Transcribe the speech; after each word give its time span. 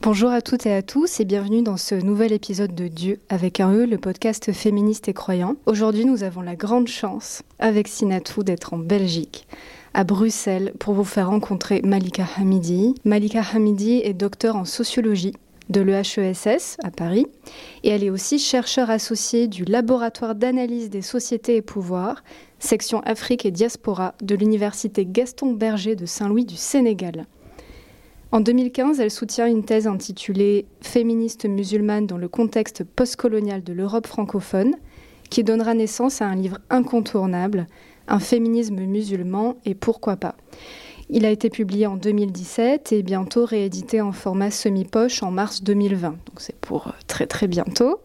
Bonjour 0.00 0.30
à 0.30 0.42
toutes 0.42 0.64
et 0.64 0.72
à 0.72 0.80
tous 0.80 1.18
et 1.18 1.24
bienvenue 1.24 1.60
dans 1.60 1.76
ce 1.76 1.96
nouvel 1.96 2.32
épisode 2.32 2.72
de 2.72 2.86
Dieu 2.86 3.18
avec 3.28 3.58
un 3.58 3.72
E, 3.72 3.84
le 3.84 3.98
podcast 3.98 4.52
féministe 4.52 5.08
et 5.08 5.12
croyant. 5.12 5.56
Aujourd'hui, 5.66 6.04
nous 6.04 6.22
avons 6.22 6.40
la 6.40 6.54
grande 6.54 6.86
chance, 6.86 7.42
avec 7.58 7.88
Sinatou, 7.88 8.44
d'être 8.44 8.74
en 8.74 8.78
Belgique, 8.78 9.48
à 9.94 10.04
Bruxelles, 10.04 10.72
pour 10.78 10.94
vous 10.94 11.02
faire 11.02 11.30
rencontrer 11.30 11.82
Malika 11.82 12.24
Hamidi. 12.36 12.94
Malika 13.04 13.42
Hamidi 13.52 14.00
est 14.04 14.14
docteur 14.14 14.54
en 14.54 14.64
sociologie 14.64 15.34
de 15.68 15.80
l'EHESS 15.80 16.76
à 16.84 16.92
Paris 16.92 17.26
et 17.82 17.88
elle 17.88 18.04
est 18.04 18.10
aussi 18.10 18.38
chercheure 18.38 18.90
associée 18.90 19.48
du 19.48 19.64
laboratoire 19.64 20.36
d'analyse 20.36 20.90
des 20.90 21.02
sociétés 21.02 21.56
et 21.56 21.62
pouvoirs, 21.62 22.22
section 22.60 23.00
Afrique 23.00 23.44
et 23.44 23.50
diaspora 23.50 24.14
de 24.22 24.36
l'université 24.36 25.04
Gaston 25.04 25.54
Berger 25.54 25.96
de 25.96 26.06
Saint-Louis 26.06 26.44
du 26.44 26.56
Sénégal. 26.56 27.26
En 28.30 28.40
2015, 28.40 29.00
elle 29.00 29.10
soutient 29.10 29.46
une 29.46 29.64
thèse 29.64 29.86
intitulée 29.86 30.66
Féministe 30.82 31.46
musulmane 31.46 32.06
dans 32.06 32.18
le 32.18 32.28
contexte 32.28 32.84
postcolonial 32.84 33.64
de 33.64 33.72
l'Europe 33.72 34.06
francophone, 34.06 34.74
qui 35.30 35.44
donnera 35.44 35.72
naissance 35.72 36.20
à 36.20 36.26
un 36.26 36.36
livre 36.36 36.58
incontournable, 36.68 37.66
Un 38.06 38.20
féminisme 38.20 38.80
musulman 38.80 39.56
et 39.66 39.74
pourquoi 39.74 40.16
pas. 40.16 40.34
Il 41.10 41.24
a 41.26 41.30
été 41.30 41.50
publié 41.50 41.86
en 41.86 41.96
2017 41.96 42.92
et 42.92 43.02
bientôt 43.02 43.44
réédité 43.46 44.00
en 44.00 44.12
format 44.12 44.50
semi-poche 44.50 45.22
en 45.22 45.30
mars 45.30 45.62
2020. 45.62 46.10
Donc 46.10 46.18
c'est 46.38 46.56
pour 46.56 46.88
euh, 46.88 46.92
très 47.06 47.26
très 47.26 47.48
bientôt. 47.48 48.00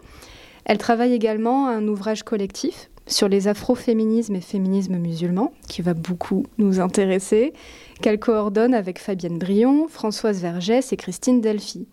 Elle 0.65 0.77
travaille 0.77 1.13
également 1.13 1.67
à 1.67 1.71
un 1.71 1.87
ouvrage 1.87 2.23
collectif 2.23 2.89
sur 3.07 3.27
les 3.27 3.47
afroféminismes 3.47 4.35
et 4.35 4.41
féminismes 4.41 4.97
musulmans, 4.97 5.53
qui 5.67 5.81
va 5.81 5.93
beaucoup 5.93 6.45
nous 6.57 6.79
intéresser, 6.79 7.53
qu'elle 8.01 8.19
coordonne 8.19 8.73
avec 8.73 8.99
Fabienne 8.99 9.39
Brion, 9.39 9.87
Françoise 9.87 10.41
Vergès 10.41 10.91
et 10.91 10.97
Christine 10.97 11.41
Delphi. 11.41 11.87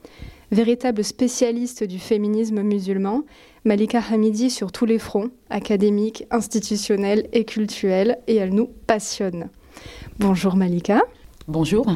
Véritable 0.53 1.05
spécialiste 1.05 1.85
du 1.85 1.99
féminisme 1.99 2.63
musulman, 2.63 3.23
Malika 3.65 4.01
Hamidi 4.11 4.51
sur 4.51 4.73
tous 4.73 4.87
les 4.87 4.99
fronts, 4.99 5.31
académiques, 5.49 6.25
institutionnels 6.31 7.29
et 7.33 7.45
culturels, 7.45 8.19
et 8.27 8.37
elle 8.37 8.55
nous 8.55 8.69
passionne. 8.87 9.49
Bonjour 10.19 10.57
Malika. 10.57 11.03
Bonjour. 11.47 11.87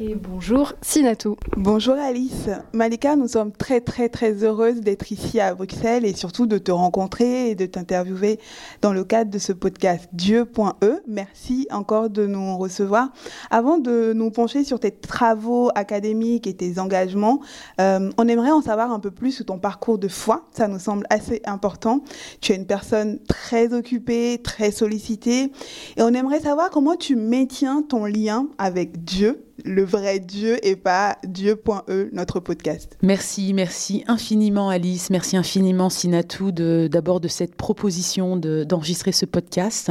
Et 0.00 0.14
bonjour 0.14 0.74
Sinatou. 0.80 1.34
Bonjour 1.56 1.96
Alice. 1.96 2.48
Malika, 2.72 3.16
nous 3.16 3.26
sommes 3.26 3.50
très 3.50 3.80
très 3.80 4.08
très 4.08 4.44
heureuses 4.44 4.80
d'être 4.80 5.10
ici 5.10 5.40
à 5.40 5.56
Bruxelles 5.56 6.04
et 6.04 6.14
surtout 6.14 6.46
de 6.46 6.56
te 6.56 6.70
rencontrer 6.70 7.50
et 7.50 7.56
de 7.56 7.66
t'interviewer 7.66 8.38
dans 8.80 8.92
le 8.92 9.02
cadre 9.02 9.32
de 9.32 9.38
ce 9.38 9.52
podcast 9.52 10.08
Dieu.e. 10.12 11.00
Merci 11.08 11.66
encore 11.72 12.10
de 12.10 12.28
nous 12.28 12.56
recevoir. 12.58 13.08
Avant 13.50 13.78
de 13.78 14.12
nous 14.12 14.30
pencher 14.30 14.62
sur 14.62 14.78
tes 14.78 14.92
travaux 14.92 15.70
académiques 15.74 16.46
et 16.46 16.54
tes 16.54 16.78
engagements, 16.78 17.40
euh, 17.80 18.08
on 18.18 18.28
aimerait 18.28 18.52
en 18.52 18.62
savoir 18.62 18.92
un 18.92 19.00
peu 19.00 19.10
plus 19.10 19.32
sur 19.32 19.46
ton 19.46 19.58
parcours 19.58 19.98
de 19.98 20.06
foi. 20.06 20.46
Ça 20.52 20.68
nous 20.68 20.78
semble 20.78 21.06
assez 21.10 21.42
important. 21.44 22.04
Tu 22.40 22.52
es 22.52 22.54
une 22.54 22.66
personne 22.66 23.18
très 23.26 23.74
occupée, 23.74 24.40
très 24.44 24.70
sollicitée 24.70 25.50
et 25.96 26.02
on 26.02 26.14
aimerait 26.14 26.38
savoir 26.38 26.70
comment 26.70 26.94
tu 26.94 27.16
maintiens 27.16 27.82
ton 27.82 28.04
lien 28.04 28.46
avec 28.58 29.04
Dieu 29.04 29.47
le 29.64 29.84
vrai 29.84 30.20
Dieu 30.20 30.64
et 30.66 30.76
pas 30.76 31.18
Dieu.e, 31.24 32.08
notre 32.12 32.40
podcast. 32.40 32.96
Merci, 33.02 33.52
merci 33.54 34.04
infiniment 34.06 34.68
Alice, 34.68 35.10
merci 35.10 35.36
infiniment 35.36 35.90
Sinatou 35.90 36.52
d'abord 36.52 37.20
de, 37.20 37.28
cette 37.28 37.54
proposition 37.54 38.36
d'enregistrer 38.36 39.12
ce 39.12 39.26
podcast. 39.26 39.90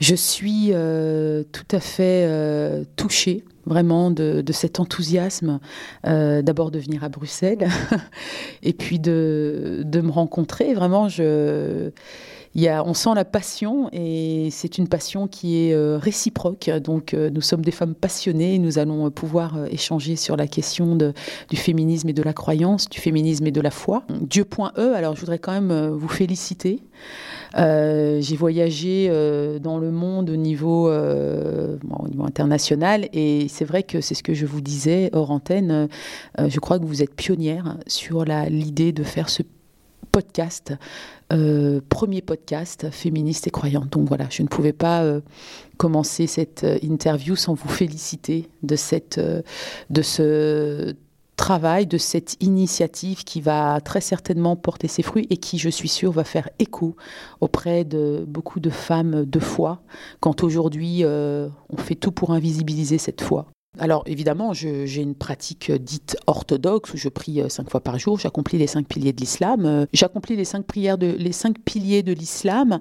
Je 0.00 0.14
suis 0.14 0.68
euh, 0.72 1.42
tout 1.52 1.66
à 1.72 1.80
fait 1.80 2.24
euh, 2.26 2.84
touchée 2.96 3.44
vraiment 3.66 4.10
de, 4.10 4.42
cet 4.52 4.80
enthousiasme, 4.80 5.60
euh, 6.06 6.40
d'abord 6.40 6.70
de 6.70 6.78
venir 6.78 7.04
à 7.04 7.08
Bruxelles 7.08 7.68
et 8.62 8.72
puis 8.72 8.98
de, 8.98 9.82
de 9.84 10.00
me 10.00 10.10
rencontrer. 10.10 10.72
Vraiment, 10.72 11.08
je 11.08 11.90
on 12.66 12.94
sent 12.94 13.10
la 13.14 13.24
passion 13.24 13.88
et 13.92 14.48
c'est 14.50 14.78
une 14.78 14.88
passion 14.88 15.28
qui 15.28 15.58
est 15.58 15.74
euh, 15.74 15.98
réciproque. 15.98 16.70
Donc 16.82 17.14
euh, 17.14 17.30
nous 17.30 17.40
sommes 17.40 17.62
des 17.62 17.70
femmes 17.70 17.94
passionnées 17.94 18.54
et 18.54 18.58
nous 18.58 18.78
allons 18.78 19.10
pouvoir 19.10 19.56
euh, 19.56 19.66
échanger 19.70 20.16
sur 20.16 20.36
la 20.36 20.46
question 20.46 20.96
du 20.96 21.56
féminisme 21.56 22.08
et 22.08 22.12
de 22.12 22.22
la 22.22 22.32
croyance, 22.32 22.88
du 22.88 22.98
féminisme 23.00 23.46
et 23.46 23.50
de 23.50 23.60
la 23.60 23.70
foi. 23.70 24.04
Dieu.e, 24.20 24.94
alors 24.94 25.14
je 25.14 25.20
voudrais 25.20 25.38
quand 25.38 25.52
même 25.52 25.88
vous 25.90 26.08
féliciter. 26.08 26.80
j'ai 27.54 28.36
voyagé 28.36 29.08
dans 29.60 29.78
le 29.78 29.90
monde 29.90 30.30
au 30.30 30.36
niveau, 30.36 30.90
au 30.90 32.08
niveau 32.08 32.24
international 32.24 33.08
et 33.12 33.46
c'est 33.48 33.64
vrai 33.64 33.82
que 33.82 34.00
c'est 34.00 34.14
ce 34.14 34.22
que 34.22 34.34
je 34.34 34.46
vous 34.46 34.60
disais 34.60 35.10
hors 35.12 35.30
antenne. 35.30 35.88
je 36.38 36.60
crois 36.60 36.78
que 36.78 36.84
vous 36.84 37.02
êtes 37.02 37.14
pionnière 37.14 37.76
sur 37.86 38.24
l'idée 38.24 38.92
de 38.92 39.02
faire 39.02 39.28
ce 39.28 39.42
podcast, 40.10 40.72
euh, 41.32 41.80
premier 41.88 42.22
podcast 42.22 42.90
féministe 42.90 43.46
et 43.46 43.50
croyante. 43.50 43.90
Donc 43.90 44.08
voilà, 44.08 44.26
je 44.30 44.42
ne 44.42 44.48
pouvais 44.48 44.72
pas 44.72 45.02
euh, 45.02 45.20
commencer 45.76 46.26
cette 46.26 46.64
euh, 46.64 46.78
interview 46.82 47.36
sans 47.36 47.54
vous 47.54 47.68
féliciter 47.68 48.48
de, 48.62 48.76
cette, 48.76 49.20
de 49.90 50.02
ce 50.02 50.94
travail, 51.36 51.86
de 51.86 51.98
cette 51.98 52.36
initiative 52.42 53.24
qui 53.24 53.40
va 53.40 53.80
très 53.80 54.00
certainement 54.00 54.56
porter 54.56 54.88
ses 54.88 55.02
fruits 55.02 55.26
et 55.30 55.36
qui, 55.36 55.58
je 55.58 55.68
suis 55.68 55.88
sûre, 55.88 56.12
va 56.12 56.24
faire 56.24 56.48
écho 56.58 56.96
auprès 57.40 57.84
de 57.84 58.24
beaucoup 58.26 58.60
de 58.60 58.70
femmes 58.70 59.24
de 59.24 59.38
foi, 59.38 59.82
quand 60.20 60.42
aujourd'hui 60.42 61.04
on 61.04 61.76
fait 61.76 61.94
tout 61.94 62.10
pour 62.10 62.32
invisibiliser 62.32 62.98
cette 62.98 63.20
foi. 63.20 63.46
Alors 63.78 64.02
évidemment, 64.06 64.52
j'ai 64.52 65.00
une 65.00 65.14
pratique 65.14 65.70
dite 65.70 66.16
orthodoxe 66.26 66.94
où 66.94 66.96
je 66.96 67.08
prie 67.08 67.40
euh, 67.40 67.48
cinq 67.48 67.70
fois 67.70 67.80
par 67.80 67.98
jour, 67.98 68.18
j'accomplis 68.18 68.58
les 68.58 68.66
cinq 68.66 68.88
piliers 68.88 69.12
de 69.12 69.20
l'islam, 69.20 69.64
euh, 69.66 69.86
j'accomplis 69.92 70.34
les 70.34 70.44
cinq 70.44 70.66
prières 70.66 70.98
de 70.98 71.06
les 71.06 71.32
cinq 71.32 71.58
piliers 71.64 72.02
de 72.02 72.12
l'islam 72.12 72.80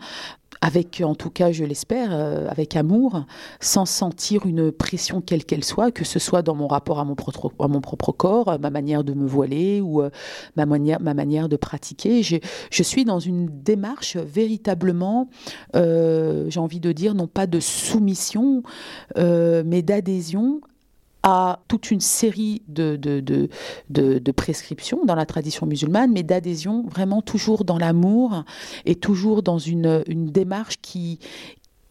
avec, 0.60 1.04
en 1.06 1.14
tout 1.14 1.30
cas, 1.30 1.52
je 1.52 1.64
l'espère, 1.64 2.10
euh, 2.12 2.48
avec 2.50 2.76
amour, 2.76 3.26
sans 3.60 3.86
sentir 3.86 4.48
une 4.48 4.72
pression 4.72 5.22
quelle 5.22 5.46
qu'elle 5.46 5.64
soit, 5.64 5.92
que 5.92 6.04
ce 6.04 6.18
soit 6.18 6.42
dans 6.42 6.56
mon 6.56 6.68
rapport 6.68 6.98
à 6.98 7.06
mon, 7.06 7.14
propre, 7.14 7.54
à 7.60 8.14
corps, 8.14 8.58
ma 8.60 8.72
manière 8.72 9.04
de 9.04 9.14
me 9.14 9.28
voiler 9.28 9.82
ou 9.82 10.02
ma, 10.56 10.66
manière, 10.66 11.00
ma 11.00 11.14
manière 11.14 11.48
de 11.48 11.58
pratiquer. 11.58 12.24
Je 12.24 12.84
suis 12.84 13.06
dans 13.06 13.20
une 13.20 13.46
démarche 13.62 14.18
véritablement, 14.18 15.30
j'ai 15.76 16.60
envie 16.60 16.80
de 16.80 16.92
dire, 16.92 17.14
non 17.14 17.28
pas 17.28 17.46
de 17.46 17.60
soumission, 17.60 18.64
mais 19.16 19.84
d'adhésion 19.84 20.62
toute 21.68 21.92
une 21.92 22.02
série 22.02 22.62
de, 22.68 24.32
prescriptions 24.32 25.06
dans 25.06 25.16
la 25.16 25.26
tradition 25.26 25.66
musulmane, 25.66 26.12
mais 26.12 26.24
d'adhésion 26.24 26.86
vraiment 26.88 27.22
toujours 27.22 27.66
dans 27.66 27.78
l'amour 27.78 28.44
et 28.86 28.96
toujours 28.96 29.44
dans 29.44 29.58
une, 29.58 30.04
une 30.08 30.28
démarche 30.28 30.78
qui, 30.82 31.20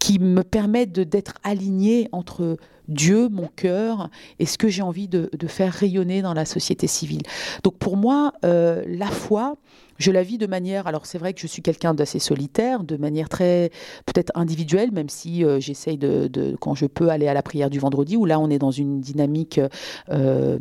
qui 0.07 0.21
me 0.21 0.45
permet 0.45 0.87
d'être 0.87 1.35
alignée 1.43 2.09
entre 2.13 2.59
Dieu, 2.87 3.29
mon 3.29 3.49
cœur, 3.49 4.09
et 4.39 4.47
ce 4.47 4.57
que 4.57 4.69
j'ai 4.69 4.83
envie 4.83 5.09
de, 5.09 5.29
faire 5.49 5.73
rayonner 5.73 6.23
dans 6.23 6.33
la 6.33 6.45
société 6.45 6.87
civile. 6.87 7.23
Donc 7.65 7.77
pour 7.79 7.97
moi, 7.97 8.33
euh, 8.45 8.85
la 8.87 9.09
foi, 9.09 9.57
je 9.99 10.13
la 10.13 10.23
vis 10.23 10.39
de 10.39 10.47
manière, 10.47 10.87
alors 10.87 11.07
c'est 11.07 11.19
vrai 11.19 11.35
que 11.35 11.41
je 11.41 11.49
suis 11.49 11.61
quelqu'un 11.61 11.93
d'assez 11.93 12.21
solitaire, 12.21 12.85
de 12.85 12.97
manière 12.97 13.29
très 13.29 13.73
peut-être 14.07 14.31
individuelle, 14.37 14.93
même 14.93 15.09
si 15.09 15.45
euh, 15.45 15.59
j'essaye 15.59 15.99
de, 15.99 16.29
de, 16.29 16.55
quand 16.61 16.77
je 16.77 16.87
peux, 16.87 17.09
aller 17.09 17.27
à 17.27 17.35
la 17.35 17.43
prière 17.43 17.69
du 17.69 17.81
vendredi, 17.81 18.17
où 18.17 18.27
là 18.27 18.39
on 18.39 18.49
est 18.49 18.61
dans 18.61 18.71
une 18.71 19.01
dynamique 19.01 19.61
euh, 20.09 20.57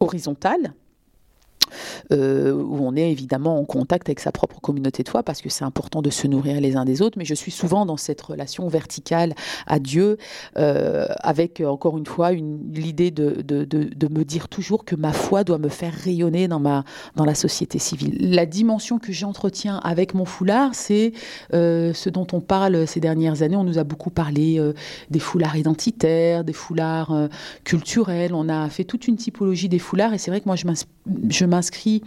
horizontale 0.00 0.74
euh, 2.12 2.52
où 2.52 2.78
on 2.82 2.96
est 2.96 3.10
évidemment 3.10 3.58
en 3.58 3.64
contact 3.64 4.08
avec 4.08 4.20
sa 4.20 4.32
propre 4.32 4.60
communauté 4.60 5.02
de 5.02 5.08
foi 5.08 5.22
parce 5.22 5.40
que 5.40 5.48
c'est 5.48 5.64
important 5.64 6.02
de 6.02 6.10
se 6.10 6.26
nourrir 6.26 6.60
les 6.60 6.76
uns 6.76 6.84
des 6.84 7.02
autres. 7.02 7.18
Mais 7.18 7.24
je 7.24 7.34
suis 7.34 7.50
souvent 7.50 7.86
dans 7.86 7.96
cette 7.96 8.20
relation 8.20 8.68
verticale 8.68 9.34
à 9.66 9.78
Dieu, 9.78 10.18
euh, 10.56 11.06
avec 11.20 11.60
encore 11.60 11.98
une 11.98 12.06
fois 12.06 12.32
l'idée 12.32 13.10
de, 13.10 13.44
me 14.10 14.24
dire 14.24 14.48
toujours 14.48 14.84
que 14.84 14.96
ma 14.96 15.12
foi 15.12 15.44
doit 15.44 15.58
me 15.58 15.68
faire 15.68 15.92
rayonner 15.92 16.48
dans, 16.48 16.58
la 16.60 17.34
société 17.34 17.78
civile. 17.78 18.32
La 18.32 18.46
dimension 18.46 18.98
que 18.98 19.12
j'entretiens 19.12 19.78
avec 19.78 20.14
mon 20.14 20.24
foulard, 20.24 20.74
c'est 20.74 21.12
euh, 21.52 21.92
ce 21.92 22.08
dont 22.08 22.26
on 22.32 22.40
parle 22.40 22.86
ces 22.86 23.00
dernières 23.00 23.42
années. 23.42 23.56
On 23.56 23.64
nous 23.64 23.78
a 23.78 23.84
beaucoup 23.84 24.10
parlé 24.10 24.60
des 25.10 25.18
foulards 25.18 25.56
identitaires, 25.56 26.44
des 26.44 26.52
foulards 26.52 27.28
culturels. 27.64 28.32
On 28.34 28.48
a 28.48 28.68
fait 28.68 28.84
toute 28.84 29.08
une 29.08 29.16
typologie 29.16 29.68
des 29.68 29.78
foulards 29.78 30.14
et 30.14 30.18
c'est 30.18 30.30
vrai 30.30 30.40
que 30.40 30.46
moi 30.46 30.56
je 30.56 31.44
m'inscris 31.58 32.02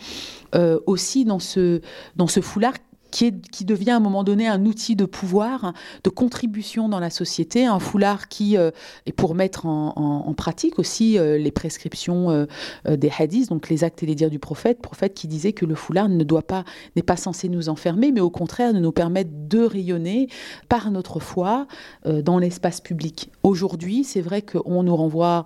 euh, 0.56 0.80
aussi 0.86 1.26
dans 1.26 1.40
ce, 1.40 1.82
dans 2.16 2.28
ce 2.28 2.40
foulard 2.40 2.74
qui, 3.12 3.26
est, 3.26 3.50
qui, 3.50 3.66
devient 3.66 3.92
à 3.92 3.98
un 3.98 4.00
moment 4.00 4.24
donné 4.24 4.48
un 4.48 4.66
outil 4.66 4.96
de 4.96 5.04
pouvoir, 5.04 5.74
de 6.06 6.10
contribution 6.10 6.88
dans 6.88 7.02
la 7.02 7.10
société, 7.10 7.66
un 7.66 7.80
foulard 7.80 8.30
qui 8.30 8.56
euh, 8.56 8.72
est 9.06 9.12
pour 9.12 9.36
mettre 9.36 9.66
en, 9.66 10.34
pratique 10.38 10.80
aussi 10.80 11.20
euh, 11.20 11.38
les 11.38 11.52
prescriptions 11.52 12.48
des 12.88 13.12
hadiths, 13.20 13.50
donc 13.50 13.68
les 13.68 13.84
actes 13.84 14.02
et 14.02 14.06
les 14.06 14.16
dires 14.16 14.30
du 14.30 14.40
prophète, 14.40 14.82
prophète 14.82 15.14
qui 15.14 15.28
disait 15.28 15.52
que 15.52 15.66
le 15.66 15.76
foulard 15.76 16.08
ne 16.08 16.24
doit 16.24 16.42
pas, 16.42 16.64
n'est 16.96 17.04
pas 17.04 17.18
censé 17.18 17.50
nous 17.50 17.68
enfermer, 17.68 18.14
mais 18.14 18.22
au 18.22 18.30
contraire 18.30 18.74
de 18.74 18.80
nous 18.80 18.94
permettre 18.94 19.32
de 19.34 19.60
rayonner 19.60 20.30
par 20.70 20.90
notre 20.90 21.20
foi 21.20 21.68
dans 22.06 22.40
l'espace 22.40 22.80
public. 22.80 23.30
Aujourd'hui, 23.44 24.06
c'est 24.06 24.22
vrai 24.22 24.42
qu'on 24.42 24.84
nous 24.84 24.96
renvoie 24.96 25.44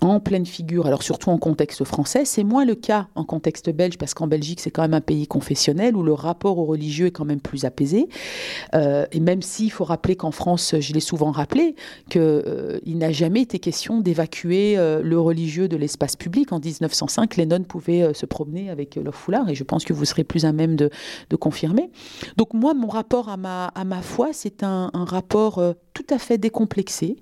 en 0.00 0.20
pleine 0.20 0.46
figure, 0.46 0.86
alors 0.86 1.02
surtout 1.02 1.30
en 1.30 1.38
contexte 1.38 1.84
français. 1.84 2.24
C'est 2.24 2.44
moins 2.44 2.64
le 2.64 2.74
cas 2.74 3.08
en 3.14 3.24
contexte 3.24 3.70
belge, 3.70 3.98
parce 3.98 4.14
qu'en 4.14 4.26
Belgique, 4.26 4.60
c'est 4.60 4.70
quand 4.70 4.82
même 4.82 4.94
un 4.94 5.00
pays 5.00 5.26
confessionnel 5.26 5.96
où 5.96 6.02
le 6.02 6.12
rapport 6.12 6.58
au 6.58 6.64
religieux 6.64 7.06
est 7.06 7.10
quand 7.10 7.24
même 7.24 7.40
plus 7.40 7.64
apaisé. 7.64 8.08
Euh, 8.74 9.06
et 9.12 9.20
même 9.20 9.42
s'il 9.42 9.70
faut 9.70 9.84
rappeler 9.84 10.16
qu'en 10.16 10.30
France, 10.30 10.74
je 10.78 10.92
l'ai 10.92 11.00
souvent 11.00 11.30
rappelé, 11.30 11.74
qu'il 12.10 12.20
euh, 12.22 12.78
n'a 12.86 13.12
jamais 13.12 13.42
été 13.42 13.58
question 13.58 14.00
d'évacuer 14.00 14.76
euh, 14.76 15.00
le 15.02 15.18
religieux 15.18 15.68
de 15.68 15.76
l'espace 15.76 16.16
public. 16.16 16.52
En 16.52 16.60
1905, 16.60 17.36
les 17.36 17.46
nonnes 17.46 17.64
pouvaient 17.66 18.12
se 18.14 18.26
promener 18.26 18.70
avec 18.70 18.96
leur 18.96 19.14
foulard, 19.14 19.48
et 19.48 19.54
je 19.54 19.64
pense 19.64 19.84
que 19.84 19.92
vous 19.92 20.04
serez 20.04 20.24
plus 20.24 20.44
à 20.44 20.52
même 20.52 20.76
de, 20.76 20.90
confirmer. 21.38 21.90
Donc 22.38 22.54
moi, 22.54 22.72
mon 22.72 22.88
rapport 22.88 23.28
à 23.28 23.36
ma, 23.36 24.02
foi, 24.02 24.30
c'est 24.32 24.62
un 24.62 24.90
rapport 24.94 25.60
tout 25.96 26.14
à 26.14 26.18
fait 26.18 26.36
décomplexé. 26.36 27.16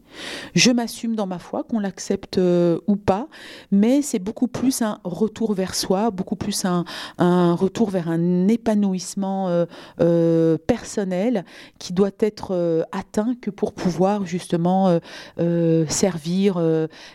Je 0.55 0.73
m'assume 0.73 1.15
dans 1.15 1.26
ma 1.26 1.38
foi, 1.38 1.62
qu'on 1.62 1.79
l'accepte 1.79 2.38
euh, 2.38 2.81
ou 2.88 2.97
pas, 2.97 3.29
mais 3.71 4.03
c'est 4.03 4.19
beaucoup 4.19 4.49
plus 4.49 4.82
un 4.82 4.99
retour 5.05 5.55
vers 5.55 5.76
soi, 5.76 6.11
beaucoup 6.11 6.35
plus 6.35 6.65
un, 6.65 6.85
retour 7.55 7.91
vers 7.91 8.09
un 8.09 8.49
épanouissement 8.49 9.49
euh, 9.49 9.67
euh, 10.00 10.59
personnel 10.59 11.44
qui 11.79 11.93
doit 11.93 12.11
être 12.19 12.87
atteint 12.91 13.37
que 13.41 13.50
pour 13.50 13.73
pouvoir 13.73 14.26
justement 14.26 14.99
servir 15.88 16.61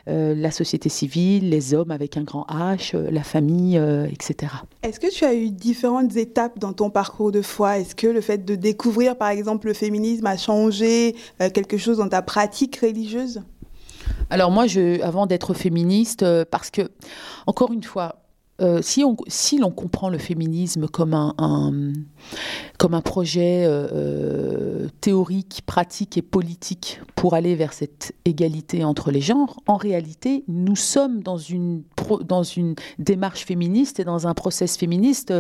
la 0.06 0.52
société 0.52 0.90
civile, 0.90 1.50
les 1.50 1.74
hommes 1.74 1.92
avec 1.92 2.16
un 2.18 2.24
grand 2.24 2.46
H, 2.50 2.96
la 2.96 3.24
famille, 3.24 3.78
etc. 4.12 4.54
Est-ce 4.84 5.00
que 5.00 5.12
tu 5.12 5.26
as 5.26 5.34
eu 5.34 5.50
différentes 5.50 6.16
étapes 6.16 6.60
dans 6.60 6.74
ton 6.74 6.90
parcours 6.90 7.32
de 7.32 7.42
foi? 7.42 7.80
Est-ce 7.80 7.96
que 7.96 8.08
le 8.08 8.22
fait 8.22 8.46
de 8.46 8.56
découvrir 8.56 9.18
par 9.18 9.30
exemple 9.30 9.68
le 9.68 9.74
féminisme 9.74 10.26
a 10.26 10.38
changé 10.38 11.16
quelque 11.50 11.78
chose 11.78 11.98
dans 11.98 12.10
ta 12.10 12.22
pratique 12.22 12.78
religieuse? 12.78 13.42
Alors 14.30 14.52
moi, 14.52 14.68
je, 14.68 15.02
avant 15.02 15.26
d'être 15.26 15.54
féministe, 15.54 16.24
euh, 16.24 16.46
parce 16.50 16.70
que, 16.70 16.92
encore 17.48 17.72
une 17.72 17.84
fois, 17.84 18.19
euh, 18.62 18.82
si, 18.82 19.04
on, 19.04 19.16
si 19.28 19.58
l'on 19.58 19.72
comprend 19.72 20.10
le 20.10 20.18
féminisme 20.18 20.88
comme 20.88 21.14
un, 21.14 23.02
projet 23.02 23.66
euh, 23.66 23.88
euh, 23.94 24.88
théorique, 25.02 25.62
pratique 25.66 26.18
et 26.18 26.22
politique 26.22 27.02
pour 27.16 27.34
aller 27.34 27.56
vers 27.56 27.74
cette 27.74 28.14
égalité 28.26 28.84
entre 28.84 29.12
les 29.12 29.22
genres, 29.22 29.58
en 29.68 29.78
réalité, 29.78 30.44
nous 30.48 30.76
sommes 30.76 31.22
dans 31.24 31.38
une 31.38 31.84
démarche 32.98 33.46
féministe 33.46 34.00
et 34.00 34.04
dans 34.04 34.28
un 34.28 34.34
process 34.34 34.78
féministe 34.78 35.34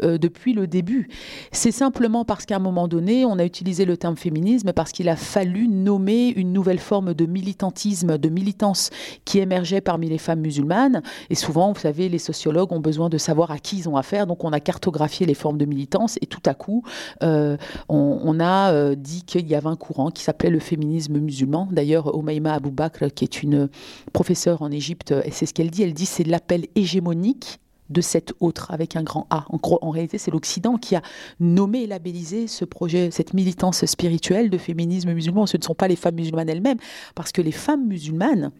depuis 0.00 0.52
le 0.52 0.66
début. 0.66 1.08
C'est 1.52 1.72
simplement 1.72 2.24
parce 2.24 2.46
qu'à 2.46 2.56
un 2.56 2.60
moment 2.60 2.88
donné, 2.88 3.24
on 3.24 3.38
a 3.38 3.44
utilisé 3.44 3.84
le 3.84 3.96
terme 3.96 4.16
féminisme 4.16 4.72
parce 4.72 4.92
qu'il 4.92 5.08
a 5.08 5.16
fallu 5.16 5.68
nommer 5.68 6.28
une 6.28 6.52
nouvelle 6.52 6.78
forme 6.78 7.14
de 7.14 7.26
militantisme, 7.26 8.18
de 8.18 8.28
militance 8.28 8.90
qui 9.24 9.38
émergeait 9.38 9.80
parmi 9.80 10.08
les 10.08 10.18
femmes 10.18 10.40
musulmanes. 10.40 11.02
Et 11.30 11.34
souvent, 11.34 11.72
vous 11.72 11.80
savez, 11.80 12.08
les 12.08 12.18
sociologues 12.18 12.63
ont 12.72 12.80
besoin 12.80 13.08
de 13.08 13.18
savoir 13.18 13.50
à 13.50 13.58
qui 13.58 13.78
ils 13.78 13.88
ont 13.88 13.96
affaire. 13.96 14.26
Donc 14.26 14.44
on 14.44 14.52
a 14.52 14.60
cartographié 14.60 15.26
les 15.26 15.34
formes 15.34 15.58
de 15.58 15.64
militance 15.64 16.18
et 16.20 16.26
tout 16.26 16.42
à 16.46 16.54
coup, 16.54 16.82
euh, 17.22 17.56
on, 17.88 18.40
a 18.40 18.72
euh, 18.72 18.94
dit 18.94 19.22
qu'il 19.22 19.46
y 19.46 19.54
avait 19.54 19.68
un 19.68 19.76
courant 19.76 20.10
qui 20.10 20.22
s'appelait 20.22 20.50
le 20.50 20.58
féminisme 20.58 21.18
musulman. 21.18 21.68
D'ailleurs, 21.70 22.14
Omaima 22.16 22.54
Abou 22.54 22.70
Bakr, 22.70 23.12
qui 23.14 23.24
est 23.24 23.42
une 23.42 23.68
professeure 24.12 24.62
en 24.62 24.70
Égypte, 24.70 25.14
c'est 25.30 25.46
ce 25.46 25.54
qu'elle 25.54 25.70
dit. 25.70 25.82
Elle 25.82 25.94
dit 25.94 26.06
c'est 26.06 26.24
l'appel 26.24 26.66
hégémonique 26.74 27.60
de 27.90 28.00
cet 28.00 28.32
autre 28.40 28.70
avec 28.70 28.96
un 28.96 29.02
grand 29.02 29.26
A. 29.30 29.44
En, 29.50 29.58
en 29.82 29.90
réalité, 29.90 30.18
c'est 30.18 30.30
l'Occident 30.30 30.76
qui 30.76 30.96
a 30.96 31.02
nommé 31.40 31.82
et 31.82 31.86
labellisé 31.86 32.46
ce 32.46 32.64
projet, 32.64 33.10
cette 33.10 33.34
militance 33.34 33.84
spirituelle 33.84 34.50
de 34.50 34.58
féminisme 34.58 35.12
musulman. 35.12 35.46
Ce 35.46 35.56
ne 35.56 35.62
sont 35.62 35.74
pas 35.74 35.88
les 35.88 35.96
femmes 35.96 36.14
musulmanes 36.16 36.48
elles-mêmes, 36.48 36.78
parce 37.14 37.32
que 37.32 37.42
les 37.42 37.52
femmes 37.52 37.86
musulmanes 37.86 38.50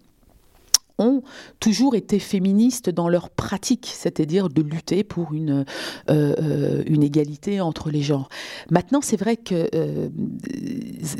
ont 0.98 1.22
toujours 1.60 1.94
été 1.94 2.18
féministes 2.18 2.90
dans 2.90 3.08
leur 3.08 3.30
pratique, 3.30 3.90
c'est-à-dire 3.92 4.48
de 4.48 4.62
lutter 4.62 5.04
pour 5.04 5.34
une, 5.34 5.64
euh, 6.10 6.34
euh, 6.38 7.02
égalité 7.04 7.60
entre 7.60 7.90
les 7.90 8.00
genres. 8.00 8.30
Maintenant, 8.70 9.00
c'est 9.02 9.18
vrai 9.18 9.36
que 9.36 9.68
euh, 9.74 10.08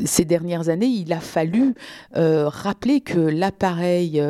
ces 0.05 0.25
dernières 0.25 0.69
années, 0.69 0.87
il 0.87 1.13
a 1.13 1.19
fallu 1.19 1.75
rappeler 2.15 3.01
que 3.01 3.19
l'appareil 3.19 4.21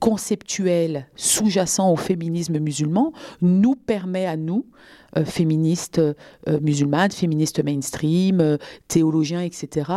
conceptuel 0.00 1.06
sous-jacent 1.14 1.92
au 1.92 1.96
féminisme 1.96 2.58
musulman 2.58 3.12
nous 3.42 3.76
permet 3.76 4.26
à 4.26 4.36
nous 4.36 4.66
euh, 5.16 5.24
féministes 5.24 5.98
euh, 5.98 6.14
musulmanes, 6.60 7.12
féministes 7.12 7.64
mainstream, 7.64 8.40
euh, 8.40 8.58
théologiens, 8.88 9.40
etc., 9.40 9.90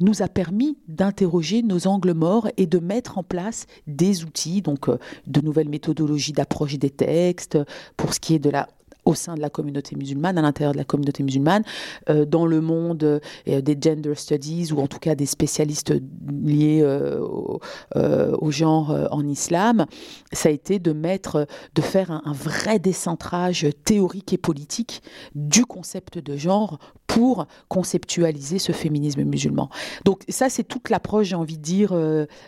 nous 0.00 0.22
a 0.22 0.28
permis 0.28 0.76
d'interroger 0.88 1.62
nos 1.62 1.86
angles 1.86 2.14
morts 2.14 2.48
et 2.56 2.66
de 2.66 2.78
mettre 2.78 3.18
en 3.18 3.22
place 3.22 3.66
des 3.86 4.24
outils, 4.24 4.62
donc 4.62 4.88
de 5.26 5.40
nouvelles 5.40 5.68
méthodologies 5.68 6.32
d'approche 6.32 6.78
des 6.78 6.90
textes, 6.90 7.58
pour 7.96 8.12
ce 8.12 8.20
qui 8.20 8.34
est 8.34 8.38
de 8.40 8.50
la 8.50 8.68
au 9.06 9.14
sein 9.14 9.36
de 9.36 9.40
la 9.40 9.48
communauté 9.48 9.96
musulmane, 9.96 10.36
à 10.36 10.42
l'intérieur 10.42 10.72
de 10.72 10.78
la 10.78 10.84
communauté 10.84 11.22
musulmane, 11.22 11.62
euh, 12.10 12.26
dans 12.26 12.44
le 12.44 12.60
monde 12.60 13.20
euh, 13.48 13.60
des 13.60 13.78
gender 13.80 14.14
studies 14.16 14.72
ou 14.72 14.80
en 14.80 14.88
tout 14.88 14.98
cas 14.98 15.14
des 15.14 15.26
spécialistes 15.26 15.94
liés 16.28 16.80
euh, 16.82 17.20
au, 17.20 18.50
genre 18.50 18.94
en 19.10 19.26
islam, 19.26 19.86
ça 20.32 20.48
a 20.48 20.52
été 20.52 20.78
de 20.78 20.92
mettre, 20.92 21.46
de 21.74 21.82
faire 21.82 22.10
un, 22.10 22.32
vrai 22.32 22.78
décentrage 22.78 23.66
théorique 23.84 24.32
et 24.32 24.38
politique 24.38 25.02
du 25.34 25.64
concept 25.64 26.18
de 26.18 26.36
genre 26.36 26.78
pour 27.06 27.46
conceptualiser 27.68 28.58
ce 28.58 28.72
féminisme 28.72 29.22
musulman. 29.22 29.70
Donc 30.04 30.22
ça, 30.28 30.48
c'est 30.48 30.64
toute 30.64 30.90
l'approche, 30.90 31.28
j'ai 31.28 31.36
envie 31.36 31.58
de 31.58 31.62
dire, 31.62 31.94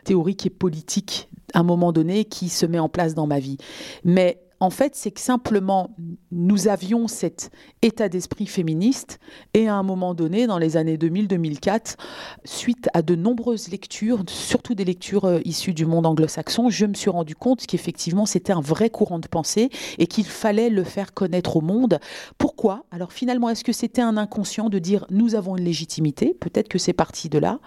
théorique 0.04 0.46
et 0.46 0.50
politique 0.50 1.28
à 1.54 1.60
un 1.60 1.62
moment 1.62 1.92
donné 1.92 2.24
qui 2.24 2.48
se 2.48 2.66
met 2.66 2.78
en 2.78 2.88
place 2.88 3.14
dans 3.14 3.26
ma 3.26 3.38
vie. 3.38 3.58
Mais 4.04 4.40
en 4.60 4.70
fait, 4.70 4.96
c'est 4.96 5.10
que 5.12 5.20
simplement, 5.20 5.94
nous 6.32 6.68
avions 6.68 7.06
cet 7.06 7.50
état 7.82 8.08
d'esprit 8.08 8.46
féministe 8.46 9.20
et 9.54 9.68
à 9.68 9.74
un 9.74 9.82
moment 9.82 10.14
donné, 10.14 10.46
dans 10.46 10.58
les 10.58 10.76
années 10.76 10.96
2000-2004, 10.96 11.96
suite 12.44 12.88
à 12.92 13.02
de 13.02 13.14
nombreuses 13.14 13.68
lectures, 13.68 14.24
surtout 14.28 14.74
des 14.74 14.84
lectures 14.84 15.26
euh, 15.26 15.40
issues 15.44 15.74
du 15.74 15.86
monde 15.86 16.06
anglo-saxon, 16.06 16.70
je 16.70 16.86
me 16.86 16.94
suis 16.94 17.10
rendu 17.10 17.36
compte 17.36 17.66
qu'effectivement, 17.66 18.26
c'était 18.26 18.52
un 18.52 18.60
vrai 18.60 18.90
courant 18.90 19.20
de 19.20 19.28
pensée 19.28 19.70
et 19.98 20.06
qu'il 20.06 20.24
fallait 20.24 20.70
le 20.70 20.82
faire 20.82 21.14
connaître 21.14 21.56
au 21.56 21.60
monde. 21.60 22.00
Pourquoi? 22.36 22.84
Alors 22.90 23.12
finalement, 23.12 23.48
est-ce 23.50 23.64
que 23.64 23.72
c'était 23.72 24.02
un 24.02 24.16
inconscient 24.16 24.68
de 24.70 24.78
dire 24.78 25.06
nous 25.10 25.34
avons 25.36 25.56
une 25.56 25.64
légitimité? 25.64 26.34
Peut-être 26.38 26.68
que 26.68 26.78
c'est 26.78 26.92
parti 26.92 27.28
de 27.28 27.38
là. 27.38 27.60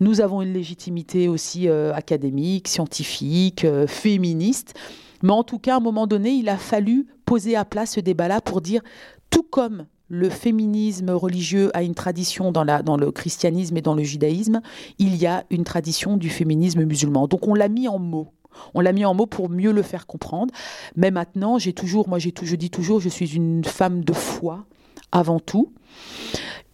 Nous 0.00 0.20
avons 0.20 0.42
une 0.42 0.52
légitimité 0.52 1.28
aussi 1.28 1.68
euh, 1.68 1.92
académique, 1.92 2.68
scientifique, 2.68 3.64
euh, 3.64 3.86
féministe. 3.86 4.74
Mais 5.22 5.32
en 5.32 5.42
tout 5.42 5.58
cas, 5.58 5.74
à 5.74 5.76
un 5.78 5.80
moment 5.80 6.06
donné, 6.06 6.30
il 6.30 6.48
a 6.48 6.56
fallu 6.56 7.06
poser 7.24 7.56
à 7.56 7.64
plat 7.64 7.86
ce 7.86 8.00
débat-là 8.00 8.40
pour 8.40 8.60
dire, 8.60 8.82
tout 9.30 9.42
comme 9.42 9.86
le 10.08 10.30
féminisme 10.30 11.10
religieux 11.10 11.70
a 11.74 11.82
une 11.82 11.94
tradition 11.94 12.52
dans, 12.52 12.96
le 12.96 13.10
christianisme 13.10 13.76
et 13.76 13.82
dans 13.82 13.94
le 13.94 14.04
judaïsme, 14.04 14.60
il 14.98 15.16
y 15.16 15.26
a 15.26 15.44
une 15.50 15.64
tradition 15.64 16.16
du 16.16 16.30
féminisme 16.30 16.84
musulman. 16.84 17.26
Donc 17.26 17.48
on 17.48 17.54
l'a 17.54 17.68
mis 17.68 17.88
en 17.88 17.98
mots. 17.98 18.28
On 18.74 18.80
l'a 18.80 18.92
mis 18.92 19.04
en 19.04 19.14
mots 19.14 19.26
pour 19.26 19.50
mieux 19.50 19.72
le 19.72 19.82
faire 19.82 20.06
comprendre. 20.06 20.54
Mais 20.94 21.10
maintenant, 21.10 21.58
j'ai 21.58 21.72
toujours, 21.72 22.08
moi, 22.08 22.18
je 22.18 22.30
dis 22.30 22.70
toujours, 22.70 23.00
je 23.00 23.08
suis 23.08 23.34
une 23.34 23.64
femme 23.64 24.04
de 24.04 24.12
foi 24.12 24.64
avant 25.12 25.40
tout 25.40 25.72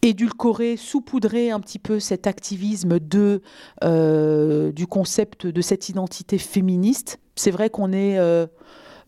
édulcorer, 0.03 0.77
saupoudrer 0.77 1.53
un 1.53 1.61
petit 1.61 1.79
peu 1.79 2.01
cet 2.01 2.27
activisme 2.27 2.99
euh, 3.85 4.73
du 4.73 4.87
concept 4.87 5.47
de 5.47 5.61
cette 5.61 5.89
identité 5.89 6.39
féministe. 6.39 7.21
C'est 7.37 7.51
vrai 7.51 7.71
qu'on 7.71 7.93
est 7.93 8.19
euh, 8.19 8.47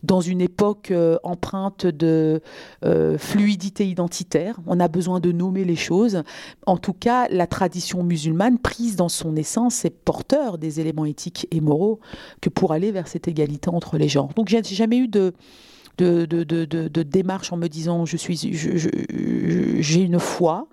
dans 0.03 0.21
une 0.21 0.41
époque 0.41 0.91
euh, 0.91 1.17
empreinte 1.23 1.85
de 1.85 2.41
euh, 2.83 3.17
fluidité 3.17 3.87
identitaire. 3.87 4.59
On 4.67 4.79
a 4.79 4.87
besoin 4.87 5.19
de 5.19 5.31
nommer 5.31 5.63
les 5.63 5.75
choses. 5.75 6.23
En 6.65 6.77
tout 6.77 6.93
cas, 6.93 7.27
la 7.29 7.47
tradition 7.47 8.03
musulmane, 8.03 8.59
prise 8.59 8.95
dans 8.95 9.09
son 9.09 9.35
essence, 9.35 9.85
est 9.85 9.89
porteur 9.89 10.57
des 10.57 10.79
éléments 10.79 11.05
éthiques 11.05 11.47
et 11.51 11.61
moraux 11.61 11.99
que 12.41 12.49
pour 12.49 12.71
aller 12.71 12.91
vers 12.91 13.07
cette 13.07 13.27
égalité 13.27 13.69
entre 13.69 13.97
les 13.97 14.09
genres. 14.09 14.33
Donc, 14.35 14.49
j'ai 14.49 14.63
jamais 14.63 14.97
eu 14.97 15.07
de 15.07 15.33
de, 15.97 17.03
démarche 17.03 17.53
en 17.53 17.57
me 17.57 17.67
disant 17.67 18.05
je 18.05 18.17
suis 18.17 18.37
j'ai 18.37 20.01
une 20.01 20.19
foi 20.19 20.67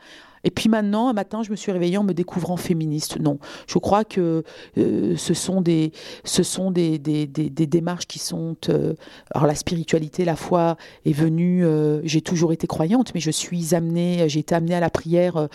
et 0.44 0.50
puis 0.50 0.68
maintenant, 0.68 1.08
un 1.08 1.12
matin, 1.12 1.42
je 1.42 1.50
me 1.50 1.56
suis 1.56 1.72
réveillée 1.72 1.96
en 1.96 2.04
me 2.04 2.14
découvrant 2.14 2.56
féministe. 2.56 3.18
Non, 3.20 3.38
je 3.66 3.78
crois 3.78 4.04
que 4.04 4.42
euh, 4.78 5.16
ce 5.16 5.34
sont 5.34 5.60
des, 5.60 5.92
ce 6.24 6.42
sont 6.42 6.70
des, 6.70 6.98
des, 6.98 7.26
des, 7.26 7.66
démarches 7.66 8.06
qui 8.06 8.18
sont. 8.18 8.56
Euh, 8.68 8.94
alors 9.32 9.46
la 9.46 9.54
spiritualité, 9.54 10.24
la 10.24 10.36
foi 10.36 10.76
est 11.04 11.12
venue. 11.12 11.64
Euh, 11.64 12.00
j'ai 12.04 12.22
toujours 12.22 12.52
été 12.52 12.66
croyante, 12.66 13.12
mais 13.14 13.20
je 13.20 13.30
suis 13.30 13.74
amenée, 13.74 14.28
j'ai 14.28 14.40
été 14.40 14.54
amenée 14.54 14.74
à 14.74 14.80
la 14.80 14.90
prière 14.90 15.48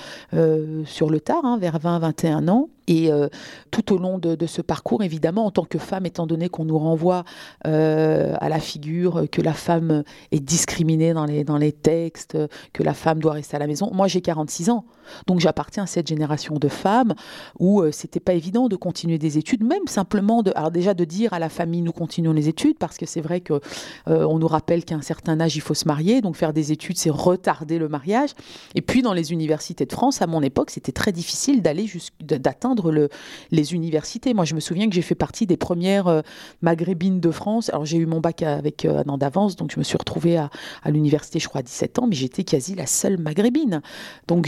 sur 0.85 1.09
le 1.09 1.19
tard, 1.19 1.43
hein, 1.43 1.57
vers 1.59 1.79
20-21 1.79 2.47
ans. 2.49 2.69
Et 2.87 3.11
euh, 3.11 3.27
tout 3.71 3.93
au 3.93 3.97
long 3.97 4.17
de, 4.17 4.45
ce 4.45 4.61
parcours, 4.61 5.03
évidemment, 5.03 5.45
en 5.45 5.51
tant 5.51 5.65
que 5.65 5.77
femme, 5.77 6.05
étant 6.05 6.25
donné 6.25 6.49
qu'on 6.49 6.65
nous 6.65 6.77
renvoie 6.77 7.25
euh, 7.65 8.35
à 8.39 8.49
la 8.49 8.59
figure 8.59 9.25
que 9.31 9.41
la 9.41 9.53
femme 9.53 10.03
est 10.31 10.39
discriminée 10.39 11.13
dans 11.13 11.25
les, 11.25 11.43
dans 11.43 11.57
les 11.57 11.73
textes, 11.73 12.37
que 12.73 12.83
la 12.83 12.93
femme 12.93 13.19
doit 13.19 13.33
rester 13.33 13.55
à 13.55 13.59
la 13.59 13.67
maison. 13.67 13.89
Moi, 13.93 14.07
j'ai 14.07 14.21
46 14.21 14.69
ans, 14.69 14.85
donc 15.25 15.39
j'appartiens 15.39 15.83
à 15.83 15.87
cette 15.87 16.07
génération 16.07 16.55
de 16.55 16.67
femmes 16.67 17.13
où 17.59 17.81
euh, 17.81 17.91
c'était 17.91 18.19
pas 18.19 18.33
évident 18.33 18.67
de 18.67 18.75
continuer 18.75 19.17
des 19.17 19.37
études, 19.37 19.63
même 19.63 19.87
simplement 19.87 20.43
de, 20.43 20.51
alors 20.55 20.71
déjà 20.71 20.93
de 20.93 21.05
dire 21.05 21.33
à 21.33 21.39
la 21.39 21.49
famille 21.49 21.81
nous 21.81 21.91
continuons 21.91 22.33
les 22.33 22.49
études, 22.49 22.77
parce 22.77 22.97
que 22.97 23.05
c'est 23.05 23.21
vrai 23.21 23.41
que 23.41 23.59
on 24.05 24.39
nous 24.39 24.47
rappelle 24.47 24.85
qu'à 24.85 24.95
un 24.95 25.01
certain 25.01 25.39
âge 25.39 25.55
il 25.55 25.61
faut 25.61 25.73
se 25.73 25.87
marier, 25.87 26.21
donc 26.21 26.35
faire 26.35 26.53
des 26.53 26.71
études 26.71 26.97
c'est 26.97 27.09
retarder 27.09 27.79
le 27.79 27.89
mariage. 27.89 28.31
Et 28.75 28.81
puis 28.81 29.01
dans 29.01 29.13
les 29.13 29.31
universités 29.31 29.85
de 29.85 29.91
France, 29.91 30.21
à 30.21 30.27
mon 30.27 30.41
époque, 30.41 30.69
c'était 30.69 30.91
très 30.91 31.11
difficile 31.11 31.61
d'aller 31.61 31.89
d'atteindre 32.21 32.91
le, 32.91 33.09
les 33.51 33.73
universités. 33.73 34.33
Moi, 34.33 34.45
je 34.45 34.55
me 34.55 34.59
souviens 34.59 34.87
que 34.87 34.95
j'ai 34.95 35.01
fait 35.01 35.15
partie 35.15 35.45
des 35.45 35.57
premières 35.57 36.07
euh, 36.07 36.21
maghrébines 36.61 37.19
de 37.19 37.31
France. 37.31 37.69
Alors, 37.69 37.85
j'ai 37.85 37.97
eu 37.97 38.05
mon 38.05 38.19
bac 38.19 38.41
avec 38.43 38.85
euh, 38.85 39.03
un 39.05 39.09
an 39.09 39.17
d'avance, 39.17 39.55
donc 39.55 39.71
je 39.71 39.79
me 39.79 39.83
suis 39.83 39.97
retrouvée 39.97 40.37
à, 40.37 40.49
l'université, 40.85 41.39
je 41.39 41.47
crois, 41.47 41.59
à 41.59 41.63
17 41.63 41.99
ans, 41.99 42.07
mais 42.07 42.15
j'étais 42.15 42.43
quasi 42.43 42.75
la 42.75 42.85
seule 42.85 43.17
maghrébine. 43.17 43.81
Donc, 44.27 44.47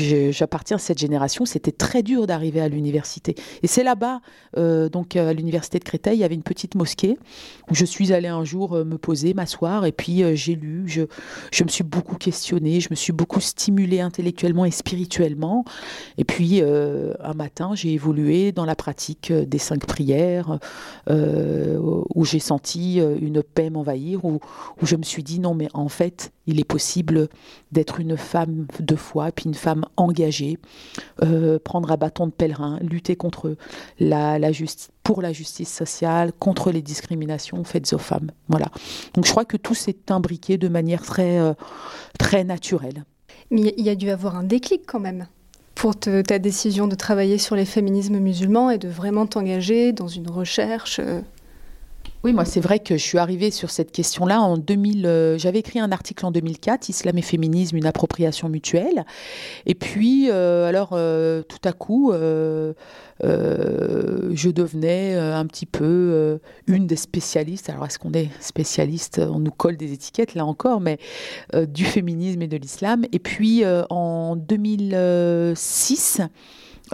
j'appartiens 0.50 0.77
à 0.77 0.79
cette 0.79 0.98
génération. 0.98 1.46
C'était 1.46 1.72
très 1.72 2.03
dur 2.03 2.27
d'arriver 2.27 2.62
à 2.62 2.68
l'université. 2.68 3.36
Et 3.62 3.68
c'est 3.68 3.84
là-bas, 3.84 4.22
euh, 4.58 4.89
donc 4.89 5.15
à 5.15 5.34
l'université 5.34 5.79
de 5.79 5.84
Créteil, 5.84 6.18
il 6.18 6.22
y 6.22 6.24
avait 6.24 6.36
une 6.36 6.44
petite 6.44 6.75
mosquée 6.75 7.18
où 7.70 7.75
je 7.75 7.86
suis 7.86 8.13
allée 8.13 8.27
un 8.27 8.44
jour 8.44 8.74
me 8.74 8.98
poser, 8.98 9.34
m'asseoir, 9.34 9.86
et 9.86 9.91
puis 9.91 10.24
j'ai 10.36 10.56
lu, 10.56 10.84
je, 10.88 11.03
je 11.51 11.63
me 11.63 11.70
suis 11.70 11.84
beaucoup 11.84 12.15
questionnée, 12.15 12.79
je 12.79 12.89
me 12.89 12.96
suis 12.96 13.13
beaucoup 13.13 13.39
stimulée 13.39 14.01
intellectuellement 14.01 14.65
et 14.65 14.72
spirituellement. 14.72 15.65
Et 16.18 16.24
puis, 16.24 16.62
un 16.62 17.34
matin, 17.34 17.72
j'ai 17.75 17.94
évolué 17.94 18.51
dans 18.51 18.65
la 18.65 18.75
pratique 18.75 19.32
euh, 19.32 19.46
des 19.46 19.58
cinq 19.58 19.86
prières, 19.86 20.60
euh, 21.10 21.77
où 22.13 22.25
j'ai 22.25 22.39
senti 22.39 23.00
euh, 23.00 23.18
une 23.20 23.44
paix 23.44 23.70
m'envahir, 23.70 24.25
où, 24.25 24.39
où, 24.82 24.86
je 24.86 24.96
me 24.96 25.03
suis 25.03 25.24
dit 25.24 25.39
non 25.39 25.53
mais 25.53 25.68
en 25.74 25.89
fait 25.89 26.32
il 26.48 26.60
est 26.60 26.65
possible 26.65 27.27
d'être 27.72 28.00
une 28.00 28.18
femme 28.18 28.65
de 28.79 28.96
foi, 28.96 29.32
puis 29.32 29.46
une 29.46 29.53
femme 29.53 29.86
engagée, 29.98 30.38
prendre 31.63 31.91
un 31.91 31.98
bâton 31.98 32.27
de 32.27 32.31
pèlerin, 32.31 32.79
lutter 32.81 33.15
contre 33.15 33.55
la, 34.00 34.51
justice 34.51 34.89
pour 35.03 35.22
la 35.22 35.34
justice 35.34 35.74
sociale, 35.74 36.31
contre 36.38 36.72
les 36.72 36.81
discriminations 36.81 37.63
faites 37.63 37.91
aux 37.93 37.98
femmes. 37.98 38.31
Voilà. 38.48 38.67
Donc 39.13 39.25
je 39.25 39.31
crois 39.31 39.46
que 39.46 39.58
tout 39.58 39.74
s'est 39.74 39.98
imbriqué 40.10 40.58
de 40.58 40.67
manière 40.67 41.01
très, 41.01 41.39
très 42.19 42.43
naturelle. 42.43 43.05
Mais 43.51 43.74
il 43.77 43.84
y 43.84 43.89
a 43.89 43.96
dû 43.96 44.10
avoir 44.10 44.36
un 44.36 44.43
déclic 44.43 44.84
quand 44.86 45.00
même 45.00 45.27
pour 45.79 45.96
ta 45.98 46.39
décision 46.39 46.89
de 46.89 46.96
travailler 46.96 47.38
sur 47.38 47.55
les 47.55 47.63
féminismes 47.63 48.19
musulmans 48.19 48.69
et 48.69 48.77
de 48.77 48.89
vraiment 48.89 49.25
t'engager 49.25 49.93
dans 49.93 50.10
une 50.10 50.29
recherche 50.29 51.00
euh, 51.00 51.22
oui, 52.25 52.33
moi, 52.33 52.43
c'est 52.43 52.59
vrai 52.59 52.79
que 52.79 52.97
je 52.97 53.03
suis 53.03 53.17
arrivée 53.17 53.49
sur 53.49 53.69
cette 53.69 53.93
question-là 53.93 54.41
en 54.41 54.57
2000. 54.57 55.05
Euh, 55.05 55.38
j'avais 55.38 55.59
écrit 55.59 55.79
un 55.79 55.89
article 55.93 56.25
en 56.25 56.31
2004, 56.31 56.89
Islam 56.89 57.17
et 57.17 57.21
féminisme, 57.21 57.77
une 57.77 57.85
appropriation 57.85 58.49
mutuelle. 58.49 59.05
Et 59.65 59.73
puis, 59.73 60.29
euh, 60.29 60.67
alors, 60.67 60.89
tout 60.89 61.61
à 61.63 61.71
coup, 61.71 62.11
je 62.11 62.73
devenais 64.49 65.15
un 65.15 65.45
petit 65.45 65.65
peu 65.65 66.39
une 66.67 66.88
des 66.88 66.97
spécialistes. 66.97 67.69
Alors, 67.69 67.85
est-ce 67.85 67.97
qu'on 67.97 68.11
est 68.11 68.29
spécialiste? 68.41 69.19
On 69.19 69.39
nous 69.39 69.51
colle 69.51 69.77
des 69.77 69.93
étiquettes, 69.93 70.35
là 70.35 70.45
encore, 70.45 70.81
mais 70.81 70.97
du 71.53 71.85
féminisme 71.85 72.41
et 72.41 72.47
de 72.47 72.57
l'islam. 72.57 73.05
Et 73.13 73.19
puis, 73.19 73.63
en 73.89 74.35
2006, 74.35 76.21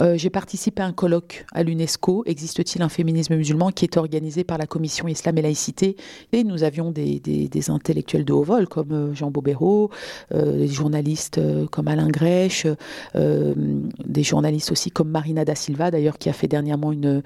euh, 0.01 0.17
j'ai 0.17 0.29
participé 0.29 0.81
à 0.81 0.85
un 0.85 0.93
colloque 0.93 1.45
à 1.53 1.63
l'UNESCO, 1.63 2.23
Existe-t-il 2.25 2.81
un 2.81 2.89
féminisme 2.89 3.35
musulman, 3.35 3.71
qui 3.71 3.85
est 3.85 3.97
organisé 3.97 4.43
par 4.43 4.57
la 4.57 4.67
Commission 4.67 5.07
Islam 5.07 5.37
et 5.37 5.41
Laïcité. 5.41 5.95
Et 6.33 6.43
nous 6.43 6.63
avions 6.63 6.91
des, 6.91 7.21
intellectuels 7.69 8.25
de 8.25 8.33
haut 8.33 8.43
vol 8.43 8.67
comme 8.67 8.91
euh, 8.91 9.13
Jean 9.13 9.31
Bobéro, 9.31 9.89
euh, 10.33 10.59
des 10.59 10.67
journalistes 10.67 11.39
comme 11.71 11.87
Alain 11.87 12.09
Grèche, 12.09 12.67
des 13.15 14.23
journalistes 14.23 14.71
aussi 14.71 14.91
comme 14.91 15.09
Marina 15.09 15.45
da 15.45 15.55
Silva, 15.55 15.91
d'ailleurs, 15.91 16.17
qui 16.17 16.29
a 16.29 16.33
fait 16.33 16.47
dernièrement 16.47 16.91
une, 16.91 17.23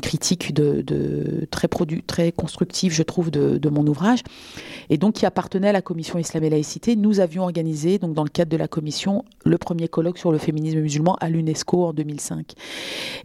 critique 0.00 0.52
très, 1.50 1.68
produit, 1.68 2.02
très 2.02 2.32
constructive, 2.32 2.92
je 2.92 3.02
trouve, 3.02 3.30
de, 3.30 3.58
de, 3.58 3.68
mon 3.68 3.86
ouvrage. 3.86 4.20
Et 4.90 4.96
donc, 4.96 5.14
qui 5.14 5.26
appartenait 5.26 5.68
à 5.68 5.72
la 5.72 5.82
Commission 5.82 6.18
Islam 6.18 6.44
et 6.44 6.50
Laïcité. 6.50 6.96
Nous 6.96 7.20
avions 7.20 7.42
organisé, 7.42 7.98
donc, 7.98 8.14
dans 8.14 8.24
le 8.24 8.28
cadre 8.28 8.50
de 8.50 8.56
la 8.56 8.68
commission, 8.68 9.24
le 9.44 9.58
premier 9.58 9.88
colloque 9.88 10.18
sur 10.18 10.32
le 10.32 10.38
féminisme 10.38 10.80
musulman 10.80 11.16
à 11.20 11.28
l'UNESCO 11.28 11.86
en 11.86 11.92
2000 11.92 12.07
2005. 12.08 12.52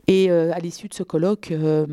Et 0.08 0.30
euh, 0.30 0.52
à 0.54 0.60
l'issue 0.60 0.88
de 0.88 0.94
ce 0.94 1.04
colloque, 1.04 1.52
euh, 1.52 1.86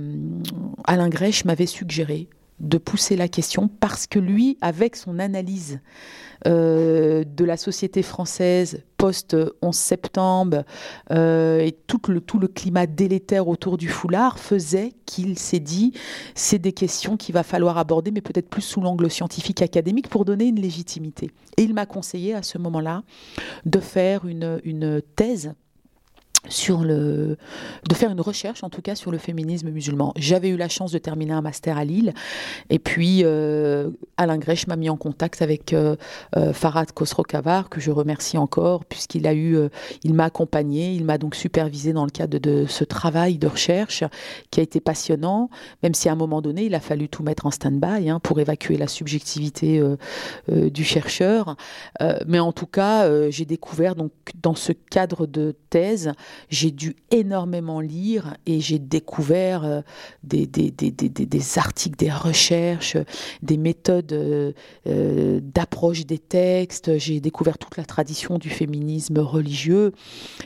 Alain 0.84 1.08
Grèche 1.08 1.44
m'avait 1.44 1.66
suggéré 1.66 2.28
de 2.58 2.76
pousser 2.76 3.16
la 3.16 3.28
question 3.28 3.68
parce 3.80 4.06
que 4.06 4.18
lui, 4.18 4.58
avec 4.60 4.94
son 4.94 5.18
analyse 5.18 5.80
euh, 6.46 7.24
de 7.24 7.44
la 7.46 7.56
société 7.56 8.02
française 8.02 8.82
post-11 8.98 9.72
septembre 9.72 10.64
et 11.10 11.74
tout 11.86 12.00
le, 12.08 12.20
tout 12.20 12.38
le 12.38 12.48
climat 12.48 12.86
délétère 12.86 13.48
autour 13.48 13.78
du 13.78 13.88
foulard 13.88 14.38
faisait 14.38 14.92
qu'il 15.06 15.38
s'est 15.38 15.58
dit 15.58 15.94
c'est 16.34 16.58
des 16.58 16.72
questions 16.72 17.16
qu'il 17.16 17.32
va 17.32 17.44
falloir 17.44 17.78
aborder, 17.78 18.10
mais 18.10 18.20
peut-être 18.20 18.50
plus 18.50 18.60
sous 18.60 18.82
l'angle 18.82 19.10
scientifique 19.10 19.62
académique 19.62 20.08
pour 20.08 20.26
donner 20.26 20.44
une 20.44 20.60
légitimité. 20.60 21.30
Et 21.56 21.62
il 21.62 21.72
m'a 21.72 21.86
conseillé 21.86 22.34
à 22.34 22.42
ce 22.42 22.58
moment-là 22.58 23.04
de 23.64 23.80
faire 23.80 24.26
une, 24.26 24.60
une 24.64 25.00
thèse 25.16 25.54
sur 26.48 26.82
le, 26.82 27.36
de 27.88 27.94
faire 27.94 28.10
une 28.10 28.20
recherche 28.20 28.64
en 28.64 28.70
tout 28.70 28.80
cas 28.80 28.94
sur 28.94 29.10
le 29.10 29.18
féminisme 29.18 29.70
musulman. 29.70 30.12
J'avais 30.16 30.48
eu 30.48 30.56
la 30.56 30.68
chance 30.68 30.90
de 30.90 30.98
terminer 30.98 31.32
un 31.34 31.42
master 31.42 31.76
à 31.76 31.84
Lille 31.84 32.14
et 32.70 32.78
puis 32.78 33.20
euh, 33.24 33.90
Alain 34.16 34.38
Grèche 34.38 34.66
m'a 34.66 34.76
mis 34.76 34.88
en 34.88 34.96
contact 34.96 35.42
avec 35.42 35.72
euh, 35.72 35.96
euh, 36.36 36.52
Farad 36.52 36.92
que 36.92 37.80
je 37.80 37.90
remercie 37.90 38.38
encore 38.38 38.84
puisqu'il 38.84 39.26
a 39.26 39.34
eu, 39.34 39.58
il 40.02 40.14
m'a 40.14 40.24
accompagné, 40.24 40.94
il 40.94 41.04
m'a 41.04 41.18
donc 41.18 41.34
supervisé 41.34 41.92
dans 41.92 42.04
le 42.04 42.10
cadre 42.10 42.38
de, 42.38 42.64
ce 42.66 42.84
travail 42.84 43.38
de 43.38 43.46
recherche 43.46 44.04
qui 44.50 44.60
a 44.60 44.62
été 44.62 44.80
passionnant, 44.80 45.50
même 45.82 45.94
si 45.94 46.08
à 46.08 46.12
un 46.12 46.16
moment 46.16 46.40
donné 46.40 46.64
il 46.64 46.74
a 46.74 46.80
fallu 46.80 47.08
tout 47.08 47.22
mettre 47.22 47.46
en 47.46 47.50
stand-by 47.50 48.08
hein, 48.08 48.20
pour 48.20 48.40
évacuer 48.40 48.76
la 48.76 48.86
subjectivité 48.86 49.82
du 50.48 50.84
chercheur. 50.84 51.56
mais 52.26 52.38
en 52.38 52.52
tout 52.52 52.66
cas, 52.66 53.30
j'ai 53.30 53.44
découvert 53.44 53.94
donc 53.94 54.12
dans 54.42 54.54
ce 54.54 54.72
cadre 54.72 55.26
de 55.26 55.54
thèse 55.70 56.12
j'ai 56.48 56.70
dû 56.70 56.96
énormément 57.10 57.80
lire 57.80 58.36
et 58.46 58.60
j'ai 58.60 58.78
découvert 58.78 59.64
euh, 59.64 59.80
des, 60.22 61.58
articles, 61.58 61.96
des 61.96 62.10
recherches, 62.10 62.96
des 63.42 63.56
méthodes 63.56 64.12
euh, 64.12 64.52
euh, 64.86 65.40
d'approche 65.42 66.06
des 66.06 66.18
textes. 66.18 66.98
J'ai 66.98 67.20
découvert 67.20 67.58
toute 67.58 67.76
la 67.76 67.84
tradition 67.84 68.38
du 68.38 68.50
féminisme 68.50 69.18
religieux. 69.18 69.92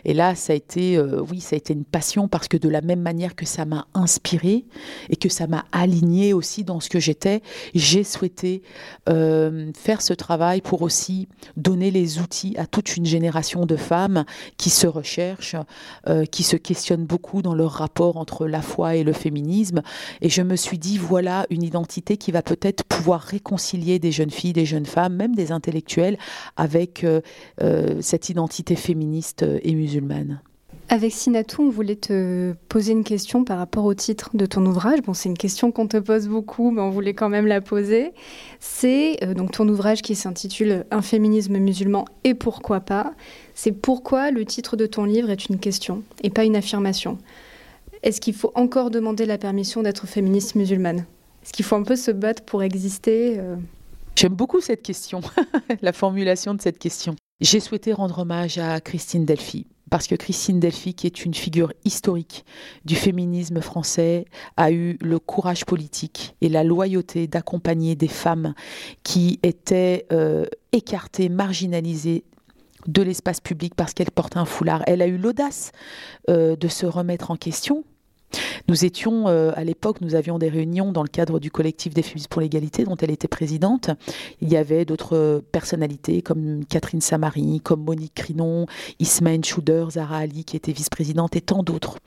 Et 0.05 0.15
là, 0.15 0.35
ça 0.35 0.53
a 0.53 0.57
été, 0.57 0.99
oui, 1.01 1.41
ça 1.41 1.55
a 1.55 1.59
été 1.59 1.73
une 1.73 1.85
passion 1.85 2.29
parce 2.29 2.49
que 2.49 2.57
de 2.57 2.69
la 2.69 2.81
même 2.81 3.01
manière 3.01 3.35
que 3.35 3.47
ça 3.47 3.65
m'a 3.65 3.87
inspiré 3.95 4.65
et 5.11 5.17
que 5.17 5.29
ça 5.29 5.47
m'a 5.47 5.65
aligné 5.73 6.33
aussi 6.33 6.65
dans 6.65 6.81
ce 6.81 6.89
que 6.89 7.01
j'étais, 7.01 7.43
j'ai 7.75 8.05
souhaité 8.05 8.63
faire 9.07 10.03
ce 10.03 10.13
travail 10.13 10.61
pour 10.61 10.83
aussi 10.83 11.29
donner 11.57 11.91
les 11.91 12.19
outils 12.19 12.55
à 12.57 12.67
toute 12.67 12.97
une 12.97 13.07
génération 13.07 13.67
de 13.67 13.77
femmes 13.77 14.25
qui 14.57 14.71
se 14.71 14.87
recherchent, 14.87 15.57
euh, 16.07 16.25
qui 16.25 16.43
se 16.43 16.57
questionnent 16.57 17.07
beaucoup 17.07 17.43
dans 17.43 17.55
leur 17.55 17.73
rapport 17.73 18.17
entre 18.17 18.47
la 18.47 18.63
foi 18.63 18.97
et 18.97 19.05
le 19.05 19.13
féminisme. 19.13 19.83
Et 20.21 20.29
je 20.29 20.43
me 20.43 20.57
suis 20.57 20.79
dit, 20.79 20.99
voilà 20.99 21.47
une 21.51 21.63
identité 21.63 22.17
qui 22.17 22.33
va 22.33 22.43
peut-être 22.43 22.85
pouvoir 22.85 23.21
réconcilier 23.21 23.99
des 23.99 24.13
jeunes 24.13 24.31
filles, 24.31 24.53
des 24.53 24.67
jeunes 24.67 24.87
femmes, 24.87 25.15
même 25.15 25.35
des 25.35 25.53
intellectuels, 25.53 26.19
avec 26.57 27.05
euh, 27.05 27.21
euh, 27.63 27.99
cette 28.01 28.29
identité 28.29 28.77
féministe 28.77 29.45
et 29.63 29.75
musulmane. 29.75 30.41
Avec 30.91 31.13
Sinatou, 31.13 31.63
on 31.63 31.71
voulait 31.71 31.97
te 31.97 32.53
poser 32.69 32.93
une 32.93 33.05
question 33.05 33.45
par 33.45 33.57
rapport 33.57 33.87
au 33.87 33.95
titre 33.95 34.31
de 34.35 34.45
ton 34.45 34.67
ouvrage. 34.67 35.01
Bon, 35.01 35.15
c'est 35.15 35.31
une 35.31 35.39
question 35.39 35.73
qu'on 35.73 35.87
te 35.87 35.97
pose 35.97 36.29
beaucoup, 36.29 36.71
mais 36.71 36.83
on 36.83 36.91
voulait 36.91 37.15
quand 37.15 37.31
même 37.31 37.47
la 37.47 37.63
poser. 37.63 38.13
C'est 38.61 39.17
donc 39.35 39.53
ton 39.53 39.67
ouvrage 39.69 40.03
qui 40.03 40.15
s'intitule 40.15 40.85
Un 40.91 41.01
féminisme 41.01 41.57
musulman 41.57 42.05
et 42.25 42.35
pourquoi 42.35 42.81
pas. 42.81 43.15
C'est 43.55 43.73
pourquoi 43.73 44.31
le 44.31 44.45
titre 44.45 44.77
de 44.77 44.87
ton 44.87 45.05
livre 45.05 45.31
est 45.31 45.47
une 45.47 45.59
question 45.59 46.03
et 46.23 46.31
pas 46.31 46.45
une 46.45 46.57
affirmation. 46.57 47.19
Est-ce 48.03 48.21
qu'il 48.21 48.35
faut 48.35 48.53
encore 48.55 48.91
demander 48.91 49.27
la 49.27 49.39
permission 49.39 49.83
d'être 49.83 50.07
féministe 50.07 50.57
musulmane? 50.57 51.07
Est-ce 51.43 51.53
qu'il 51.53 51.65
faut 51.65 51.77
un 51.77 51.83
peu 51.83 51.97
se 51.97 52.11
battre 52.11 52.43
pour 52.43 52.63
exister 52.63 53.39
euh? 53.39 53.57
J'aime 54.17 54.35
beaucoup 54.35 54.61
cette 54.61 54.83
question, 54.83 55.21
la 55.83 55.93
formulation 55.93 56.55
de 56.55 56.63
cette 56.63 56.79
question. 56.79 57.17
J'ai 57.41 57.61
souhaité 57.61 57.93
rendre 57.93 58.21
hommage 58.21 58.59
à 58.59 58.81
Christine 58.81 59.25
Delphi, 59.25 59.67
parce 59.91 60.07
que 60.07 60.15
Christine 60.15 60.61
Delphi, 60.61 60.95
qui 60.95 61.07
est 61.07 61.25
une 61.25 61.35
figure 61.35 61.73
historique 61.85 62.45
du 62.85 62.95
féminisme 62.95 63.61
français, 63.61 64.27
a 64.57 64.71
eu 64.71 64.97
le 65.01 65.19
courage 65.19 65.65
politique 65.65 66.37
et 66.41 66.49
la 66.49 66.63
loyauté 66.63 67.27
d'accompagner 67.27 67.97
des 67.97 68.09
femmes 68.09 68.55
qui 69.03 69.41
étaient 69.43 70.07
euh, 70.13 70.47
écartées, 70.73 71.29
marginalisées 71.29 72.25
de 72.87 73.03
l'espace 73.03 73.41
public 73.41 73.75
parce 73.75 73.95
qu'elles 73.95 74.11
portaient 74.11 74.39
un 74.39 74.45
foulard. 74.45 74.83
Elle 74.87 75.03
a 75.03 75.07
eu 75.07 75.17
l'audace 75.17 75.73
euh, 76.29 76.57
de 76.57 76.69
se 76.69 76.87
remettre 76.87 77.31
en 77.31 77.37
question 77.37 77.85
nous 78.69 78.85
étions, 78.85 79.29
euh, 79.29 79.53
à 79.55 79.65
l'époque, 79.65 80.01
nous 80.01 80.15
avions 80.15 80.39
des 80.39 80.49
réunions 80.49 80.93
dans 80.93 81.03
le 81.03 81.09
cadre 81.09 81.39
du 81.39 81.51
collectif 81.51 81.95
des 81.95 82.03
féministes 82.03 82.29
pour 82.29 82.41
l'égalité, 82.41 82.85
dont 82.85 82.97
elle 82.97 83.11
était 83.11 83.29
présidente. 83.29 83.91
Il 84.41 84.49
y 84.49 84.57
avait 84.57 84.85
d'autres 84.85 85.43
personnalités 85.53 86.23
comme 86.23 86.65
Catherine 86.65 87.01
Samari, 87.01 87.61
comme 87.63 87.85
Monique 87.85 88.15
Crinon, 88.15 88.67
Ismaël 89.01 89.45
Schuder, 89.45 89.87
Zara 89.91 90.19
Ali, 90.19 90.45
qui 90.45 90.57
était 90.57 90.73
vice-présidente, 90.73 91.37
et 91.37 91.41
tant 91.41 91.63
d'autres. 91.63 91.99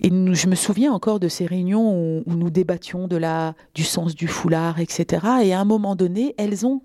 Et 0.00 0.10
je 0.10 0.48
me 0.48 0.54
souviens 0.54 0.92
encore 0.92 1.20
de 1.20 1.28
ces 1.28 1.46
réunions 1.46 1.94
où, 1.94 2.22
nous 2.26 2.50
débattions 2.50 3.06
de 3.08 3.16
la, 3.16 3.54
du 3.74 3.84
sens 3.84 4.14
du 4.14 4.26
foulard, 4.26 4.80
etc. 4.80 5.26
Et 5.42 5.54
à 5.54 5.60
un 5.60 5.64
moment 5.64 5.94
donné, 5.94 6.34
elles 6.36 6.66
ont 6.66 6.82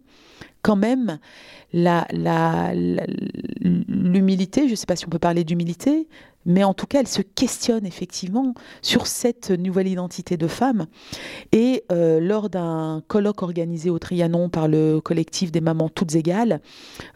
quand 0.62 0.76
même 0.76 1.20
l'humilité, 1.74 4.66
je 4.66 4.72
ne 4.72 4.76
sais 4.76 4.86
pas 4.86 4.96
si 4.96 5.06
on 5.06 5.10
peut 5.10 5.20
parler 5.20 5.44
d'humilité, 5.44 6.08
mais 6.46 6.64
en 6.64 6.74
tout 6.74 6.86
cas, 6.86 7.02
elle 7.02 7.08
se 7.08 7.22
questionne 7.22 7.86
effectivement 7.86 8.54
sur 8.82 9.08
cette 9.08 9.52
nouvelle 9.52 9.88
identité 9.88 10.38
de 10.38 10.48
femme. 10.48 10.88
Et 11.52 11.84
euh, 11.92 12.20
lors 12.20 12.50
d'un 12.50 13.04
colloque 13.08 13.42
organisé 13.42 13.90
au 13.90 14.00
Trianon 14.00 14.50
par 14.50 14.68
le 14.68 15.00
collectif 15.02 15.52
des 15.52 15.62
mamans 15.62 15.90
toutes 15.90 16.16
égales, 16.16 16.62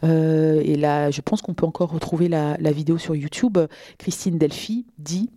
euh, 0.02 0.60
et 0.64 0.76
là, 0.76 1.10
je 1.10 1.20
pense 1.20 1.42
qu'on 1.42 1.54
peut 1.54 1.66
encore 1.66 1.90
retrouver 1.90 2.28
la, 2.28 2.56
la, 2.58 2.72
vidéo 2.72 2.98
sur 2.98 3.14
YouTube, 3.14 3.58
Christine 3.98 4.38
Delphi 4.38 4.86
dit 4.98 5.30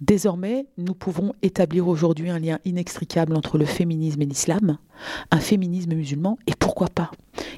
Désormais, 0.00 0.66
nous 0.78 0.94
pouvons 0.94 1.32
établir 1.42 1.88
aujourd'hui 1.88 2.30
un 2.30 2.38
lien 2.38 2.58
inextricable 2.64 3.36
entre 3.36 3.58
le 3.58 3.64
féminisme 3.64 4.22
et 4.22 4.26
l'islam, 4.26 4.78
un 5.30 5.40
féminisme 5.40 5.94
musulman, 5.94 6.38
et 6.46 6.52
pourquoi 6.58 6.88
pas? 6.88 7.10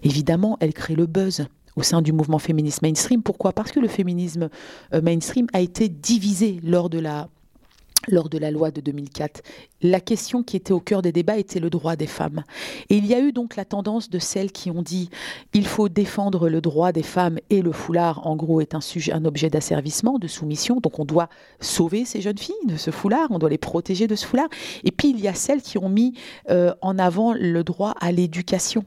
Évidemment, 0.03 0.57
elle 0.61 0.75
crée 0.75 0.95
le 0.95 1.07
buzz 1.07 1.47
au 1.77 1.83
sein 1.83 2.03
du 2.03 2.13
mouvement 2.13 2.39
féministe 2.39 2.83
mainstream. 2.83 3.23
Pourquoi? 3.23 3.53
Parce 3.53 3.73
que 3.73 3.81
le 3.81 3.89
féminisme 3.89 4.49
euh, 4.95 5.01
mainstream 5.01 5.47
a 5.53 5.61
été 5.61 5.89
divisé 5.89 6.61
lors 6.63 6.91
de 6.91 6.99
la 6.99 7.29
lors 8.09 8.29
de 8.29 8.39
la 8.39 8.51
loi 8.51 8.71
de 8.71 8.81
2004. 8.81 9.43
La 9.83 10.01
question 10.01 10.43
qui 10.43 10.57
était 10.57 10.73
au 10.73 10.81
cœur 10.81 11.03
des 11.03 11.13
débats 11.13 11.39
était 11.39 11.61
le 11.61 11.71
droit 11.71 11.97
des 11.97 12.07
femmes. 12.07 12.45
Et 12.89 12.97
il 12.97 13.07
y 13.07 13.15
a 13.15 13.21
eu 13.21 13.33
donc 13.33 13.57
la 13.57 13.65
tendance 13.65 14.11
de 14.11 14.19
celles 14.19 14.53
qui 14.53 14.71
ont 14.71 14.83
dit 14.83 15.11
il 15.55 15.67
faut 15.67 15.89
défendre 15.89 16.49
le 16.49 16.61
droit 16.61 16.93
des 16.93 17.03
femmes 17.03 17.39
et 17.51 17.63
le 17.63 17.73
foulard, 17.73 18.27
en 18.27 18.37
gros, 18.37 18.61
est 18.61 18.75
un, 18.75 18.81
sujet, 18.81 19.13
un 19.13 19.25
objet 19.25 19.51
d'asservissement, 19.51 20.19
de 20.19 20.29
soumission. 20.29 20.81
Donc 20.81 20.99
on 20.99 21.05
doit 21.05 21.29
sauver 21.61 22.05
ces 22.05 22.21
jeunes 22.21 22.39
filles 22.39 22.55
de 22.67 22.77
ce 22.77 22.91
foulard, 22.91 23.29
on 23.31 23.39
doit 23.39 23.51
les 23.51 23.59
protéger 23.59 24.07
de 24.07 24.15
ce 24.15 24.27
foulard. 24.27 24.49
Et 24.85 24.91
puis 24.91 25.11
il 25.11 25.21
y 25.21 25.29
a 25.29 25.35
celles 25.35 25.63
qui 25.63 25.79
ont 25.79 25.89
mis 25.89 26.15
euh, 26.51 26.75
en 26.81 26.99
avant 26.99 27.33
le 27.35 27.65
droit 27.65 27.95
à 28.01 28.13
l'éducation. 28.13 28.85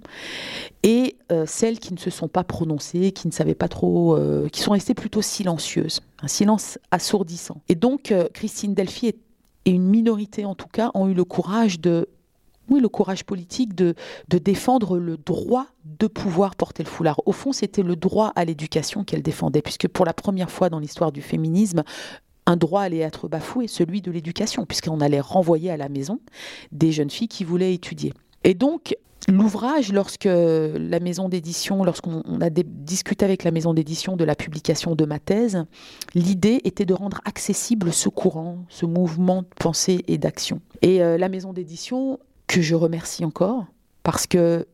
Et 0.83 1.17
euh, 1.31 1.45
celles 1.47 1.79
qui 1.79 1.93
ne 1.93 1.99
se 1.99 2.09
sont 2.09 2.27
pas 2.27 2.43
prononcées, 2.43 3.11
qui 3.11 3.27
ne 3.27 3.33
savaient 3.33 3.55
pas 3.55 3.67
trop, 3.67 4.15
euh, 4.15 4.47
qui 4.49 4.61
sont 4.61 4.71
restées 4.71 4.93
plutôt 4.93 5.21
silencieuses 5.21 6.01
un 6.25 6.27
silence 6.27 6.79
assourdissant. 6.89 7.61
Et 7.69 7.75
donc, 7.75 8.11
euh, 8.11 8.27
Christine 8.33 8.73
Delphi 8.73 9.07
et, 9.07 9.15
une 9.67 9.87
minorité 9.87 10.45
en 10.45 10.53
tout 10.53 10.67
cas 10.67 10.91
ont 10.93 11.07
eu 11.07 11.13
le 11.13 11.23
courage 11.23 11.79
de 11.79 12.07
oui, 12.69 12.81
courage 12.91 13.23
politique 13.23 13.75
de, 13.75 13.93
de 14.27 14.37
défendre 14.39 14.97
le 14.97 15.17
droit 15.17 15.67
de 15.85 16.07
pouvoir 16.07 16.55
porter 16.55 16.83
le 16.83 16.89
foulard. 16.89 17.19
Au 17.25 17.31
fond, 17.31 17.51
c'était 17.51 17.83
le 17.83 17.95
droit 17.95 18.31
à 18.35 18.43
l'éducation 18.43 19.03
qu'elle 19.03 19.21
défendait, 19.21 19.61
puisque 19.61 19.87
pour 19.87 20.03
la 20.05 20.13
première 20.13 20.49
fois 20.49 20.69
dans 20.69 20.79
l'histoire 20.79 21.11
du 21.11 21.21
féminisme, 21.21 21.83
un 22.47 22.57
droit 22.57 22.81
allait 22.81 22.99
être 22.99 23.27
bafoué, 23.27 23.67
celui 23.67 24.01
de 24.01 24.11
l'éducation, 24.11 24.65
puisqu'on 24.65 24.99
allait 24.99 25.19
renvoyer 25.19 25.69
à 25.69 25.77
la 25.77 25.89
maison 25.89 26.19
des 26.71 26.91
jeunes 26.91 27.11
filles 27.11 27.27
qui 27.27 27.43
voulaient 27.43 27.73
étudier. 27.73 28.13
Et 28.43 28.55
donc, 28.55 28.95
L'ouvrage, 29.27 29.91
lorsque 29.91 30.25
la 30.25 30.99
maison 30.99 31.29
d'édition, 31.29 31.83
lorsqu'on 31.83 32.21
a 32.41 32.49
discuté 32.51 33.25
avec 33.25 33.43
la 33.43 33.51
maison 33.51 33.73
d'édition 33.73 34.15
de 34.15 34.23
la 34.23 34.35
publication 34.35 34.95
de 34.95 35.05
ma 35.05 35.17
thèse, 35.17 35.65
l'idée 36.13 36.61
était 36.63 36.85
de 36.85 36.93
rendre 36.93 37.21
accessible 37.25 37.91
ce 37.91 38.07
courant, 38.09 38.65
ce 38.69 38.85
mouvement 38.85 39.41
de 39.41 39.47
pensée 39.59 40.03
et 40.07 40.19
d'action. 40.19 40.61
Et 40.83 41.01
euh, 41.01 41.17
la 41.17 41.29
maison 41.29 41.53
d'édition, 41.53 42.19
que 42.47 42.61
je 42.61 42.75
remercie 42.75 43.25
encore, 43.25 43.65
parce 44.03 44.27
que 44.27 44.67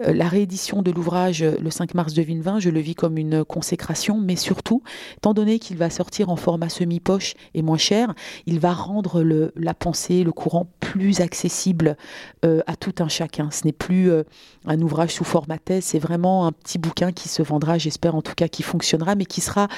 la 0.00 0.28
réédition 0.28 0.82
de 0.82 0.90
l'ouvrage 0.90 1.42
le 1.42 1.70
5 1.70 1.94
mars 1.94 2.14
2020, 2.14 2.60
je 2.60 2.70
le 2.70 2.80
vis 2.80 2.94
comme 2.94 3.18
une 3.18 3.44
consécration, 3.44 4.18
mais 4.20 4.36
surtout, 4.36 4.82
étant 5.16 5.34
donné 5.34 5.58
qu'il 5.58 5.76
va 5.76 5.90
sortir 5.90 6.30
en 6.30 6.36
format 6.36 6.68
semi-poche 6.68 7.34
et 7.54 7.62
moins 7.62 7.78
cher, 7.78 8.14
il 8.46 8.58
va 8.58 8.72
rendre 8.72 9.22
la 9.56 9.74
pensée, 9.74 10.24
le 10.24 10.32
courant 10.32 10.68
plus 10.80 11.20
accessible 11.20 11.96
euh, 12.44 12.60
à 12.66 12.76
tout 12.76 12.94
un 13.00 13.08
chacun. 13.08 13.50
Ce 13.50 13.64
n'est 13.64 13.72
plus 13.72 14.10
euh, 14.10 14.24
un 14.66 14.80
ouvrage 14.80 15.10
sous 15.10 15.24
format 15.24 15.58
thèse, 15.58 15.84
c'est 15.84 15.98
vraiment 15.98 16.46
un 16.46 16.52
petit 16.52 16.78
bouquin 16.78 17.12
qui 17.12 17.28
se 17.28 17.42
vendra, 17.42 17.78
j'espère 17.78 18.14
en 18.14 18.22
tout 18.22 18.34
cas 18.34 18.48
qui 18.48 18.62
fonctionnera, 18.62 19.14
mais 19.14 19.24
qui 19.24 19.40
sera 19.40 19.68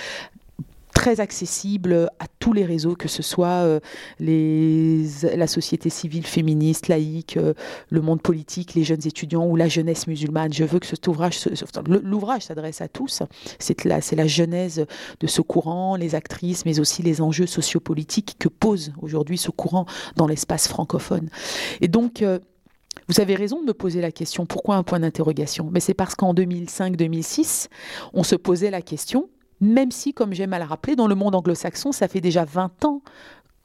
très 0.94 1.20
accessible 1.20 2.08
à 2.18 2.26
tous 2.38 2.52
les 2.52 2.64
réseaux, 2.64 2.94
que 2.94 3.08
ce 3.08 3.22
soit 3.22 3.48
euh, 3.48 3.80
la 4.18 5.46
société 5.46 5.90
civile 5.90 6.26
féministe, 6.26 6.88
laïque, 6.88 7.36
euh, 7.36 7.52
le 7.90 8.00
monde 8.00 8.22
politique, 8.22 8.74
les 8.74 8.84
jeunes 8.84 9.06
étudiants 9.06 9.46
ou 9.46 9.56
la 9.56 9.68
jeunesse 9.68 10.06
musulmane. 10.06 10.52
Je 10.52 10.64
veux 10.64 10.78
que 10.78 10.86
cet 10.86 11.06
ouvrage, 11.06 11.46
l'ouvrage 11.86 12.42
s'adresse 12.42 12.80
à 12.80 12.88
tous. 12.88 13.22
C'est 13.58 13.84
la, 13.84 13.98
la 14.12 14.26
genèse 14.26 14.86
de 15.20 15.26
ce 15.26 15.42
courant, 15.42 15.96
les 15.96 16.14
actrices, 16.14 16.64
mais 16.64 16.80
aussi 16.80 17.02
les 17.02 17.20
enjeux 17.20 17.46
sociopolitiques 17.46 18.36
que 18.38 18.48
pose 18.48 18.92
aujourd'hui 19.02 19.36
ce 19.36 19.50
courant 19.50 19.86
dans 20.16 20.26
l'espace 20.26 20.68
francophone. 20.68 21.28
Et 21.80 21.88
donc, 21.88 22.22
euh, 22.22 22.38
vous 23.08 23.20
avez 23.20 23.34
raison 23.34 23.60
de 23.60 23.66
me 23.66 23.74
poser 23.74 24.00
la 24.00 24.12
question, 24.12 24.46
pourquoi 24.46 24.76
un 24.76 24.84
point 24.84 25.00
d'interrogation? 25.00 25.68
Mais 25.70 25.80
c'est 25.80 25.94
parce 25.94 26.14
qu'en 26.14 26.32
2005-2006, 26.32 27.68
on 28.12 28.22
se 28.22 28.36
posait 28.36 28.70
la 28.70 28.80
question 28.80 29.28
même 29.64 29.90
si, 29.90 30.12
comme 30.12 30.32
j'aime 30.32 30.52
à 30.52 30.58
le 30.58 30.64
rappeler, 30.64 30.96
dans 30.96 31.06
le 31.06 31.14
monde 31.14 31.34
anglo-saxon, 31.34 31.92
ça 31.92 32.08
fait 32.08 32.20
déjà 32.20 32.44
20 32.44 32.84
ans 32.84 33.02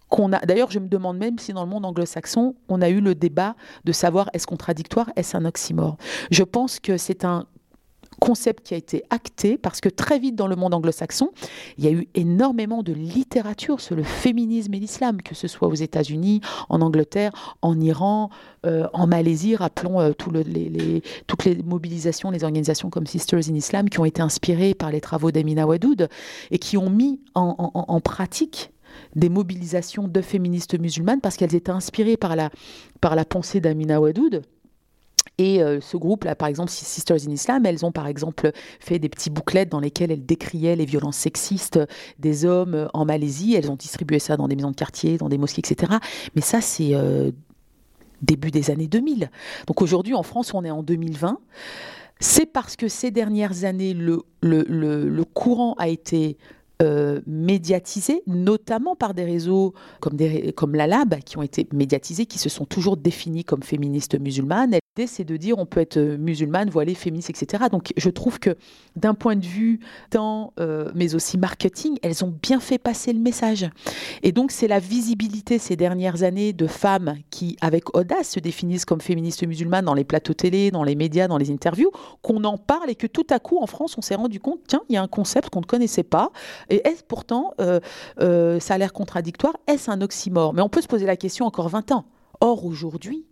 qu'on 0.09 0.33
a. 0.33 0.39
D'ailleurs, 0.39 0.71
je 0.71 0.79
me 0.79 0.87
demande 0.87 1.17
même 1.17 1.37
si 1.37 1.53
dans 1.53 1.63
le 1.63 1.69
monde 1.69 1.85
anglo-saxon, 1.85 2.55
on 2.67 2.81
a 2.81 2.89
eu 2.89 2.99
le 2.99 3.15
débat 3.15 3.55
de 3.83 3.91
savoir 3.91 4.29
est-ce 4.33 4.47
contradictoire, 4.47 5.09
est-ce 5.15 5.37
un 5.37 5.45
oxymore? 5.45 5.97
Je 6.31 6.43
pense 6.43 6.79
que 6.79 6.97
c'est 6.97 7.25
un 7.25 7.45
concept 8.19 8.65
qui 8.65 8.73
a 8.73 8.77
été 8.77 9.03
acté 9.09 9.57
parce 9.57 9.81
que 9.81 9.89
très 9.89 10.19
vite 10.19 10.35
dans 10.35 10.47
le 10.47 10.55
monde 10.55 10.73
anglo-saxon, 10.73 11.31
il 11.77 11.85
y 11.85 11.87
a 11.87 11.91
eu 11.91 12.07
énormément 12.15 12.83
de 12.83 12.93
littérature 12.93 13.81
sur 13.81 13.95
le 13.95 14.03
féminisme 14.03 14.73
et 14.73 14.79
l'islam, 14.79 15.21
que 15.21 15.35
ce 15.35 15.47
soit 15.47 15.67
aux 15.67 15.75
États-Unis, 15.75 16.41
en 16.69 16.81
Angleterre, 16.81 17.31
en 17.61 17.79
Iran, 17.79 18.29
euh, 18.65 18.87
en 18.93 19.07
Malaisie. 19.07 19.55
Rappelons 19.55 19.99
euh, 19.99 20.11
toutes 20.13 21.45
les 21.45 21.63
mobilisations, 21.63 22.31
les 22.31 22.43
organisations 22.43 22.89
comme 22.89 23.07
Sisters 23.07 23.49
in 23.49 23.55
Islam 23.55 23.89
qui 23.89 23.99
ont 23.99 24.05
été 24.05 24.21
inspirées 24.21 24.73
par 24.73 24.91
les 24.91 25.01
travaux 25.01 25.31
d'Amina 25.31 25.65
Wadoud 25.65 26.09
et 26.51 26.59
qui 26.59 26.77
ont 26.77 26.89
mis 26.89 27.19
en, 27.35 28.01
pratique 28.01 28.71
des 29.15 29.29
mobilisations 29.29 30.07
de 30.07 30.21
féministes 30.21 30.79
musulmanes 30.79 31.21
parce 31.21 31.37
qu'elles 31.37 31.55
étaient 31.55 31.71
inspirées 31.71 32.17
par 32.17 32.35
la, 32.35 32.49
par 33.01 33.15
la 33.15 33.25
pensée 33.25 33.59
d'Amina 33.59 34.01
Wadoud 34.01 34.41
et 35.39 35.63
euh, 35.63 35.79
ce 35.79 35.95
groupe-là, 35.95 36.35
par 36.35 36.49
exemple, 36.49 36.69
Sisters 36.69 37.25
in 37.25 37.31
Islam, 37.31 37.65
elles 37.65 37.85
ont 37.85 37.93
par 37.93 38.07
exemple 38.07 38.51
fait 38.81 38.99
des 38.99 39.07
petits 39.07 39.29
bouclettes 39.29 39.69
dans 39.69 39.79
lesquelles 39.79 40.11
elles 40.11 40.25
décriaient 40.25 40.75
les 40.75 40.83
violences 40.83 41.15
sexistes 41.15 41.79
des 42.19 42.43
hommes 42.43 42.75
euh, 42.75 42.87
en 42.93 43.05
Malaisie. 43.05 43.55
Elles 43.55 43.71
ont 43.71 43.77
distribué 43.77 44.19
ça 44.19 44.35
dans 44.35 44.49
des 44.49 44.57
maisons 44.57 44.71
de 44.71 44.75
quartier, 44.75 45.17
dans 45.17 45.29
des 45.29 45.37
mosquées, 45.37 45.61
etc. 45.65 45.93
Mais 46.35 46.41
ça, 46.41 46.59
c'est 46.59 46.93
euh, 46.93 47.31
début 48.21 48.51
des 48.51 48.69
années 48.69 48.87
2000. 48.87 49.31
Donc 49.65 49.81
aujourd'hui, 49.81 50.13
en 50.13 50.23
France, 50.23 50.53
on 50.53 50.65
est 50.65 50.71
en 50.71 50.83
2020. 50.83 51.39
C'est 52.19 52.45
parce 52.45 52.75
que 52.75 52.89
ces 52.89 53.09
dernières 53.09 53.63
années, 53.63 53.93
le, 53.93 54.23
le, 54.41 54.63
le 54.63 55.23
courant 55.23 55.73
a 55.77 55.87
été 55.87 56.37
euh, 56.81 57.19
médiatisés, 57.27 58.23
notamment 58.25 58.95
par 58.95 59.13
des 59.13 59.25
réseaux 59.25 59.73
comme, 59.99 60.15
des, 60.15 60.53
comme 60.53 60.75
la 60.75 60.87
Lab, 60.87 61.19
qui 61.25 61.37
ont 61.37 61.41
été 61.41 61.67
médiatisés, 61.73 62.25
qui 62.25 62.39
se 62.39 62.47
sont 62.47 62.63
toujours 62.63 62.95
définis 62.95 63.43
comme 63.43 63.63
féministes 63.63 64.17
musulmanes. 64.17 64.71
L'idée, 64.71 65.05
c'est 65.05 65.25
de 65.25 65.35
dire 65.35 65.57
on 65.57 65.65
peut 65.65 65.81
être 65.81 65.99
musulmane, 65.99 66.69
voilée, 66.69 66.95
féministe, 66.95 67.31
etc. 67.31 67.65
Donc 67.69 67.91
je 67.97 68.09
trouve 68.09 68.39
que 68.39 68.55
d'un 68.95 69.13
point 69.13 69.35
de 69.35 69.45
vue 69.45 69.81
tant, 70.09 70.53
euh, 70.61 70.89
mais 70.95 71.15
aussi 71.15 71.37
marketing, 71.37 71.97
elles 72.01 72.23
ont 72.23 72.33
bien 72.41 72.61
fait 72.61 72.77
passer 72.77 73.11
le 73.11 73.19
message. 73.19 73.69
Et 74.23 74.31
donc 74.31 74.51
c'est 74.51 74.69
la 74.69 74.79
visibilité 74.79 75.59
ces 75.59 75.75
dernières 75.75 76.23
années 76.23 76.53
de 76.53 76.65
femmes 76.65 77.15
qui, 77.29 77.57
avec 77.59 77.93
audace, 77.93 78.29
se 78.29 78.39
définissent 78.39 78.85
comme 78.85 79.01
féministes 79.01 79.45
musulmanes 79.45 79.83
dans 79.83 79.95
les 79.95 80.05
plateaux 80.05 80.33
télé, 80.33 80.71
dans 80.71 80.83
les 80.83 80.95
médias, 80.95 81.27
dans 81.27 81.37
les 81.37 81.51
interviews, 81.51 81.91
qu'on 82.21 82.41
en 82.45 82.57
parle 82.57 82.89
et 82.89 82.95
que 82.95 83.07
tout 83.07 83.27
à 83.31 83.39
coup 83.39 83.57
en 83.61 83.67
France 83.67 83.97
on 83.97 84.01
s'est 84.01 84.15
rendu 84.15 84.39
compte, 84.39 84.61
tiens, 84.65 84.81
il 84.87 84.93
y 84.93 84.97
a 84.97 85.01
un 85.01 85.09
concept 85.09 85.49
qu'on 85.49 85.59
ne 85.59 85.65
connaissait 85.65 86.03
pas. 86.03 86.31
Et 86.69 86.87
est-ce 86.87 87.03
pourtant, 87.03 87.53
euh, 87.59 87.79
euh, 88.21 88.59
ça 88.59 88.75
a 88.75 88.77
l'air 88.77 88.93
contradictoire, 88.93 89.55
est-ce 89.67 89.89
un 89.89 90.01
oxymore? 90.01 90.53
Mais 90.53 90.61
on 90.61 90.69
peut 90.69 90.81
se 90.81 90.87
poser 90.87 91.05
la 91.05 91.15
question 91.15 91.45
encore 91.45 91.69
20 91.69 91.91
ans. 91.91 92.05
Or 92.41 92.65
aujourd'hui, 92.65 93.25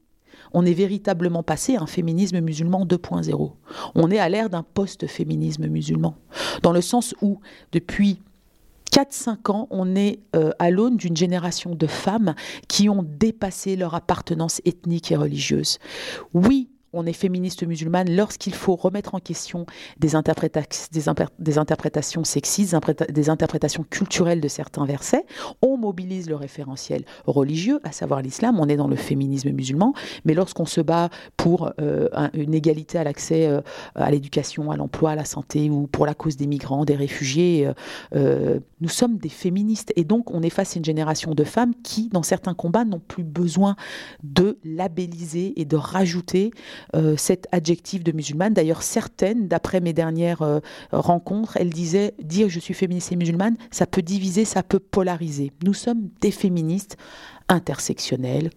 on 0.54 0.66
est 0.66 0.74
véritablement 0.74 1.44
passé 1.44 1.76
à 1.76 1.82
un 1.82 1.88
féminisme 1.88 2.40
musulman 2.40 2.86
2.0. 2.86 3.52
On 3.96 4.12
est 4.12 4.20
à 4.20 4.30
l'ère 4.30 4.50
d'un 4.50 4.64
post-féminisme 4.64 5.68
musulman. 5.68 6.16
Dans 6.64 6.72
le 6.72 6.82
sens 6.82 7.16
où, 7.22 7.40
depuis 7.72 8.20
4-5 8.92 9.52
ans, 9.52 9.68
on 9.70 9.96
est 9.96 10.20
euh, 10.36 10.52
à 10.60 10.72
l'aune 10.72 10.98
d'une 10.98 11.16
génération 11.16 11.76
de 11.76 11.88
femmes 11.88 12.36
qui 12.68 12.90
ont 12.90 13.04
dépassé 13.04 13.76
leur 13.76 13.94
appartenance 13.96 14.62
ethnique 14.66 15.12
et 15.12 15.16
religieuse. 15.16 15.80
Oui, 16.34 16.70
on 16.94 17.06
est 17.06 17.14
féministe 17.14 17.66
musulmane 17.66 18.10
lorsqu'il 18.10 18.54
faut 18.54 18.76
remettre 18.76 19.16
en 19.16 19.20
question 19.20 19.66
des, 20.00 20.16
interprétations 20.16 22.24
sexistes, 22.24 22.76
des 23.10 23.30
interprétations 23.30 23.86
culturelles 23.90 24.42
de 24.42 24.48
certains 24.48 24.86
versets. 24.86 25.26
On 25.62 25.78
mobilise 25.78 26.30
le 26.30 26.36
référentiel 26.36 27.04
religieux, 27.26 27.80
à 27.84 27.92
savoir 27.92 28.22
l'islam, 28.22 28.60
on 28.60 28.68
est 28.68 28.78
dans 28.78 28.88
le 28.88 28.96
féminisme 28.96 29.52
musulman, 29.52 29.94
mais 30.26 30.34
lorsqu'on 30.34 30.66
se 30.66 30.82
bat 30.82 31.10
pour 31.36 31.72
euh, 31.80 32.08
une 32.34 32.54
égalité 32.54 32.98
à 32.98 33.04
l'accès 33.04 33.48
euh, 33.48 33.62
à 33.96 34.10
l'éducation, 34.12 34.72
à 34.72 34.78
l'emploi, 34.78 35.12
à 35.12 35.16
la 35.16 35.26
santé, 35.26 35.70
ou 35.70 35.88
pour 35.88 36.06
la 36.06 36.14
cause 36.14 36.38
des 36.38 36.48
migrants, 36.48 36.86
des 36.86 36.96
réfugiés, 36.96 37.70
euh, 38.16 38.60
nous 38.82 38.90
sommes 38.90 39.18
des 39.18 39.30
féministes. 39.30 39.92
Et 39.96 40.04
donc 40.04 40.32
on 40.32 40.42
est 40.42 40.50
face 40.50 40.76
à 40.76 40.80
une 40.80 40.86
génération 40.86 41.34
de 41.34 41.44
femmes 41.44 41.74
qui, 41.84 42.10
dans 42.10 42.24
certains 42.24 42.54
combats, 42.54 42.86
n'ont 42.86 43.00
plus 43.00 43.24
besoin 43.24 43.76
de 44.24 44.58
labelliser 44.64 45.60
et 45.60 45.66
de 45.66 45.76
rajouter 45.76 46.52
cet 47.18 47.48
adjectif 47.52 48.04
de 48.04 48.12
musulmane. 48.12 48.54
D'ailleurs, 48.54 48.84
certaines, 48.84 49.48
d'après 49.48 49.82
mes 49.82 49.94
dernières 49.94 50.42
euh, 50.42 50.60
rencontres, 50.92 51.58
elles 51.58 51.70
disaient 51.70 52.14
dire 52.22 52.50
je 52.50 52.60
suis 52.60 52.74
féministe 52.74 53.12
et 53.12 53.16
musulmane, 53.16 53.58
ça 53.72 53.86
peut 53.86 54.02
diviser, 54.02 54.46
ça 54.46 54.64
peut 54.64 54.80
polariser. 54.80 55.52
Nous 55.64 55.74
sommes 55.74 56.10
des 56.22 56.32
féministes 56.32 56.98
intersectionnelles, 57.50 58.50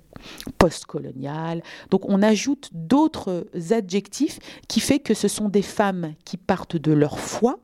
postcoloniales. 0.58 1.62
Donc 1.90 2.08
on 2.08 2.22
ajoute 2.22 2.70
d'autres 2.72 3.46
adjectifs 3.70 4.38
qui 4.68 4.80
fait 4.80 4.98
que 4.98 5.14
ce 5.14 5.28
sont 5.28 5.48
des 5.48 5.62
femmes 5.62 6.14
qui 6.24 6.36
partent 6.36 6.76
de 6.76 6.92
leur 6.92 7.18
foi, 7.18 7.58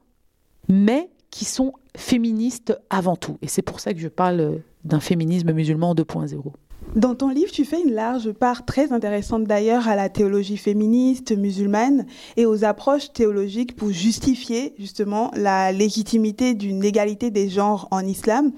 mais 0.68 1.10
qui 1.30 1.44
sont 1.44 1.72
féministes 1.96 2.78
avant 2.90 3.16
tout. 3.16 3.38
Et 3.42 3.48
c'est 3.48 3.62
pour 3.62 3.80
ça 3.80 3.92
que 3.92 4.00
je 4.00 4.08
parle 4.08 4.60
d'un 4.84 5.00
féminisme 5.00 5.52
musulman 5.52 5.94
2.0. 5.94 6.52
Dans 6.96 7.14
ton 7.14 7.28
livre, 7.28 7.52
tu 7.52 7.66
fais 7.66 7.82
une 7.82 7.92
large 7.92 8.32
part 8.32 8.64
très 8.64 8.90
intéressante 8.90 9.44
d'ailleurs 9.44 9.86
à 9.86 9.96
la 9.96 10.08
théologie 10.08 10.56
féministe 10.56 11.36
musulmane 11.36 12.06
et 12.38 12.46
aux 12.46 12.64
approches 12.64 13.12
théologiques 13.12 13.76
pour 13.76 13.90
justifier 13.90 14.72
justement 14.78 15.30
la 15.34 15.72
légitimité 15.72 16.54
d'une 16.54 16.82
égalité 16.82 17.30
des 17.30 17.50
genres 17.50 17.86
en 17.90 18.00
islam. 18.00 18.50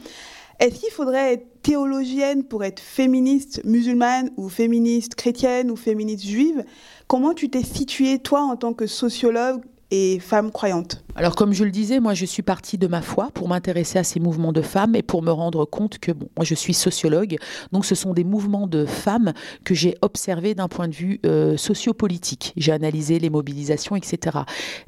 Est-ce 0.61 0.79
qu'il 0.79 0.93
faudrait 0.93 1.33
être 1.33 1.63
théologienne 1.63 2.45
pour 2.45 2.63
être 2.63 2.79
féministe 2.79 3.61
musulmane 3.65 4.31
ou 4.37 4.49
féministe 4.49 5.17
chrétienne 5.17 5.69
ou 5.73 5.75
féministe 5.75 6.25
juive? 6.25 6.65
Comment 7.09 7.35
tu 7.35 7.51
t'es 7.51 7.65
située, 7.65 8.21
toi, 8.21 8.43
en 8.43 8.55
tant 8.55 8.73
que 8.73 8.87
sociologue 8.87 9.63
et 9.91 10.19
femme 10.21 10.51
croyante 10.51 11.05
alors 11.19 11.35
comme 11.35 11.53
je 11.53 11.65
le 11.65 11.73
disais, 11.73 11.99
moi 11.99 12.15
je 12.15 12.25
suis 12.25 12.43
partie 12.43 12.79
de 12.79 12.87
ma 12.87 13.03
foi 13.03 13.31
pour 13.35 13.49
m'intéresser 13.49 13.99
à 13.99 14.05
ces 14.05 14.21
mouvements 14.21 14.53
de 14.53 14.63
femmes 14.63 14.95
et 14.95 15.03
pour 15.03 15.21
me 15.21 15.33
rendre 15.33 15.65
compte 15.65 15.99
que 15.99 16.13
bon, 16.13 16.29
moi 16.37 16.45
je 16.45 16.55
suis 16.55 16.75
sociologue, 16.75 17.39
donc 17.73 17.85
ce 17.85 17.97
sont 17.97 18.15
des 18.15 18.23
mouvements 18.23 18.69
de 18.69 18.87
femmes 18.87 19.33
que 19.65 19.75
j'ai 19.75 19.97
observés 20.01 20.55
d'un 20.55 20.69
point 20.69 20.87
de 20.87 20.95
vue 20.95 21.19
euh, 21.27 21.57
sociopolitique. 21.57 22.53
J'ai 22.57 22.71
analysé 22.71 23.19
les 23.19 23.31
mobilisations, 23.31 23.97
etc. 23.97 24.39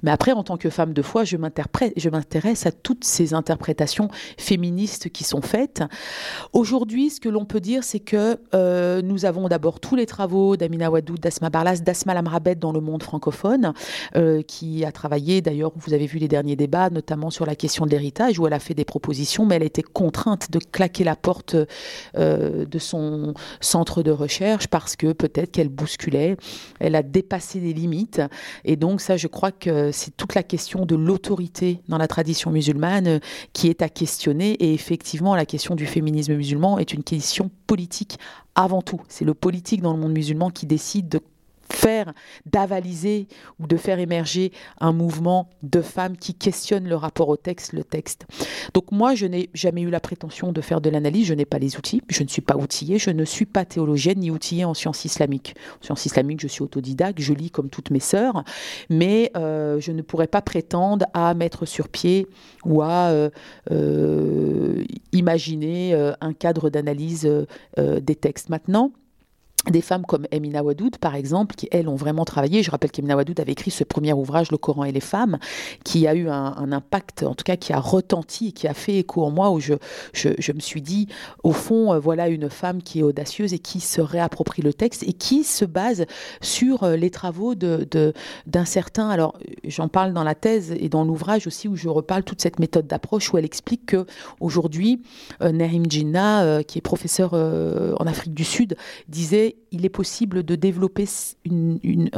Mais 0.04 0.12
après, 0.12 0.30
en 0.30 0.44
tant 0.44 0.56
que 0.56 0.70
femme 0.70 0.92
de 0.92 1.02
foi, 1.02 1.24
je 1.24 1.36
m'intéresse 1.36 2.64
à 2.64 2.70
toutes 2.70 3.02
ces 3.02 3.34
interprétations 3.34 4.08
féministes 4.38 5.10
qui 5.10 5.24
sont 5.24 5.42
faites. 5.42 5.82
Aujourd'hui, 6.52 7.10
ce 7.10 7.18
que 7.18 7.28
l'on 7.28 7.44
peut 7.44 7.58
dire, 7.58 7.82
c'est 7.82 7.98
que 7.98 8.38
euh, 8.54 9.02
nous 9.02 9.24
avons 9.24 9.48
d'abord 9.48 9.80
tous 9.80 9.96
les 9.96 10.06
travaux 10.06 10.56
d'Amina 10.56 10.92
Wadou, 10.92 11.16
d'Asma 11.16 11.50
Barlas, 11.50 11.80
d'Asma 11.80 12.14
Lamrabet 12.14 12.54
dans 12.54 12.70
le 12.70 12.80
monde 12.80 13.02
francophone, 13.02 13.72
euh, 14.14 14.42
qui 14.42 14.84
a 14.90 14.92
travaillé, 14.92 15.40
d'ailleurs, 15.40 15.72
vous 15.76 15.94
avez 15.94 16.06
vu 16.06 16.18
les 16.18 16.28
derniers 16.28 16.56
débats, 16.56 16.90
notamment 16.90 17.30
sur 17.30 17.46
la 17.46 17.54
question 17.54 17.86
de 17.86 17.90
l'héritage, 17.90 18.38
où 18.38 18.46
elle 18.46 18.52
a 18.52 18.58
fait 18.58 18.74
des 18.74 18.84
propositions, 18.84 19.46
mais 19.46 19.56
elle 19.56 19.62
était 19.62 19.82
contrainte 19.82 20.50
de 20.50 20.58
claquer 20.58 21.04
la 21.04 21.16
porte 21.16 21.56
euh, 22.16 22.66
de 22.66 22.78
son 22.78 23.34
centre 23.60 24.02
de 24.02 24.10
recherche 24.10 24.66
parce 24.66 24.96
que 24.96 25.12
peut-être 25.12 25.52
qu'elle 25.52 25.68
bousculait, 25.68 26.36
elle 26.80 26.96
a 26.96 27.02
dépassé 27.02 27.60
les 27.60 27.72
limites. 27.72 28.20
Et 28.64 28.76
donc 28.76 29.00
ça, 29.00 29.16
je 29.16 29.28
crois 29.28 29.52
que 29.52 29.92
c'est 29.92 30.16
toute 30.16 30.34
la 30.34 30.42
question 30.42 30.84
de 30.84 30.96
l'autorité 30.96 31.80
dans 31.88 31.98
la 31.98 32.08
tradition 32.08 32.50
musulmane 32.50 33.06
euh, 33.06 33.18
qui 33.52 33.68
est 33.68 33.82
à 33.82 33.88
questionner. 33.88 34.52
Et 34.54 34.74
effectivement, 34.74 35.34
la 35.36 35.46
question 35.46 35.74
du 35.74 35.86
féminisme 35.86 36.34
musulman 36.34 36.78
est 36.78 36.92
une 36.92 37.04
question 37.04 37.50
politique 37.66 38.18
avant 38.54 38.82
tout. 38.82 39.00
C'est 39.08 39.24
le 39.24 39.34
politique 39.34 39.80
dans 39.80 39.92
le 39.92 39.98
monde 40.00 40.12
musulman 40.12 40.50
qui 40.50 40.66
décide 40.66 41.08
de 41.08 41.20
faire, 41.72 42.12
d'avaliser 42.46 43.28
ou 43.58 43.66
de 43.66 43.76
faire 43.76 43.98
émerger 43.98 44.52
un 44.80 44.92
mouvement 44.92 45.48
de 45.62 45.80
femmes 45.80 46.16
qui 46.16 46.34
questionnent 46.34 46.88
le 46.88 46.96
rapport 46.96 47.28
au 47.28 47.36
texte, 47.36 47.72
le 47.72 47.84
texte. 47.84 48.26
Donc 48.74 48.92
moi, 48.92 49.14
je 49.14 49.26
n'ai 49.26 49.50
jamais 49.54 49.82
eu 49.82 49.90
la 49.90 50.00
prétention 50.00 50.52
de 50.52 50.60
faire 50.60 50.80
de 50.80 50.90
l'analyse, 50.90 51.26
je 51.26 51.34
n'ai 51.34 51.44
pas 51.44 51.58
les 51.58 51.76
outils, 51.76 52.02
je 52.08 52.22
ne 52.22 52.28
suis 52.28 52.42
pas 52.42 52.56
outillée, 52.56 52.98
je 52.98 53.10
ne 53.10 53.24
suis 53.24 53.46
pas 53.46 53.64
théologienne 53.64 54.18
ni 54.18 54.30
outillée 54.30 54.64
en 54.64 54.74
sciences 54.74 55.04
islamiques. 55.04 55.54
En 55.80 55.84
sciences 55.84 56.06
islamiques, 56.06 56.40
je 56.40 56.48
suis 56.48 56.62
autodidacte, 56.62 57.20
je 57.20 57.32
lis 57.32 57.50
comme 57.50 57.70
toutes 57.70 57.90
mes 57.90 58.00
sœurs, 58.00 58.44
mais 58.88 59.30
euh, 59.36 59.80
je 59.80 59.92
ne 59.92 60.02
pourrais 60.02 60.26
pas 60.26 60.42
prétendre 60.42 61.06
à 61.14 61.34
mettre 61.34 61.66
sur 61.66 61.88
pied 61.88 62.26
ou 62.64 62.82
à 62.82 63.08
euh, 63.08 63.30
euh, 63.70 64.84
imaginer 65.12 65.94
un 66.20 66.32
cadre 66.32 66.70
d'analyse 66.70 67.28
des 67.76 68.14
textes. 68.14 68.48
Maintenant, 68.48 68.92
des 69.68 69.82
femmes 69.82 70.06
comme 70.06 70.26
Emina 70.30 70.62
Wadoud, 70.62 70.96
par 70.96 71.14
exemple, 71.14 71.54
qui, 71.54 71.68
elles, 71.70 71.88
ont 71.88 71.96
vraiment 71.96 72.24
travaillé. 72.24 72.62
Je 72.62 72.70
rappelle 72.70 72.90
qu'Emina 72.90 73.14
Wadoud 73.16 73.38
avait 73.40 73.52
écrit 73.52 73.70
ce 73.70 73.84
premier 73.84 74.12
ouvrage, 74.12 74.50
Le 74.50 74.56
Coran 74.56 74.84
et 74.84 74.92
les 74.92 75.00
femmes, 75.00 75.38
qui 75.84 76.06
a 76.06 76.14
eu 76.14 76.28
un, 76.28 76.72
impact, 76.72 77.24
en 77.24 77.34
tout 77.34 77.44
cas, 77.44 77.56
qui 77.56 77.72
a 77.72 77.80
retenti 77.80 78.48
et 78.48 78.52
qui 78.52 78.68
a 78.68 78.74
fait 78.74 78.96
écho 78.96 79.22
en 79.22 79.30
moi, 79.30 79.50
où 79.50 79.60
je, 79.60 79.74
me 80.52 80.60
suis 80.60 80.80
dit, 80.80 81.08
au 81.42 81.52
fond, 81.52 81.92
euh, 81.92 81.98
voilà 81.98 82.28
une 82.28 82.48
femme 82.48 82.82
qui 82.82 83.00
est 83.00 83.02
audacieuse 83.02 83.52
et 83.52 83.58
qui 83.58 83.80
se 83.80 84.00
réapproprie 84.00 84.62
le 84.62 84.72
texte 84.72 85.02
et 85.02 85.12
qui 85.12 85.44
se 85.44 85.64
base 85.64 86.06
sur 86.40 86.84
euh, 86.84 86.96
les 86.96 87.10
travaux 87.10 87.54
d'un 87.54 87.84
de, 87.84 88.64
certain... 88.64 89.10
Alors, 89.10 89.38
j'en 89.64 89.88
parle 89.88 90.14
dans 90.14 90.24
la 90.24 90.34
thèse 90.34 90.74
et 90.78 90.88
dans 90.88 91.04
l'ouvrage 91.04 91.46
aussi, 91.46 91.68
où 91.68 91.76
je 91.76 91.88
reparle 91.88 92.24
toute 92.24 92.40
cette 92.40 92.60
méthode 92.60 92.86
d'approche, 92.86 93.32
où 93.32 93.38
elle 93.38 93.44
explique 93.44 93.86
que 93.86 94.06
aujourd'hui, 94.40 95.02
euh, 95.42 95.52
Narim 95.52 95.84
Jinnah, 95.88 96.62
qui 96.64 96.78
est 96.78 96.82
professeur 96.82 97.34
en 97.34 98.06
Afrique 98.06 98.34
du 98.34 98.44
Sud, 98.44 98.76
disait 99.08 99.49
il 99.70 99.84
est 99.84 99.90
possible 99.90 100.42
de 100.42 100.54
développer 100.54 101.06
une, 101.44 102.10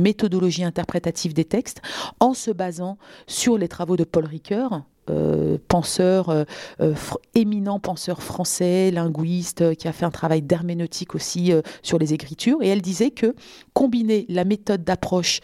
méthodologie 0.00 0.64
interprétative 0.64 1.34
des 1.34 1.44
textes 1.44 1.82
en 2.20 2.34
se 2.34 2.50
basant 2.50 2.98
sur 3.26 3.58
les 3.58 3.68
travaux 3.68 3.96
de 3.96 4.04
Paul 4.04 4.24
Ricoeur, 4.24 4.82
euh, 5.08 5.58
penseur, 5.68 6.30
euh, 6.30 6.44
euh, 6.80 6.94
éminent 7.34 7.78
penseur 7.78 8.22
français, 8.22 8.90
linguiste, 8.90 9.76
qui 9.76 9.86
a 9.86 9.92
fait 9.92 10.04
un 10.04 10.10
travail 10.10 10.42
d'herméneutique 10.42 11.14
aussi 11.14 11.52
sur 11.82 11.98
les 11.98 12.12
écritures. 12.12 12.62
Et 12.62 12.68
elle 12.68 12.82
disait 12.82 13.10
que 13.10 13.34
combiner 13.72 14.26
la 14.28 14.44
méthode 14.44 14.84
d'approche 14.84 15.40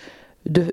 de, 0.46 0.72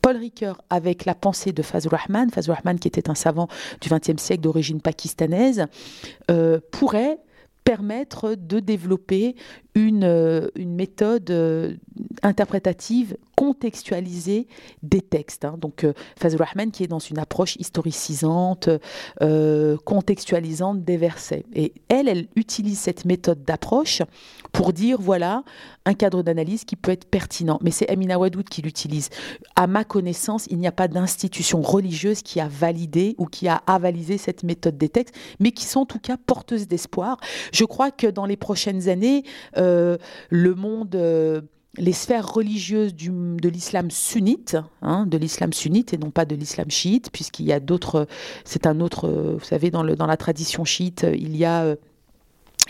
Paul 0.00 0.16
Ricoeur 0.16 0.60
avec 0.70 1.04
la 1.04 1.14
pensée 1.14 1.52
de 1.52 1.62
Fazl 1.62 1.94
Rahman, 1.94 2.30
Fazl 2.30 2.50
Rahman 2.50 2.78
qui 2.78 2.88
était 2.88 3.08
un 3.08 3.14
savant 3.14 3.48
du 3.80 3.88
XXe 3.88 4.20
siècle 4.20 4.42
d'origine 4.42 4.80
pakistanaise, 4.80 5.66
pourrait 6.70 7.18
permettre 7.64 8.34
de 8.34 8.60
développer 8.60 9.36
une, 9.74 10.04
euh, 10.04 10.48
une 10.54 10.74
méthode 10.74 11.30
euh, 11.30 11.74
interprétative 12.22 13.16
contextualisée 13.36 14.46
des 14.82 15.00
textes. 15.00 15.44
Hein. 15.44 15.56
Donc, 15.58 15.84
euh, 15.84 15.94
Fazl 16.18 16.42
Rahman 16.42 16.70
qui 16.70 16.84
est 16.84 16.88
dans 16.88 16.98
une 16.98 17.18
approche 17.18 17.56
historicisante, 17.56 18.68
contextualisante 19.84 20.84
des 20.84 20.96
versets. 20.96 21.44
Et 21.54 21.72
elle, 21.88 22.08
elle 22.08 22.28
utilise 22.36 22.78
cette 22.78 23.04
méthode 23.04 23.44
d'approche 23.44 24.02
pour 24.52 24.72
dire, 24.72 24.98
voilà, 25.00 25.44
un 25.84 25.94
cadre 25.94 26.22
d'analyse 26.22 26.64
qui 26.64 26.76
peut 26.76 26.92
être 26.92 27.06
pertinent. 27.06 27.58
Mais 27.62 27.70
c'est 27.70 27.88
Amina 27.88 28.18
Wadoud 28.18 28.48
qui 28.48 28.62
l'utilise. 28.62 29.08
À 29.56 29.66
ma 29.66 29.84
connaissance, 29.84 30.46
il 30.50 30.58
n'y 30.58 30.66
a 30.66 30.72
pas 30.72 30.88
d'institution 30.88 31.62
religieuse 31.62 32.22
qui 32.22 32.40
a 32.40 32.48
validé 32.48 33.14
ou 33.18 33.26
qui 33.26 33.48
a 33.48 33.62
avalisé 33.66 34.18
cette 34.18 34.42
méthode 34.42 34.78
des 34.78 34.88
textes, 34.88 35.14
mais 35.40 35.52
qui 35.52 35.64
sont 35.64 35.80
en 35.80 35.86
tout 35.86 35.98
cas 35.98 36.16
porteuses 36.16 36.68
d'espoir. 36.68 37.18
Je 37.52 37.64
crois 37.64 37.90
que 37.90 38.06
dans 38.06 38.26
les 38.26 38.36
prochaines 38.36 38.88
années, 38.88 39.24
le 40.30 40.54
monde... 40.54 40.94
euh, 40.94 41.40
les 41.78 41.94
sphères 41.94 42.30
religieuses 42.30 42.94
du- 42.94 43.08
de 43.40 43.48
l'islam 43.48 43.90
sunnite, 43.90 44.58
hein, 44.82 45.06
de 45.06 45.16
l'islam 45.16 45.54
sunnite 45.54 45.94
et 45.94 45.96
non 45.96 46.10
pas 46.10 46.26
de 46.26 46.34
l'islam 46.36 46.70
chiite, 46.70 47.08
puisqu'il 47.10 47.46
y 47.46 47.52
a 47.54 47.60
d'autres, 47.60 48.06
c'est 48.44 48.66
un 48.66 48.78
autre, 48.80 49.08
euh, 49.08 49.36
vous 49.38 49.44
savez, 49.44 49.70
dans, 49.70 49.82
le, 49.82 49.96
dans 49.96 50.04
la 50.06 50.18
tradition 50.18 50.66
chiite, 50.66 51.04
euh, 51.04 51.16
il 51.16 51.34
y 51.34 51.46
a 51.46 51.62
euh, 51.62 51.76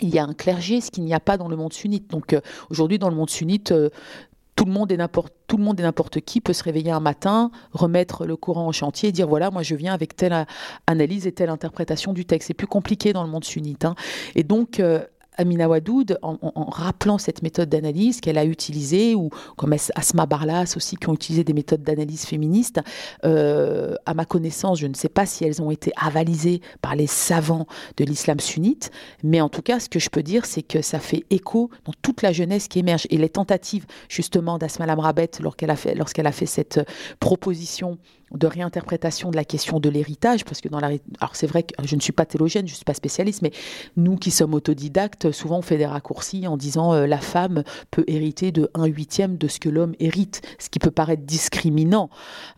il 0.01 0.07
y 0.07 0.19
a 0.19 0.23
un 0.23 0.33
clergé, 0.33 0.79
ce 0.79 0.89
qu'il 0.89 1.03
n'y 1.03 1.13
a 1.13 1.19
pas 1.19 1.35
dans 1.35 1.49
le 1.49 1.57
monde 1.57 1.73
sunnite. 1.73 2.09
Donc 2.11 2.31
euh, 2.31 2.39
aujourd'hui, 2.69 2.97
dans 2.97 3.09
le 3.09 3.15
monde 3.17 3.29
sunnite, 3.29 3.73
euh, 3.73 3.89
tout 4.55 4.65
le 4.65 4.71
monde 4.71 4.91
et 4.91 4.97
n'importe 4.97 5.33
tout 5.47 5.57
le 5.57 5.63
monde 5.63 5.79
et 5.79 5.83
n'importe 5.83 6.21
qui 6.21 6.39
peut 6.39 6.53
se 6.53 6.63
réveiller 6.63 6.91
un 6.91 6.99
matin, 6.99 7.51
remettre 7.73 8.25
le 8.25 8.35
Coran 8.37 8.67
en 8.67 8.71
chantier 8.71 9.09
et 9.09 9.11
dire 9.11 9.27
voilà, 9.27 9.51
moi 9.51 9.63
je 9.63 9.75
viens 9.75 9.93
avec 9.93 10.15
telle 10.15 10.45
analyse 10.87 11.27
et 11.27 11.31
telle 11.31 11.49
interprétation 11.49 12.13
du 12.13 12.25
texte. 12.25 12.47
C'est 12.47 12.53
plus 12.53 12.67
compliqué 12.67 13.13
dans 13.13 13.23
le 13.23 13.29
monde 13.29 13.43
sunnite. 13.43 13.83
hein. 13.83 13.95
Et 14.35 14.43
donc 14.43 14.79
euh, 14.79 15.03
Amina 15.37 15.67
Wadoud, 15.67 16.17
en, 16.21 16.37
rappelant 16.69 17.17
cette 17.17 17.41
méthode 17.41 17.69
d'analyse 17.69 18.21
qu'elle 18.21 18.37
a 18.37 18.45
utilisée, 18.45 19.15
ou 19.15 19.29
comme 19.57 19.73
As- 19.73 19.91
Asma 19.95 20.25
Barlas 20.25 20.73
aussi, 20.75 20.97
qui 20.97 21.09
ont 21.09 21.13
utilisé 21.13 21.43
des 21.43 21.53
méthodes 21.53 21.83
d'analyse 21.83 22.25
féministes, 22.25 22.79
euh, 23.25 23.95
à 24.05 24.13
ma 24.13 24.25
connaissance, 24.25 24.79
je 24.79 24.87
ne 24.87 24.93
sais 24.93 25.09
pas 25.09 25.25
si 25.25 25.45
elles 25.45 25.61
ont 25.61 25.71
été 25.71 25.91
avalisées 25.95 26.61
par 26.81 26.95
les 26.95 27.07
savants 27.07 27.67
de 27.97 28.05
l'islam 28.05 28.39
sunnite, 28.39 28.91
mais 29.23 29.41
en 29.41 29.49
tout 29.49 29.61
cas, 29.61 29.79
ce 29.79 29.89
que 29.89 29.99
je 29.99 30.09
peux 30.09 30.23
dire, 30.23 30.45
c'est 30.45 30.63
que 30.63 30.81
ça 30.81 30.99
fait 30.99 31.23
écho 31.29 31.69
dans 31.85 31.93
toute 32.01 32.21
la 32.21 32.31
jeunesse 32.31 32.67
qui 32.67 32.79
émerge. 32.79 33.07
Et 33.09 33.17
les 33.17 33.29
tentatives, 33.29 33.85
justement, 34.09 34.57
d'Asma 34.57 34.85
Lamrabet, 34.85 35.31
lorsqu'elle 35.39 35.71
a 35.71 35.75
fait, 35.75 35.95
lorsqu'elle 35.95 36.27
a 36.27 36.31
fait 36.31 36.45
cette 36.45 36.79
euh, 36.79 36.83
proposition 37.19 37.97
de 38.33 38.47
réinterprétation 38.47 39.31
de 39.31 39.35
la 39.35 39.45
question 39.45 39.79
de 39.79 39.89
l'héritage, 39.89 40.43
parce 40.45 40.61
que 40.61 40.69
dans 40.69 40.79
la... 40.79 40.87
Alors 41.19 41.35
c'est 41.35 41.47
vrai 41.47 41.63
que 41.63 41.73
je 41.85 41.95
ne 41.95 42.01
suis 42.01 42.13
pas 42.13 42.25
théologène, 42.25 42.67
je 42.67 42.73
ne 42.73 42.75
suis 42.75 42.85
pas 42.85 42.93
spécialiste, 42.93 43.41
mais 43.41 43.51
nous 43.95 44.15
qui 44.15 44.31
sommes 44.31 44.53
autodidactes, 44.53 45.31
souvent 45.31 45.59
on 45.59 45.61
fait 45.61 45.77
des 45.77 45.85
raccourcis 45.85 46.47
en 46.47 46.57
disant 46.57 46.93
euh, 46.93 47.05
la 47.05 47.19
femme 47.19 47.63
peut 47.91 48.03
hériter 48.07 48.51
de 48.51 48.69
1 48.73 48.85
huitième 48.85 49.37
de 49.37 49.47
ce 49.47 49.59
que 49.59 49.69
l'homme 49.69 49.93
hérite, 49.99 50.41
ce 50.59 50.69
qui 50.69 50.79
peut 50.79 50.91
paraître 50.91 51.23
discriminant. 51.23 52.09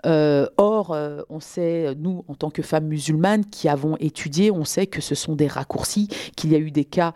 Euh, 0.05 0.47
or, 0.57 0.91
euh, 0.91 1.21
on 1.29 1.39
sait, 1.39 1.93
nous, 1.95 2.23
en 2.27 2.35
tant 2.35 2.49
que 2.49 2.61
femmes 2.61 2.87
musulmanes 2.87 3.45
qui 3.45 3.67
avons 3.67 3.97
étudié, 3.97 4.51
on 4.51 4.63
sait 4.63 4.87
que 4.87 5.01
ce 5.01 5.15
sont 5.15 5.35
des 5.35 5.47
raccourcis, 5.47 6.07
qu'il 6.35 6.51
y 6.51 6.55
a 6.55 6.59
eu 6.59 6.71
des 6.71 6.85
cas 6.85 7.13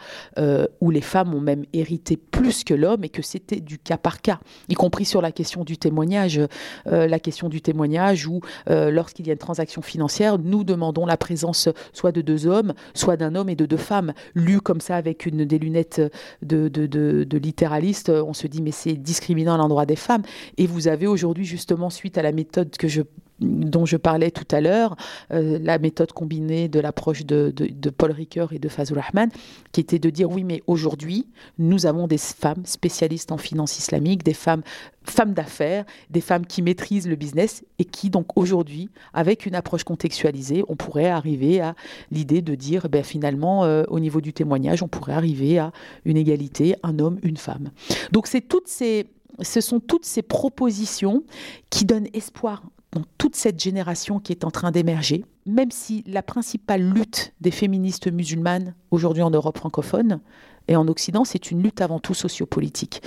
où 0.82 0.92
les 0.92 1.02
femmes 1.02 1.34
ont 1.34 1.42
même 1.42 1.66
hérité 1.74 2.18
plus 2.18 2.64
que 2.64 2.74
l'homme 2.74 3.04
et 3.04 3.10
que 3.10 3.22
c'était 3.22 3.60
du 3.60 3.78
cas 3.78 3.98
par 3.98 4.22
cas, 4.22 4.40
y 4.68 4.74
compris 4.74 5.06
sur 5.06 5.22
la 5.22 5.32
question 5.32 5.64
du 5.64 5.78
témoignage. 5.78 6.42
La 6.86 7.20
question 7.20 7.50
du 7.50 7.62
témoignage 7.62 8.28
où, 8.28 8.42
euh, 8.70 8.92
lorsqu'il 8.92 9.28
y 9.28 9.30
a 9.30 9.34
une 9.34 9.40
transaction 9.40 9.82
financière, 9.82 10.38
nous 10.40 10.64
demandons 10.64 11.06
la 11.06 11.18
présence 11.18 11.70
soit 11.94 12.12
de 12.12 12.22
deux 12.22 12.48
hommes, 12.48 12.74
soit 12.94 13.18
d'un 13.18 13.36
homme 13.36 13.50
et 13.50 13.56
de 13.56 13.66
deux 13.66 13.78
femmes. 13.78 14.14
Lu 14.36 14.62
comme 14.62 14.82
ça 14.82 14.96
avec 14.96 15.28
des 15.28 15.60
lunettes 15.60 16.02
de, 16.42 16.68
de, 16.68 16.86
de, 16.86 17.24
de 17.24 17.38
littéraliste, 17.38 18.10
on 18.10 18.34
se 18.34 18.48
dit 18.48 18.62
mais 18.62 18.72
c'est 18.72 18.94
discriminant 18.94 19.56
à 19.56 19.58
l'endroit 19.58 19.86
des 19.86 19.96
femmes. 19.96 20.24
Et 20.58 20.68
vous 20.68 20.88
avez 20.88 21.08
aujourd'hui 21.08 21.46
justement, 21.46 21.90
suite 21.90 22.18
à 22.18 22.22
la 22.22 22.32
méthode 22.32 22.76
que 22.78 22.88
je 22.88 23.02
dont 23.42 23.86
je 23.86 23.98
parlais 23.98 24.32
tout 24.32 24.48
à 24.52 24.62
l'heure, 24.62 24.96
euh, 25.32 25.60
la 25.62 25.80
méthode 25.80 26.12
combinée 26.12 26.68
de 26.68 26.80
l'approche 26.80 27.26
de, 27.26 27.52
Paul 27.98 28.12
Ricoeur 28.12 28.54
et 28.54 28.60
de 28.60 28.70
Fazul 28.70 29.00
Rahman, 29.00 29.30
qui 29.72 29.82
était 29.82 30.00
de 30.00 30.10
dire 30.10 30.30
oui, 30.30 30.44
mais 30.44 30.62
aujourd'hui, 30.68 31.28
nous 31.58 31.86
avons 31.86 32.08
des 32.08 32.18
femmes 32.18 32.66
spécialistes 32.66 33.32
en 33.32 33.38
finance 33.38 33.78
islamique, 33.80 34.24
des 34.24 34.34
femmes 34.34 34.62
femmes 35.04 35.34
d'affaires, 35.34 35.86
des 36.10 36.22
femmes 36.22 36.46
qui 36.46 36.62
maîtrisent 36.62 37.08
le 37.08 37.16
business 37.16 37.64
et 37.80 37.86
qui 37.86 38.10
donc 38.10 38.38
aujourd'hui, 38.38 38.90
avec 39.14 39.46
une 39.46 39.56
approche 39.56 39.84
contextualisée, 39.84 40.64
on 40.68 40.76
pourrait 40.76 41.10
arriver 41.10 41.62
à 41.62 41.76
l'idée 42.12 42.42
de 42.42 42.56
dire 42.56 42.90
ben, 42.90 43.04
finalement 43.04 43.64
euh, 43.64 43.84
au 43.88 44.00
niveau 44.00 44.22
du 44.22 44.34
témoignage, 44.34 44.84
on 44.84 44.88
pourrait 44.88 45.14
arriver 45.14 45.58
à 45.58 45.72
une 46.06 46.18
égalité, 46.18 46.76
un 46.84 47.00
homme, 47.00 47.20
une 47.24 47.38
femme. 47.38 47.72
Donc 48.12 48.28
c'est 48.28 48.42
toutes 48.42 48.68
ces, 48.68 49.08
ce 49.42 49.62
sont 49.62 49.80
toutes 49.80 50.06
ces 50.06 50.22
propositions 50.22 51.24
qui 51.70 51.86
donnent 51.86 52.08
espoir 52.14 52.64
dans 52.92 53.04
toute 53.18 53.36
cette 53.36 53.60
génération 53.62 54.20
qui 54.20 54.32
est 54.32 54.44
en 54.44 54.52
train 54.52 54.72
d'émerger, 54.72 55.26
même 55.46 55.72
si 55.72 56.04
la 56.08 56.24
principale 56.24 56.82
lutte 56.82 57.34
des 57.42 57.52
féministes 57.52 58.12
musulmanes 58.12 58.74
aujourd'hui 58.92 59.24
en 59.24 59.30
Europe 59.30 59.58
francophone 59.58 60.20
et 60.68 60.76
en 60.76 60.88
Occident, 60.88 61.26
c'est 61.26 61.52
une 61.52 61.64
lutte 61.64 61.82
avant 61.82 62.00
tout 62.00 62.14
sociopolitique. 62.14 63.02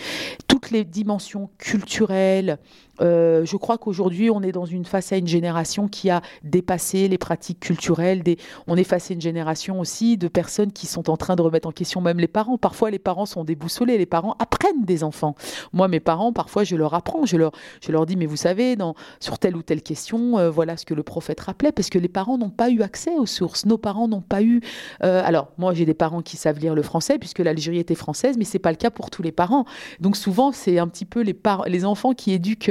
Toutes 0.48 0.70
les 0.70 0.84
dimensions 0.84 1.50
culturelles, 1.58 2.58
euh, 3.02 3.44
je 3.44 3.56
crois 3.56 3.78
qu'aujourd'hui, 3.78 4.30
on 4.30 4.42
est 4.42 4.52
dans 4.52 4.64
une 4.64 4.84
face 4.84 5.12
à 5.12 5.16
une 5.16 5.26
génération 5.26 5.88
qui 5.88 6.10
a 6.10 6.22
dépassé 6.44 7.08
les 7.08 7.18
pratiques 7.18 7.60
culturelles. 7.60 8.22
On 8.66 8.76
est 8.76 8.84
face 8.84 9.10
à 9.10 9.14
une 9.14 9.20
génération 9.20 9.80
aussi 9.80 10.16
de 10.16 10.28
personnes 10.28 10.72
qui 10.72 10.86
sont 10.86 11.10
en 11.10 11.16
train 11.16 11.36
de 11.36 11.42
remettre 11.42 11.68
en 11.68 11.72
question 11.72 12.00
même 12.00 12.18
les 12.18 12.28
parents. 12.28 12.58
Parfois, 12.58 12.90
les 12.90 12.98
parents 12.98 13.26
sont 13.26 13.44
déboussolés. 13.44 13.98
Les 13.98 14.06
parents 14.06 14.36
apprennent 14.38 14.84
des 14.84 15.04
enfants. 15.04 15.34
Moi, 15.72 15.88
mes 15.88 16.00
parents, 16.00 16.32
parfois, 16.32 16.64
je 16.64 16.76
leur 16.76 16.94
apprends. 16.94 17.26
Je 17.26 17.36
leur, 17.36 17.52
je 17.84 17.92
leur 17.92 18.06
dis, 18.06 18.16
mais 18.16 18.26
vous 18.26 18.36
savez, 18.36 18.76
sur 19.20 19.38
telle 19.38 19.56
ou 19.56 19.62
telle 19.62 19.82
question, 19.82 20.38
euh, 20.38 20.50
voilà 20.50 20.76
ce 20.76 20.84
que 20.84 20.94
le 20.94 21.02
prophète 21.02 21.40
rappelait, 21.40 21.72
parce 21.72 21.90
que 21.90 21.98
les 21.98 22.08
parents 22.08 22.38
n'ont 22.38 22.50
pas 22.50 22.70
eu 22.70 22.82
accès 22.82 23.16
aux 23.16 23.26
sources. 23.26 23.66
Nos 23.66 23.78
parents 23.78 24.08
n'ont 24.08 24.20
pas 24.20 24.42
eu. 24.42 24.60
Euh, 25.02 25.22
alors, 25.24 25.48
moi, 25.58 25.74
j'ai 25.74 25.84
des 25.84 25.94
parents 25.94 26.22
qui 26.22 26.36
savent 26.36 26.58
lire 26.58 26.74
le 26.74 26.82
français, 26.82 27.18
puisque 27.18 27.40
l'Algérie 27.40 27.78
était 27.78 27.94
française, 27.94 28.36
mais 28.38 28.44
c'est 28.44 28.58
pas 28.58 28.70
le 28.70 28.76
cas 28.76 28.90
pour 28.90 29.10
tous 29.10 29.22
les 29.22 29.32
parents. 29.32 29.64
Donc, 30.00 30.16
souvent, 30.16 30.52
c'est 30.52 30.78
un 30.78 30.88
petit 30.88 31.04
peu 31.04 31.20
les, 31.20 31.36
les 31.66 31.84
enfants 31.84 32.12
qui 32.12 32.32
éduquent 32.32 32.70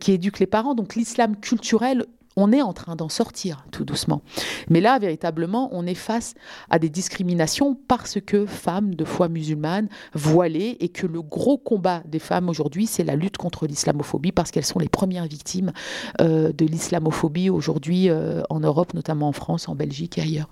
qui 0.00 0.12
éduquent 0.12 0.40
les 0.40 0.46
parents. 0.46 0.74
Donc 0.74 0.94
l'islam 0.94 1.36
culturel, 1.36 2.04
on 2.36 2.52
est 2.52 2.62
en 2.62 2.72
train 2.72 2.96
d'en 2.96 3.08
sortir 3.08 3.64
tout 3.70 3.84
doucement. 3.84 4.22
Mais 4.68 4.80
là, 4.80 4.98
véritablement, 4.98 5.68
on 5.72 5.86
est 5.86 5.94
face 5.94 6.34
à 6.70 6.78
des 6.78 6.88
discriminations 6.88 7.76
parce 7.88 8.18
que 8.20 8.46
femmes 8.46 8.94
de 8.94 9.04
foi 9.04 9.28
musulmane, 9.28 9.88
voilées, 10.14 10.76
et 10.80 10.88
que 10.88 11.06
le 11.06 11.22
gros 11.22 11.58
combat 11.58 12.02
des 12.06 12.18
femmes 12.18 12.48
aujourd'hui, 12.48 12.86
c'est 12.86 13.04
la 13.04 13.16
lutte 13.16 13.36
contre 13.36 13.66
l'islamophobie 13.66 14.32
parce 14.32 14.50
qu'elles 14.50 14.64
sont 14.64 14.78
les 14.78 14.88
premières 14.88 15.26
victimes 15.26 15.72
euh, 16.20 16.52
de 16.52 16.64
l'islamophobie 16.64 17.50
aujourd'hui 17.50 18.08
euh, 18.08 18.42
en 18.48 18.60
Europe, 18.60 18.94
notamment 18.94 19.28
en 19.28 19.32
France, 19.32 19.68
en 19.68 19.74
Belgique 19.74 20.18
et 20.18 20.22
ailleurs. 20.22 20.48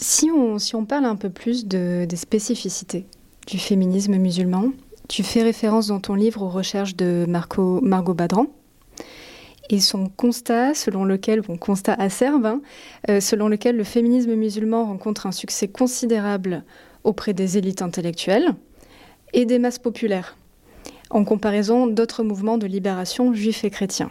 Si 0.00 0.30
on, 0.30 0.58
si 0.58 0.74
on 0.76 0.86
parle 0.86 1.04
un 1.04 1.16
peu 1.16 1.28
plus 1.28 1.66
de, 1.66 2.06
des 2.08 2.16
spécificités 2.16 3.06
du 3.46 3.58
féminisme 3.58 4.16
musulman, 4.16 4.70
tu 5.10 5.24
fais 5.24 5.42
référence 5.42 5.88
dans 5.88 5.98
ton 5.98 6.14
livre 6.14 6.42
aux 6.42 6.48
recherches 6.48 6.94
de 6.94 7.26
Marco, 7.28 7.80
Margot 7.82 8.14
Badran 8.14 8.46
et 9.68 9.80
son 9.80 10.08
constat, 10.08 10.74
selon 10.74 11.04
lequel, 11.04 11.40
bon, 11.40 11.56
constat 11.56 11.94
acerbe, 11.94 12.46
hein, 12.46 12.60
euh, 13.08 13.20
selon 13.20 13.48
lequel 13.48 13.76
le 13.76 13.82
féminisme 13.82 14.34
musulman 14.34 14.84
rencontre 14.84 15.26
un 15.26 15.32
succès 15.32 15.66
considérable 15.66 16.62
auprès 17.02 17.32
des 17.32 17.58
élites 17.58 17.82
intellectuelles 17.82 18.54
et 19.32 19.46
des 19.46 19.58
masses 19.58 19.80
populaires, 19.80 20.36
en 21.10 21.24
comparaison 21.24 21.88
d'autres 21.88 22.22
mouvements 22.22 22.58
de 22.58 22.68
libération 22.68 23.34
juifs 23.34 23.64
et 23.64 23.70
chrétiens. 23.70 24.10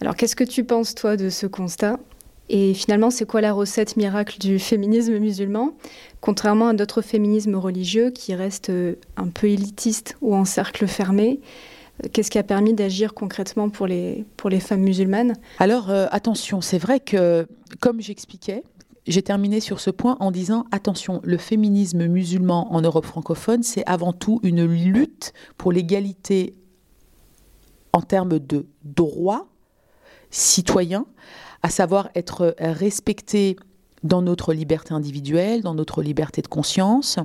Alors, 0.00 0.14
qu'est-ce 0.14 0.36
que 0.36 0.44
tu 0.44 0.62
penses, 0.62 0.94
toi, 0.94 1.16
de 1.16 1.28
ce 1.28 1.46
constat? 1.46 1.98
Et 2.56 2.72
finalement, 2.72 3.10
c'est 3.10 3.26
quoi 3.26 3.40
la 3.40 3.52
recette 3.52 3.96
miracle 3.96 4.38
du 4.38 4.60
féminisme 4.60 5.18
musulman? 5.18 5.72
Contrairement 6.20 6.68
à 6.68 6.72
d'autres 6.72 7.02
féminismes 7.02 7.56
religieux 7.56 8.12
qui 8.12 8.32
restent 8.32 8.70
un 9.16 9.26
peu 9.26 9.48
élitistes 9.48 10.16
ou 10.20 10.36
en 10.36 10.44
cercle 10.44 10.86
fermé, 10.86 11.40
qu'est-ce 12.12 12.30
qui 12.30 12.38
a 12.38 12.44
permis 12.44 12.72
d'agir 12.72 13.12
concrètement 13.12 13.70
pour 13.70 13.88
les, 13.88 14.24
pour 14.36 14.50
les 14.50 14.60
femmes 14.60 14.82
musulmanes? 14.82 15.32
Alors, 15.58 15.90
euh, 15.90 16.06
attention, 16.12 16.60
c'est 16.60 16.78
vrai 16.78 17.00
que, 17.00 17.48
comme 17.80 18.00
j'expliquais, 18.00 18.62
j'ai 19.08 19.22
terminé 19.22 19.58
sur 19.58 19.80
ce 19.80 19.90
point 19.90 20.16
en 20.20 20.30
disant 20.30 20.64
attention, 20.70 21.20
le 21.24 21.38
féminisme 21.38 22.06
musulman 22.06 22.72
en 22.72 22.80
Europe 22.82 23.04
francophone, 23.04 23.64
c'est 23.64 23.84
avant 23.86 24.12
tout 24.12 24.38
une 24.44 24.64
lutte 24.64 25.32
pour 25.58 25.72
l'égalité 25.72 26.54
en 27.92 28.00
termes 28.00 28.38
de 28.38 28.66
droits 28.84 29.48
citoyens, 30.30 31.06
à 31.64 31.70
savoir 31.70 32.10
être 32.14 32.54
respecté 32.58 33.56
dans 34.02 34.20
notre 34.20 34.52
liberté 34.52 34.92
individuelle, 34.92 35.62
dans 35.62 35.74
notre 35.74 36.02
liberté 36.02 36.42
de 36.42 36.46
conscience. 36.46 37.18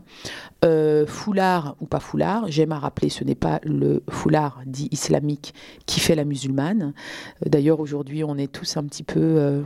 Euh, 0.63 1.05
foulard 1.05 1.75
ou 1.81 1.85
pas 1.85 1.99
foulard, 1.99 2.45
j'aime 2.47 2.71
à 2.71 2.79
rappeler, 2.79 3.09
ce 3.09 3.25
n'est 3.25 3.35
pas 3.35 3.59
le 3.63 4.01
foulard 4.09 4.61
dit 4.65 4.87
islamique 4.91 5.53
qui 5.85 5.99
fait 5.99 6.15
la 6.15 6.23
musulmane. 6.23 6.93
D'ailleurs, 7.45 7.81
aujourd'hui, 7.81 8.23
on 8.23 8.37
est 8.37 8.51
tous 8.51 8.77
un 8.77 8.83
petit 8.85 9.03
peu... 9.03 9.19
Euh, 9.19 9.63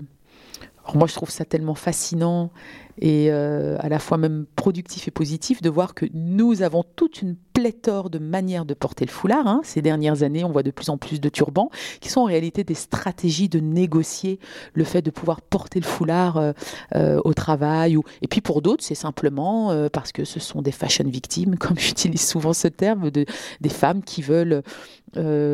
moi, 0.95 1.07
je 1.07 1.13
trouve 1.13 1.29
ça 1.29 1.45
tellement 1.45 1.75
fascinant 1.75 2.51
et 2.99 3.31
euh, 3.31 3.77
à 3.79 3.89
la 3.89 3.99
fois 3.99 4.17
même 4.17 4.45
productif 4.55 5.07
et 5.07 5.11
positif 5.11 5.61
de 5.61 5.69
voir 5.69 5.93
que 5.93 6.07
nous 6.13 6.61
avons 6.63 6.83
toute 6.95 7.21
une 7.21 7.35
pléthore 7.63 8.09
de 8.09 8.19
manières 8.19 8.65
de 8.65 8.73
porter 8.73 9.05
le 9.05 9.09
foulard. 9.09 9.47
Hein. 9.47 9.61
Ces 9.63 9.81
dernières 9.81 10.21
années, 10.21 10.43
on 10.43 10.51
voit 10.51 10.63
de 10.63 10.71
plus 10.71 10.89
en 10.89 10.97
plus 10.97 11.21
de 11.21 11.29
turbans 11.29 11.69
qui 12.01 12.09
sont 12.09 12.19
en 12.19 12.25
réalité 12.25 12.65
des 12.65 12.73
stratégies 12.73 13.47
de 13.47 13.61
négocier 13.61 14.37
le 14.73 14.83
fait 14.83 15.01
de 15.01 15.11
pouvoir 15.11 15.39
porter 15.41 15.79
le 15.79 15.85
foulard 15.85 16.35
euh, 16.35 16.51
euh, 16.95 17.21
au 17.23 17.33
travail. 17.33 17.95
Et 18.21 18.27
puis 18.27 18.41
pour 18.41 18.61
d'autres, 18.61 18.83
c'est 18.83 18.95
simplement 18.95 19.87
parce 19.93 20.11
que 20.11 20.25
ce 20.25 20.41
sont 20.41 20.61
des 20.61 20.73
fashion 20.73 21.05
victimes, 21.07 21.55
comme 21.59 21.79
j'utilise 21.79 22.27
souvent 22.27 22.51
ce 22.51 22.67
terme, 22.67 23.11
de, 23.11 23.25
des 23.61 23.69
femmes 23.69 24.03
qui 24.03 24.21
veulent 24.21 24.61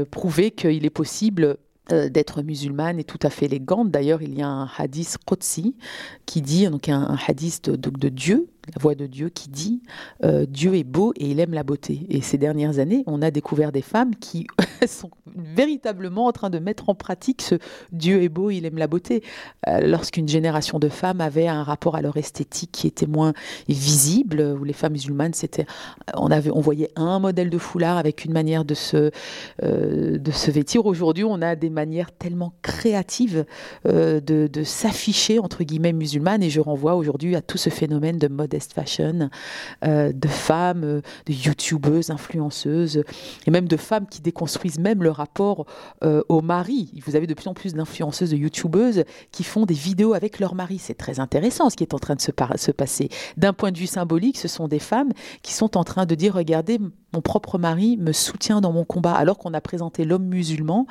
prouver 0.09 0.49
qu'il 0.49 0.83
est 0.85 0.89
possible 0.89 1.57
euh, 1.91 2.07
d'être 2.07 2.43
musulmane 2.43 2.99
et 2.99 3.03
tout 3.03 3.17
à 3.23 3.31
fait 3.31 3.47
élégante. 3.47 3.89
D'ailleurs, 3.89 4.21
il 4.21 4.37
y 4.37 4.43
a 4.43 4.47
un 4.47 4.69
hadith 4.77 5.17
Qudsi 5.25 5.75
qui 6.27 6.41
dit, 6.41 6.67
donc 6.67 6.87
un, 6.87 7.17
hadith 7.27 7.67
de, 7.69 8.09
Dieu, 8.09 8.47
la 8.75 8.81
voix 8.81 8.95
de 8.95 9.07
Dieu 9.07 9.29
qui 9.29 9.49
dit 9.49 9.81
euh, 10.23 10.45
Dieu 10.45 10.75
est 10.75 10.83
beau 10.83 11.13
et 11.15 11.29
il 11.31 11.39
aime 11.39 11.53
la 11.53 11.63
beauté. 11.63 12.05
Et 12.09 12.21
ces 12.21 12.37
dernières 12.37 12.79
années, 12.79 13.03
on 13.07 13.21
a 13.21 13.31
découvert 13.31 13.71
des 13.71 13.81
femmes 13.81 14.15
qui 14.15 14.47
sont 14.87 15.09
véritablement 15.35 16.25
en 16.25 16.31
train 16.31 16.49
de 16.49 16.59
mettre 16.59 16.89
en 16.89 16.95
pratique 16.95 17.41
ce 17.41 17.55
Dieu 17.91 18.21
est 18.21 18.29
beau, 18.29 18.49
il 18.49 18.65
aime 18.65 18.77
la 18.77 18.87
beauté. 18.87 19.23
Euh, 19.67 19.79
lorsqu'une 19.81 20.27
génération 20.27 20.79
de 20.79 20.89
femmes 20.89 21.21
avait 21.21 21.47
un 21.47 21.63
rapport 21.63 21.95
à 21.95 22.01
leur 22.01 22.17
esthétique 22.17 22.71
qui 22.71 22.87
était 22.87 23.07
moins 23.07 23.33
visible, 23.67 24.41
où 24.59 24.63
les 24.63 24.73
femmes 24.73 24.93
musulmanes, 24.93 25.33
c'était, 25.33 25.65
on 26.15 26.29
avait, 26.31 26.51
on 26.51 26.61
voyait 26.61 26.91
un 26.95 27.19
modèle 27.19 27.49
de 27.49 27.57
foulard 27.57 27.97
avec 27.97 28.25
une 28.25 28.33
manière 28.33 28.65
de 28.65 28.73
se, 28.73 29.11
de 29.61 30.31
se 30.31 30.51
vêtir. 30.51 30.85
Aujourd'hui, 30.85 31.23
on 31.23 31.41
a 31.41 31.55
des 31.55 31.69
manière 31.79 32.11
tellement 32.11 32.53
créative 32.61 33.45
euh, 33.87 34.19
de, 34.19 34.63
s'afficher, 34.63 35.39
entre 35.39 35.63
guillemets, 35.63 35.93
musulmane. 35.93 36.43
Et 36.43 36.49
je 36.49 36.59
renvoie 36.59 36.95
aujourd'hui 36.95 37.35
à 37.35 37.41
tout 37.41 37.57
ce 37.57 37.69
phénomène 37.69 38.17
de 38.17 38.27
fashion, 38.59 39.29
euh, 39.85 40.11
de 40.13 40.27
femmes, 40.27 40.83
euh, 40.83 41.01
de 41.25 41.33
youtubeuses, 41.33 42.09
influenceuses, 42.09 43.03
et 43.45 43.51
même 43.51 43.67
de 43.67 43.77
femmes 43.77 44.07
qui 44.07 44.21
déconstruisent 44.21 44.79
même 44.79 45.03
le 45.03 45.11
rapport 45.11 45.65
au 46.01 46.41
mari. 46.41 46.91
Vous 47.05 47.15
avez 47.15 47.27
de 47.27 47.33
plus 47.33 47.47
en 47.47 47.53
plus 47.53 47.73
d'influenceuses, 47.73 48.31
de 48.31 48.37
youtubeuses 48.37 49.03
qui 49.31 49.43
font 49.43 49.65
des 49.65 49.73
vidéos 49.73 50.13
avec 50.13 50.39
leur 50.39 50.55
mari. 50.55 50.77
C'est 50.79 50.95
très 50.95 51.19
intéressant 51.19 51.69
ce 51.69 51.75
qui 51.75 51.83
est 51.83 51.93
en 51.93 51.99
train 51.99 52.15
de 52.15 52.21
se, 52.21 52.31
se 52.55 52.71
passer. 52.71 53.09
D'un 53.37 53.53
point 53.53 53.71
de 53.71 53.77
vue 53.77 53.87
symbolique, 53.87 54.37
ce 54.37 54.47
sont 54.47 54.67
des 54.67 54.79
femmes 54.79 55.11
qui 55.41 55.53
sont 55.53 55.77
en 55.77 55.83
train 55.83 56.05
de 56.05 56.15
dire, 56.15 56.35
regardez, 56.35 56.79
mon 57.13 57.21
propre 57.21 57.57
mari 57.57 57.97
me 57.97 58.11
soutient 58.11 58.61
dans 58.61 58.71
mon 58.71 58.85
combat, 58.85 59.13
alors 59.13 59.37
qu'on 59.37 59.53
a 59.53 59.61
présenté 59.61 60.05
l'homme 60.05 60.25
musulman 60.25 60.85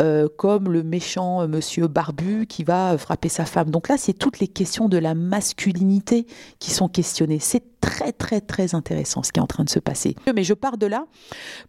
euh, 0.00 0.28
comme 0.36 0.70
le 0.70 0.82
méchant 0.82 1.42
euh, 1.42 1.46
monsieur 1.46 1.88
barbu 1.88 2.46
qui 2.46 2.64
va 2.64 2.92
euh, 2.92 2.98
frapper 2.98 3.28
sa 3.28 3.44
femme. 3.44 3.70
Donc 3.70 3.88
là, 3.88 3.96
c'est 3.96 4.12
toutes 4.12 4.38
les 4.38 4.48
questions 4.48 4.88
de 4.88 4.98
la 4.98 5.14
masculinité 5.14 6.26
qui 6.58 6.70
sont 6.70 6.88
questionnées. 6.88 7.38
C'est 7.40 7.80
très 7.80 8.12
très 8.12 8.40
très 8.40 8.74
intéressant 8.74 9.22
ce 9.22 9.32
qui 9.32 9.40
est 9.40 9.42
en 9.42 9.46
train 9.46 9.64
de 9.64 9.70
se 9.70 9.78
passer. 9.78 10.16
Mais 10.34 10.44
je 10.44 10.54
pars 10.54 10.78
de 10.78 10.86
là 10.86 11.06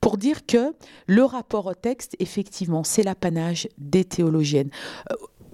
pour 0.02 0.18
dire 0.18 0.46
que 0.46 0.74
le 1.06 1.24
rapport 1.24 1.66
au 1.66 1.74
texte, 1.74 2.16
effectivement, 2.20 2.84
c'est 2.84 3.04
l'apanage 3.04 3.68
des 3.78 4.06
théologiennes. 4.06 4.70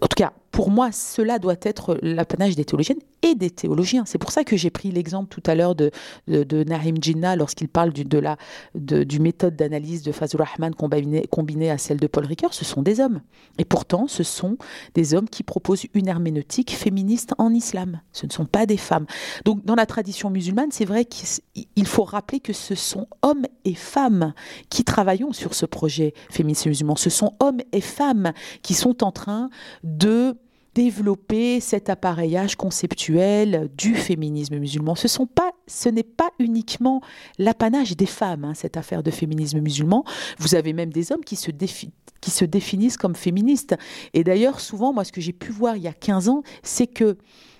En 0.02 0.08
tout 0.08 0.16
cas, 0.16 0.34
pour 0.54 0.70
moi, 0.70 0.92
cela 0.92 1.40
doit 1.40 1.56
être 1.64 1.98
l'apanage 2.04 2.56
des 2.56 2.64
théologiennes 2.64 3.00
et 3.24 3.34
des 3.34 3.50
théologiens. 3.50 4.04
C'est 4.06 4.20
pour 4.20 4.32
ça 4.32 4.44
que 4.44 4.56
j'ai 4.56 4.70
pris 4.70 4.92
l'exemple 4.92 5.28
tout 5.28 5.42
à 5.50 5.56
l'heure 5.56 5.74
de, 5.74 5.90
de, 6.28 6.64
Nahim 6.64 6.98
Jinnah 7.02 7.36
lorsqu'il 7.36 7.68
parle 7.68 7.92
du, 7.92 8.06
de 8.06 8.20
la, 8.20 8.38
du 8.76 9.20
méthode 9.20 9.56
d'analyse 9.56 10.04
de 10.04 10.12
Fazul 10.12 10.44
Rahman 10.44 10.76
combinée 10.76 11.72
à 11.72 11.80
celle 11.80 11.98
de 11.98 12.06
Paul 12.06 12.28
Ricoeur. 12.28 12.54
Ce 12.54 12.66
sont 12.66 12.84
des 12.84 13.00
hommes. 13.00 13.22
Et 13.58 13.66
pourtant, 13.66 14.08
ce 14.08 14.22
sont 14.22 14.58
des 14.94 15.16
hommes 15.16 15.28
qui 15.28 15.42
proposent 15.42 15.88
une 15.96 16.08
herméneutique 16.08 16.76
féministe 16.76 17.34
en 17.40 17.52
islam. 17.52 18.02
Ce 18.12 18.28
ne 18.28 18.32
sont 18.32 18.46
pas 18.46 18.68
des 18.68 18.78
femmes. 18.78 19.08
Donc, 19.46 19.66
dans 19.66 19.76
la 19.76 19.88
tradition 19.88 20.30
musulmane, 20.30 20.70
c'est 20.72 20.86
vrai 20.86 21.06
qu'il 21.06 21.88
faut 21.88 22.04
rappeler 22.04 22.40
que 22.40 22.54
ce 22.54 22.76
sont 22.76 23.08
hommes 23.24 23.48
et 23.66 23.74
femmes 23.74 24.36
qui 24.70 24.84
travaillons 24.84 25.34
sur 25.34 25.56
ce 25.56 25.66
projet 25.66 26.14
féministe 26.30 26.68
musulman. 26.68 26.96
Ce 26.96 27.10
sont 27.10 27.34
hommes 27.40 27.62
et 27.72 27.82
femmes 27.82 28.34
qui 28.62 28.76
sont 28.76 29.04
en 29.04 29.12
train 29.12 29.50
de 29.84 30.38
développer 30.76 31.60
cet 31.60 31.90
appareillage 31.90 32.56
conceptuel 32.56 33.70
du 33.78 33.96
féminisme 33.96 34.58
musulman. 34.58 34.96
Ce, 34.96 35.90
n'est 35.90 36.04
pas 36.04 36.32
uniquement 36.40 37.02
l'apanage 37.38 37.96
des 37.96 38.06
femmes, 38.06 38.46
hein, 38.46 38.54
cette 38.54 38.78
affaire 38.78 39.04
de 39.04 39.12
féminisme 39.12 39.60
musulman. 39.60 40.04
Vous 40.40 40.56
avez 40.56 40.74
même 40.74 40.92
des 40.92 41.12
hommes 41.12 41.24
qui 41.24 41.36
se, 41.36 41.52
qui 41.52 42.32
se 42.32 42.46
définissent 42.46 42.98
comme 42.98 43.16
féministes. 43.16 43.76
Et 44.14 44.24
d'ailleurs, 44.24 44.60
souvent, 44.60 44.94
moi, 44.94 45.04
ce 45.04 45.12
que 45.12 45.22
j'ai 45.22 45.34
pu 45.34 45.52
voir 45.52 45.76
il 45.76 45.84
y 45.84 45.88
a 45.88 45.94
15 45.94 46.30
ans, 46.30 46.44
c'est 46.64 46.88
que 46.88 47.18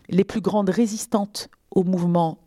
les 0.10 0.24
plus 0.24 0.42
grandes 0.42 0.70
résistantes 0.70 1.50
au 1.72 1.84
mouvement 1.84 2.40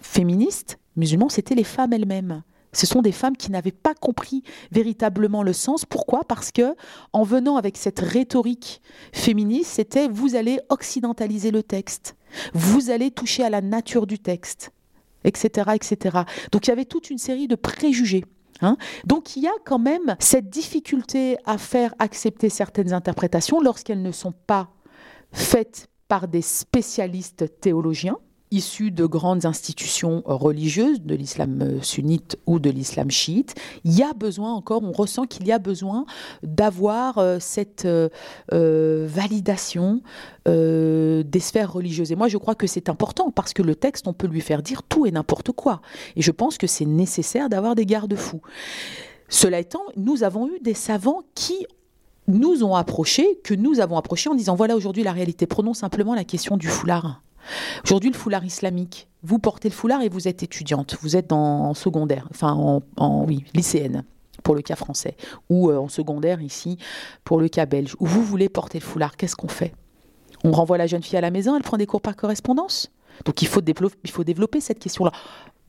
féministe 0.00 0.78
musulman, 0.96 1.28
c'était 1.28 1.54
les 1.54 1.64
femmes 1.64 1.92
elles-mêmes. 1.92 2.42
Ce 2.72 2.86
sont 2.86 3.02
des 3.02 3.12
femmes 3.12 3.36
qui 3.36 3.50
n'avaient 3.50 3.70
pas 3.70 3.94
compris 3.94 4.42
véritablement 4.70 5.42
le 5.42 5.52
sens. 5.52 5.84
Pourquoi? 5.84 6.24
Parce 6.24 6.50
que 6.52 6.74
en 7.12 7.22
venant 7.22 7.56
avec 7.56 7.76
cette 7.76 8.00
rhétorique 8.00 8.80
féministe, 9.12 9.72
c'était 9.74 10.08
vous 10.08 10.36
allez 10.36 10.58
occidentaliser 10.70 11.50
le 11.50 11.62
texte, 11.62 12.16
vous 12.54 12.90
allez 12.90 13.10
toucher 13.10 13.44
à 13.44 13.50
la 13.50 13.60
nature 13.60 14.06
du 14.06 14.18
texte, 14.18 14.72
etc., 15.24 15.72
etc. 15.74 16.20
Donc 16.50 16.66
il 16.66 16.70
y 16.70 16.72
avait 16.72 16.86
toute 16.86 17.10
une 17.10 17.18
série 17.18 17.46
de 17.46 17.56
préjugés. 17.56 18.24
Hein. 18.62 18.78
Donc 19.04 19.36
il 19.36 19.42
y 19.42 19.48
a 19.48 19.54
quand 19.66 19.78
même 19.78 20.16
cette 20.18 20.48
difficulté 20.48 21.36
à 21.44 21.58
faire 21.58 21.94
accepter 21.98 22.48
certaines 22.48 22.94
interprétations 22.94 23.60
lorsqu'elles 23.60 24.02
ne 24.02 24.12
sont 24.12 24.32
pas 24.46 24.70
faites 25.32 25.88
par 26.08 26.26
des 26.26 26.42
spécialistes 26.42 27.60
théologiens 27.60 28.16
issus 28.52 28.90
de 28.90 29.06
grandes 29.06 29.46
institutions 29.46 30.22
religieuses, 30.26 31.00
de 31.00 31.14
l'islam 31.14 31.82
sunnite 31.82 32.36
ou 32.46 32.58
de 32.58 32.70
l'islam 32.70 33.10
chiite, 33.10 33.54
il 33.84 33.92
y 33.98 34.02
a 34.02 34.12
besoin 34.12 34.52
encore, 34.52 34.82
on 34.84 34.92
ressent 34.92 35.24
qu'il 35.24 35.46
y 35.46 35.52
a 35.52 35.58
besoin 35.58 36.04
d'avoir 36.42 37.18
euh, 37.18 37.38
cette 37.40 37.84
euh, 37.84 38.08
euh, 38.52 39.06
validation 39.08 40.02
des 40.44 41.40
sphères 41.40 41.72
religieuses. 41.72 42.10
Et 42.10 42.16
moi, 42.16 42.26
je 42.26 42.36
crois 42.36 42.56
que 42.56 42.66
c'est 42.66 42.88
important 42.88 43.30
parce 43.30 43.52
que 43.52 43.62
le 43.62 43.76
texte, 43.76 44.08
on 44.08 44.12
peut 44.12 44.26
lui 44.26 44.40
faire 44.40 44.60
dire 44.60 44.82
tout 44.82 45.06
et 45.06 45.12
n'importe 45.12 45.52
quoi. 45.52 45.80
Et 46.16 46.22
je 46.22 46.32
pense 46.32 46.58
que 46.58 46.66
c'est 46.66 46.84
nécessaire 46.84 47.48
d'avoir 47.48 47.76
des 47.76 47.86
garde-fous. 47.86 48.40
Cela 49.28 49.60
étant, 49.60 49.84
nous 49.96 50.24
avons 50.24 50.48
eu 50.48 50.58
des 50.60 50.74
savants 50.74 51.22
qui 51.36 51.64
nous 52.26 52.64
ont 52.64 52.74
approchés, 52.74 53.38
que 53.44 53.54
nous 53.54 53.78
avons 53.78 53.96
approchés 53.96 54.30
en 54.30 54.34
disant 54.34 54.56
voilà 54.56 54.74
aujourd'hui 54.74 55.04
la 55.04 55.12
réalité. 55.12 55.46
Prenons 55.46 55.74
simplement 55.74 56.16
la 56.16 56.24
question 56.24 56.56
du 56.56 56.66
foulard. 56.66 57.22
Aujourd'hui, 57.84 58.10
le 58.10 58.16
foulard 58.16 58.44
islamique, 58.44 59.08
vous 59.22 59.38
portez 59.38 59.68
le 59.68 59.74
foulard 59.74 60.02
et 60.02 60.08
vous 60.08 60.28
êtes 60.28 60.42
étudiante, 60.42 60.96
vous 61.00 61.16
êtes 61.16 61.32
en, 61.32 61.74
secondaire, 61.74 62.26
enfin 62.30 62.52
en, 62.96 63.24
oui, 63.24 63.44
lycéenne 63.54 64.04
pour 64.42 64.54
le 64.54 64.62
cas 64.62 64.76
français, 64.76 65.16
ou 65.50 65.70
euh, 65.70 65.76
en 65.78 65.88
secondaire 65.88 66.40
ici 66.40 66.76
pour 67.22 67.40
le 67.40 67.48
cas 67.48 67.64
belge, 67.64 67.94
vous 68.00 68.22
voulez 68.22 68.48
porter 68.48 68.80
le 68.80 68.84
foulard, 68.84 69.16
qu'est-ce 69.16 69.36
qu'on 69.36 69.48
fait? 69.48 69.72
On 70.42 70.50
renvoie 70.50 70.78
la 70.78 70.88
jeune 70.88 71.02
fille 71.02 71.16
à 71.16 71.20
la 71.20 71.30
maison, 71.30 71.54
elle 71.56 71.62
prend 71.62 71.76
des 71.76 71.86
cours 71.86 72.00
par 72.00 72.16
correspondance? 72.16 72.90
Donc 73.24 73.42
il 73.42 73.48
faut, 73.48 73.60
développer, 73.60 73.96
il 74.02 74.10
faut 74.10 74.24
développer 74.24 74.60
cette 74.60 74.80
question-là. 74.80 75.12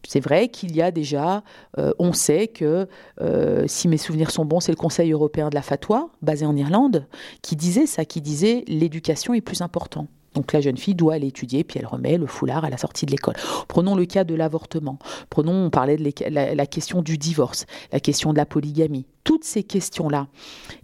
C'est 0.07 0.19
vrai 0.19 0.49
qu'il 0.49 0.75
y 0.75 0.81
a 0.81 0.91
déjà, 0.91 1.43
euh, 1.77 1.93
on 1.99 2.13
sait 2.13 2.47
que, 2.47 2.87
euh, 3.21 3.65
si 3.67 3.87
mes 3.87 3.97
souvenirs 3.97 4.31
sont 4.31 4.43
bons, 4.43 4.59
c'est 4.59 4.71
le 4.71 4.77
Conseil 4.77 5.11
européen 5.11 5.49
de 5.49 5.55
la 5.55 5.61
fatwa, 5.61 6.09
basé 6.21 6.45
en 6.45 6.55
Irlande, 6.55 7.07
qui 7.41 7.55
disait 7.55 7.85
ça, 7.85 8.03
qui 8.03 8.21
disait 8.21 8.63
l'éducation 8.67 9.33
est 9.33 9.41
plus 9.41 9.61
importante. 9.61 10.09
Donc 10.33 10.53
la 10.53 10.61
jeune 10.61 10.77
fille 10.77 10.95
doit 10.95 11.15
aller 11.15 11.27
étudier, 11.27 11.63
puis 11.63 11.79
elle 11.79 11.85
remet 11.85 12.17
le 12.17 12.27
foulard 12.27 12.65
à 12.65 12.69
la 12.69 12.77
sortie 12.77 13.05
de 13.05 13.11
l'école. 13.11 13.35
Prenons 13.67 13.95
le 13.95 14.05
cas 14.05 14.23
de 14.23 14.35
l'avortement. 14.35 14.99
Prenons, 15.29 15.65
on 15.65 15.69
parlait 15.69 15.97
de 15.97 16.11
la, 16.29 16.65
question 16.65 17.01
du 17.01 17.17
divorce, 17.17 17.65
la 17.91 17.99
question 17.99 18.33
de 18.33 18.37
la 18.37 18.45
polygamie. 18.45 19.05
Toutes 19.23 19.43
ces 19.43 19.63
questions-là, 19.63 20.27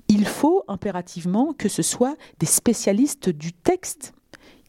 il 0.08 0.26
faut 0.26 0.64
impérativement 0.68 1.54
que 1.58 1.70
ce 1.70 1.82
soit 1.82 2.16
des 2.40 2.46
spécialistes 2.46 3.30
du 3.30 3.54
texte 3.54 4.14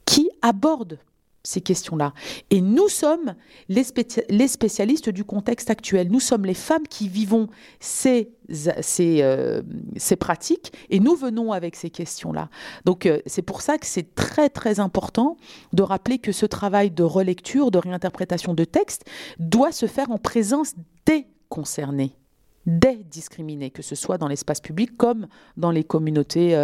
qui 0.04 0.30
abordent 0.42 0.98
ces 1.42 1.60
questions-là. 1.60 2.12
Et 2.50 2.60
nous 2.60 2.88
sommes 2.88 3.34
les, 3.68 3.84
spécialistes 4.48 5.08
du 5.08 5.24
contexte 5.24 5.70
actuel. 5.70 6.10
Nous 6.10 6.20
sommes 6.20 6.44
les 6.44 6.54
femmes 6.54 6.86
qui 6.86 7.08
vivons 7.08 7.48
ces, 7.80 8.30
ces, 8.50 9.18
euh, 9.22 9.62
pratiques 10.18 10.72
et 10.90 11.00
nous 11.00 11.14
venons 11.14 11.52
avec 11.52 11.76
ces 11.76 11.90
questions-là. 11.90 12.48
Donc 12.84 13.06
euh, 13.06 13.20
c'est 13.26 13.42
pour 13.42 13.62
ça 13.62 13.78
que 13.78 13.86
c'est 13.86 14.14
très 14.14 14.48
très 14.48 14.80
important 14.80 15.36
de 15.72 15.82
rappeler 15.82 16.18
que 16.18 16.32
ce 16.32 16.46
travail 16.46 16.90
de 16.90 17.02
relecture, 17.02 17.70
de 17.70 17.78
réinterprétation 17.78 18.54
de 18.54 18.64
texte 18.64 19.04
doit 19.38 19.72
se 19.72 19.86
faire 19.86 20.10
en 20.10 20.18
présence 20.18 20.74
des 21.06 21.26
concernés 21.48 22.14
des 22.66 22.96
discriminés, 23.10 23.70
que 23.70 23.80
ce 23.80 23.94
soit 23.94 24.18
dans 24.18 24.28
l'espace 24.28 24.60
public 24.60 24.96
comme 24.98 25.28
dans 25.56 25.70
les 25.70 25.82
communautés 25.82 26.54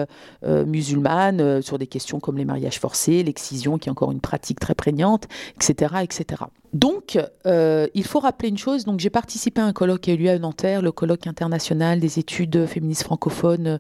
euh, 0.45 0.65
musulmanes, 0.67 1.63
sur 1.63 1.79
des 1.79 1.87
questions 1.87 2.21
comme 2.21 2.37
les 2.37 2.45
mariages 2.45 2.79
forcés, 2.79 3.23
l'excision, 3.23 3.79
qui 3.79 3.89
est 3.89 3.91
encore 3.93 4.13
une 4.13 4.21
pratique 4.21 4.61
très 4.61 4.75
prégnante, 4.75 5.27
etc. 5.55 5.95
etc. 6.03 6.45
Donc, 6.73 7.19
il 7.45 8.05
faut 8.05 8.21
rappeler 8.21 8.49
une 8.49 8.59
chose. 8.59 8.85
Donc, 8.85 9.01
j'ai 9.01 9.11
participé 9.11 9.61
à 9.61 9.65
un 9.65 9.73
colloque 9.73 10.03
qui 10.03 10.11
a 10.11 10.15
eu 10.15 10.19
lieu 10.19 10.31
à 10.31 10.39
Nanterre, 10.39 10.83
le 10.83 10.93
colloque 10.93 11.27
international 11.27 12.01
des 12.01 12.19
études 12.19 12.67
féministes 12.67 13.05
francophones, 13.05 13.79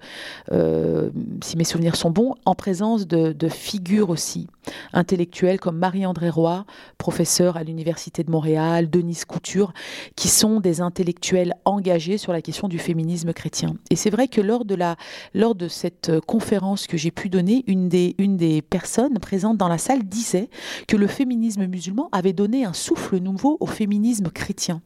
si 1.42 1.56
mes 1.56 1.64
souvenirs 1.64 1.96
sont 1.96 2.10
bons, 2.10 2.34
en 2.44 2.54
présence 2.54 3.06
de, 3.06 3.48
figures 3.48 4.10
aussi 4.10 4.48
intellectuelles 4.92 5.60
comme 5.60 5.78
Marie-André 5.78 6.30
Roy, 6.30 6.64
professeure 6.98 7.56
à 7.56 7.62
l'Université 7.62 8.24
de 8.24 8.30
Montréal, 8.30 8.90
Denise 8.90 9.24
Couture, 9.24 9.72
qui 10.16 10.28
sont 10.28 10.60
des 10.60 10.80
intellectuels 10.80 11.54
engagés 11.64 12.18
sur 12.18 12.32
la 12.32 12.42
question 12.42 12.68
du 12.68 12.78
féminisme 12.78 13.32
chrétien. 13.32 13.76
Et 13.90 13.96
c'est 13.96 14.10
vrai 14.10 14.28
que 14.28 14.40
lors 14.40 14.64
de, 14.64 14.74
la, 14.74 14.96
lors 15.34 15.54
de 15.54 15.68
cette 15.68 16.08
euh, 16.08 16.20
conférence 16.20 16.86
que 16.86 16.96
j'ai 16.96 17.10
pu 17.10 17.28
donner, 17.28 17.64
une 17.66 17.88
des, 17.88 18.14
une 18.18 18.36
des 18.36 18.62
personnes 18.62 19.18
présentes 19.18 19.56
dans 19.56 19.68
la 19.68 19.78
salle 19.78 20.02
disait 20.02 20.50
que 20.88 20.96
le 20.96 21.06
féminisme 21.06 21.66
musulman 21.66 22.08
avait 22.12 22.32
donné 22.32 22.64
un 22.64 22.72
souffle 22.76 23.18
nouveau 23.18 23.56
au 23.60 23.66
féminisme 23.66 24.30
chrétien. 24.30 24.82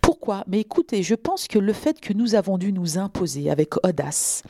Pourquoi? 0.00 0.44
Mais 0.46 0.60
écoutez, 0.60 1.02
je 1.02 1.14
pense 1.14 1.48
que 1.48 1.58
le 1.58 1.72
fait 1.72 2.00
que 2.00 2.12
nous 2.12 2.34
avons 2.34 2.58
dû 2.58 2.72
nous 2.72 2.98
imposer 2.98 3.50
avec 3.50 3.84
audace, 3.84 4.42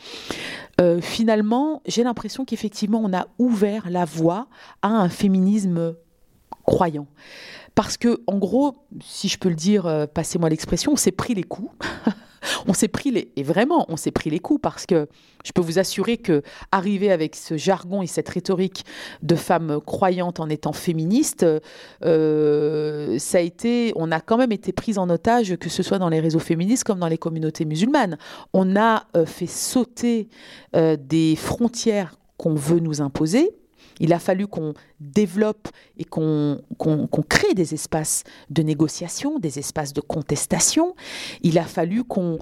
euh, 0.81 1.01
finalement, 1.01 1.83
j'ai 1.87 2.03
l'impression 2.03 2.45
qu'effectivement, 2.45 3.01
on 3.03 3.13
a 3.13 3.27
ouvert 3.39 3.89
la 3.91 4.05
voie 4.05 4.49
à 4.83 4.89
un 4.89 5.09
féminisme 5.09 5.95
croyant. 6.65 7.07
Parce 7.75 7.97
que, 7.97 8.21
en 8.27 8.39
gros, 8.39 8.77
si 9.03 9.29
je 9.29 9.39
peux 9.39 9.49
le 9.49 9.55
dire, 9.55 9.87
euh, 9.87 10.07
passez-moi 10.07 10.49
l'expression, 10.49 10.93
on 10.93 10.97
s'est 10.97 11.13
pris 11.13 11.35
les 11.35 11.45
coups. 11.45 11.71
on 12.67 12.73
s'est 12.73 12.89
pris 12.89 13.11
les 13.11 13.33
et 13.37 13.43
vraiment 13.43 13.87
on 13.89 13.97
s'est 13.97 14.11
pris 14.11 14.31
les 14.31 14.39
coups 14.39 14.61
parce 14.61 14.87
que 14.87 15.09
je 15.45 15.53
peux 15.53 15.63
vous 15.63 15.79
assurer 15.79 16.17
que 16.17 16.43
arriver 16.73 17.11
avec 17.11 17.37
ce 17.37 17.57
jargon 17.57 18.03
et 18.03 18.07
cette 18.07 18.29
rhétorique 18.29 18.85
de 19.23 19.35
femmes 19.35 19.81
croyantes 19.85 20.41
en 20.41 20.49
étant 20.49 20.73
féministes, 20.73 21.47
euh, 22.05 23.19
ça 23.19 23.39
a 23.39 23.41
été, 23.41 23.93
on 23.97 24.13
a 24.13 24.21
quand 24.21 24.37
même 24.37 24.53
été 24.53 24.73
pris 24.73 24.99
en 24.99 25.09
otage 25.09 25.57
que 25.57 25.69
ce 25.69 25.83
soit 25.83 25.99
dans 25.99 26.09
les 26.09 26.21
réseaux 26.21 26.39
féministes 26.39 26.85
comme 26.85 26.99
dans 26.99 27.09
les 27.09 27.19
communautés 27.19 27.65
musulmanes. 27.65 28.19
On 28.53 28.77
a 28.77 29.05
euh, 29.17 29.27
fait 29.27 29.47
sauter 29.47 30.29
des 30.73 31.37
frontières 31.37 32.15
qu'on 32.37 32.55
veut 32.55 32.81
nous 32.81 33.01
imposer 33.01 33.60
il 34.01 34.13
a 34.13 34.19
fallu 34.19 34.47
qu'on 34.47 34.75
développe 34.99 35.69
et 35.99 36.05
qu'on 36.05 36.59
crée 37.29 37.55
des 37.55 37.75
espaces 37.75 38.25
de 38.49 38.63
négociation, 38.63 39.39
des 39.39 39.59
espaces 39.59 39.93
de 39.93 40.01
contestation. 40.01 40.95
Il 41.43 41.59
a 41.59 41.65
fallu 41.65 42.03
qu'on 42.05 42.41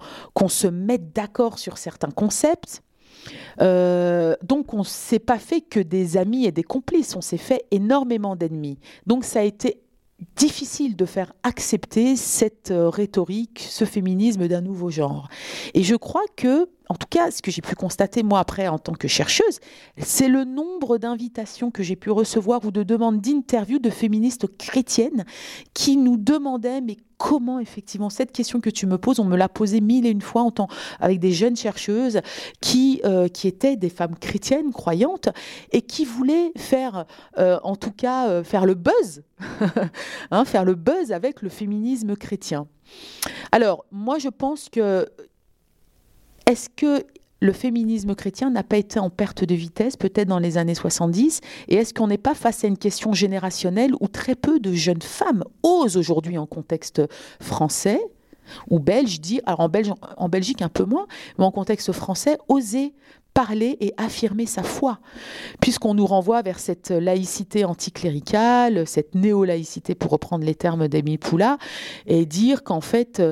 se 0.48 0.66
mette 0.66 1.12
d'accord 1.12 1.58
sur 1.58 1.76
certains 1.76 2.10
concepts. 2.10 2.82
Euh, 3.60 4.36
donc 4.42 4.72
on 4.72 4.78
ne 4.78 4.84
s'est 4.84 5.18
pas 5.18 5.38
fait 5.38 5.60
que 5.60 5.80
des 5.80 6.16
amis 6.16 6.46
et 6.46 6.52
des 6.52 6.62
complices, 6.62 7.16
on 7.16 7.20
s'est 7.20 7.36
fait 7.36 7.64
énormément 7.70 8.36
d'ennemis. 8.36 8.78
Donc 9.06 9.24
ça 9.24 9.40
a 9.40 9.42
été 9.42 9.82
difficile 10.36 10.96
de 10.96 11.04
faire 11.04 11.32
accepter 11.42 12.16
cette 12.16 12.70
euh, 12.70 12.88
rhétorique, 12.88 13.64
ce 13.68 13.84
féminisme 13.84 14.48
d'un 14.48 14.60
nouveau 14.60 14.90
genre. 14.90 15.28
Et 15.74 15.82
je 15.82 15.94
crois 15.94 16.24
que, 16.36 16.68
en 16.88 16.94
tout 16.94 17.06
cas, 17.08 17.30
ce 17.30 17.42
que 17.42 17.50
j'ai 17.50 17.62
pu 17.62 17.74
constater 17.74 18.22
moi 18.22 18.40
après 18.40 18.68
en 18.68 18.78
tant 18.78 18.94
que 18.94 19.08
chercheuse, 19.08 19.60
c'est 19.98 20.28
le 20.28 20.44
nombre 20.44 20.98
d'invitations 20.98 21.70
que 21.70 21.82
j'ai 21.82 21.96
pu 21.96 22.10
recevoir 22.10 22.64
ou 22.64 22.70
de 22.70 22.82
demandes 22.82 23.20
d'interviews 23.20 23.78
de 23.78 23.90
féministes 23.90 24.46
chrétiennes 24.56 25.24
qui 25.74 25.96
nous 25.96 26.16
demandaient 26.16 26.80
mais 26.80 26.96
comment 27.18 27.58
effectivement 27.58 28.10
cette 28.10 28.32
question 28.32 28.60
que 28.60 28.70
tu 28.70 28.86
me 28.86 28.96
poses, 28.96 29.18
on 29.18 29.24
me 29.24 29.36
l'a 29.36 29.48
posée 29.48 29.80
mille 29.80 30.06
et 30.06 30.10
une 30.10 30.22
fois 30.22 30.42
en 30.42 30.52
avec 31.00 31.20
des 31.20 31.32
jeunes 31.32 31.56
chercheuses 31.56 32.20
qui, 32.60 33.00
euh, 33.04 33.28
qui 33.28 33.48
étaient 33.48 33.76
des 33.76 33.90
femmes 33.90 34.16
chrétiennes, 34.16 34.72
croyantes, 34.72 35.28
et 35.72 35.82
qui 35.82 36.04
voulaient 36.04 36.52
faire, 36.56 37.04
euh, 37.38 37.58
en 37.62 37.76
tout 37.76 37.92
cas, 37.92 38.28
euh, 38.28 38.44
faire 38.44 38.66
le 38.66 38.74
buzz, 38.74 39.22
hein, 40.30 40.44
faire 40.44 40.64
le 40.64 40.74
buzz 40.74 41.12
avec 41.12 41.42
le 41.42 41.48
féminisme 41.48 42.16
chrétien. 42.16 42.66
Alors, 43.52 43.84
moi, 43.92 44.18
je 44.18 44.28
pense 44.28 44.68
que 44.68 45.06
est-ce 46.48 46.70
que 46.70 47.04
le 47.40 47.52
féminisme 47.52 48.14
chrétien 48.14 48.50
n'a 48.50 48.62
pas 48.62 48.78
été 48.78 48.98
en 48.98 49.10
perte 49.10 49.44
de 49.44 49.54
vitesse, 49.54 49.96
peut-être 49.96 50.28
dans 50.28 50.38
les 50.38 50.56
années 50.56 50.74
70 50.74 51.42
Et 51.68 51.76
est-ce 51.76 51.92
qu'on 51.92 52.06
n'est 52.06 52.16
pas 52.16 52.34
face 52.34 52.64
à 52.64 52.68
une 52.68 52.78
question 52.78 53.12
générationnelle 53.12 53.92
où 54.00 54.08
très 54.08 54.34
peu 54.34 54.58
de 54.58 54.72
jeunes 54.72 55.02
femmes 55.02 55.44
osent 55.62 55.98
aujourd'hui 55.98 56.38
en 56.38 56.46
contexte 56.46 57.02
français 57.38 58.00
ou 58.70 58.78
belge, 58.80 59.20
dire, 59.20 59.42
alors 59.44 59.60
en, 59.60 59.68
en 60.16 60.28
Belgique 60.30 60.62
un 60.62 60.70
peu 60.70 60.84
moins, 60.84 61.06
mais 61.38 61.44
en 61.44 61.50
contexte 61.50 61.92
français, 61.92 62.38
oser 62.48 62.94
parler 63.38 63.76
et 63.80 63.94
affirmer 63.98 64.46
sa 64.46 64.64
foi, 64.64 64.98
puisqu'on 65.60 65.94
nous 65.94 66.06
renvoie 66.06 66.42
vers 66.42 66.58
cette 66.58 66.90
laïcité 66.90 67.64
anticléricale, 67.64 68.84
cette 68.84 69.14
néo-laïcité, 69.14 69.94
pour 69.94 70.10
reprendre 70.10 70.44
les 70.44 70.56
termes 70.56 70.88
d'Amy 70.88 71.18
Poula, 71.18 71.56
et 72.08 72.26
dire 72.26 72.64
qu'en 72.64 72.80
fait, 72.80 73.22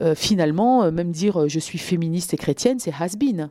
euh, 0.00 0.14
finalement, 0.14 0.84
euh, 0.84 0.90
même 0.90 1.12
dire 1.12 1.42
euh, 1.42 1.48
je 1.48 1.58
suis 1.58 1.76
féministe 1.76 2.32
et 2.32 2.38
chrétienne, 2.38 2.78
c'est 2.78 2.94
has-been. 2.98 3.50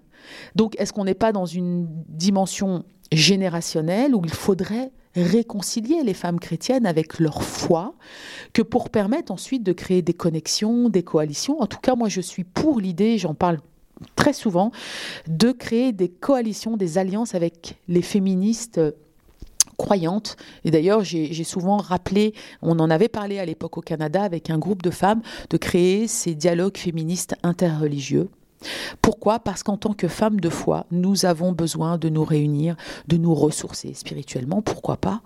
Donc, 0.55 0.73
est-ce 0.79 0.93
qu'on 0.93 1.05
n'est 1.05 1.13
pas 1.13 1.31
dans 1.31 1.45
une 1.45 1.87
dimension 2.07 2.85
générationnelle 3.11 4.15
où 4.15 4.21
il 4.23 4.33
faudrait 4.33 4.91
réconcilier 5.15 6.01
les 6.03 6.15
femmes 6.15 6.39
chrétiennes 6.39 6.87
avec 6.87 7.19
leur 7.19 7.43
foi, 7.43 7.93
que 8.53 8.63
pour 8.63 8.89
permettre 8.89 9.31
ensuite 9.31 9.61
de 9.61 9.73
créer 9.73 10.01
des 10.01 10.15
connexions, 10.15 10.89
des 10.89 11.03
coalitions? 11.03 11.61
En 11.61 11.67
tout 11.67 11.79
cas, 11.79 11.93
moi, 11.93 12.09
je 12.09 12.21
suis 12.21 12.45
pour 12.45 12.79
l'idée, 12.79 13.19
j'en 13.19 13.35
parle 13.35 13.59
très 14.15 14.33
souvent, 14.33 14.71
de 15.27 15.51
créer 15.51 15.91
des 15.91 16.09
coalitions, 16.09 16.77
des 16.77 16.97
alliances 16.97 17.35
avec 17.35 17.75
les 17.87 18.01
féministes 18.01 18.79
croyantes. 19.77 20.35
Et 20.65 20.71
d'ailleurs, 20.71 21.03
j'ai 21.03 21.43
souvent 21.43 21.77
rappelé, 21.77 22.33
on 22.61 22.77
en 22.79 22.89
avait 22.89 23.07
parlé 23.07 23.39
à 23.39 23.45
l'époque 23.45 23.77
au 23.77 23.81
Canada 23.81 24.21
avec 24.21 24.49
un 24.49 24.59
groupe 24.59 24.81
de 24.83 24.91
femmes, 24.91 25.21
de 25.49 25.57
créer 25.57 26.07
ces 26.07 26.35
dialogues 26.35 26.77
féministes 26.77 27.35
interreligieux. 27.43 28.29
Pourquoi? 29.01 29.39
Parce 29.39 29.63
qu'en 29.63 29.77
tant 29.77 29.93
que 29.93 30.09
femmes 30.09 30.41
de 30.41 30.49
foi, 30.49 30.85
nous 30.91 31.25
avons 31.25 31.53
besoin 31.53 31.97
de 31.97 32.09
nous 32.09 32.25
réunir, 32.25 32.75
de 33.07 33.15
nous 33.15 33.33
ressourcer 33.33 33.93
spirituellement, 33.93 34.61
pourquoi 34.61 34.97
pas, 34.97 35.21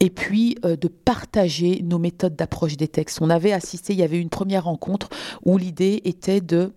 et 0.00 0.08
puis 0.08 0.56
euh, 0.64 0.76
de 0.76 0.88
partager 0.88 1.82
nos 1.84 1.98
méthodes 1.98 2.34
d'approche 2.34 2.78
des 2.78 2.88
textes. 2.88 3.20
On 3.20 3.28
avait 3.28 3.52
assisté, 3.52 3.92
il 3.92 3.98
y 3.98 4.02
avait 4.02 4.18
une 4.18 4.30
première 4.30 4.64
rencontre 4.64 5.10
où 5.44 5.58
l'idée 5.58 6.00
était 6.04 6.40
de 6.40 6.72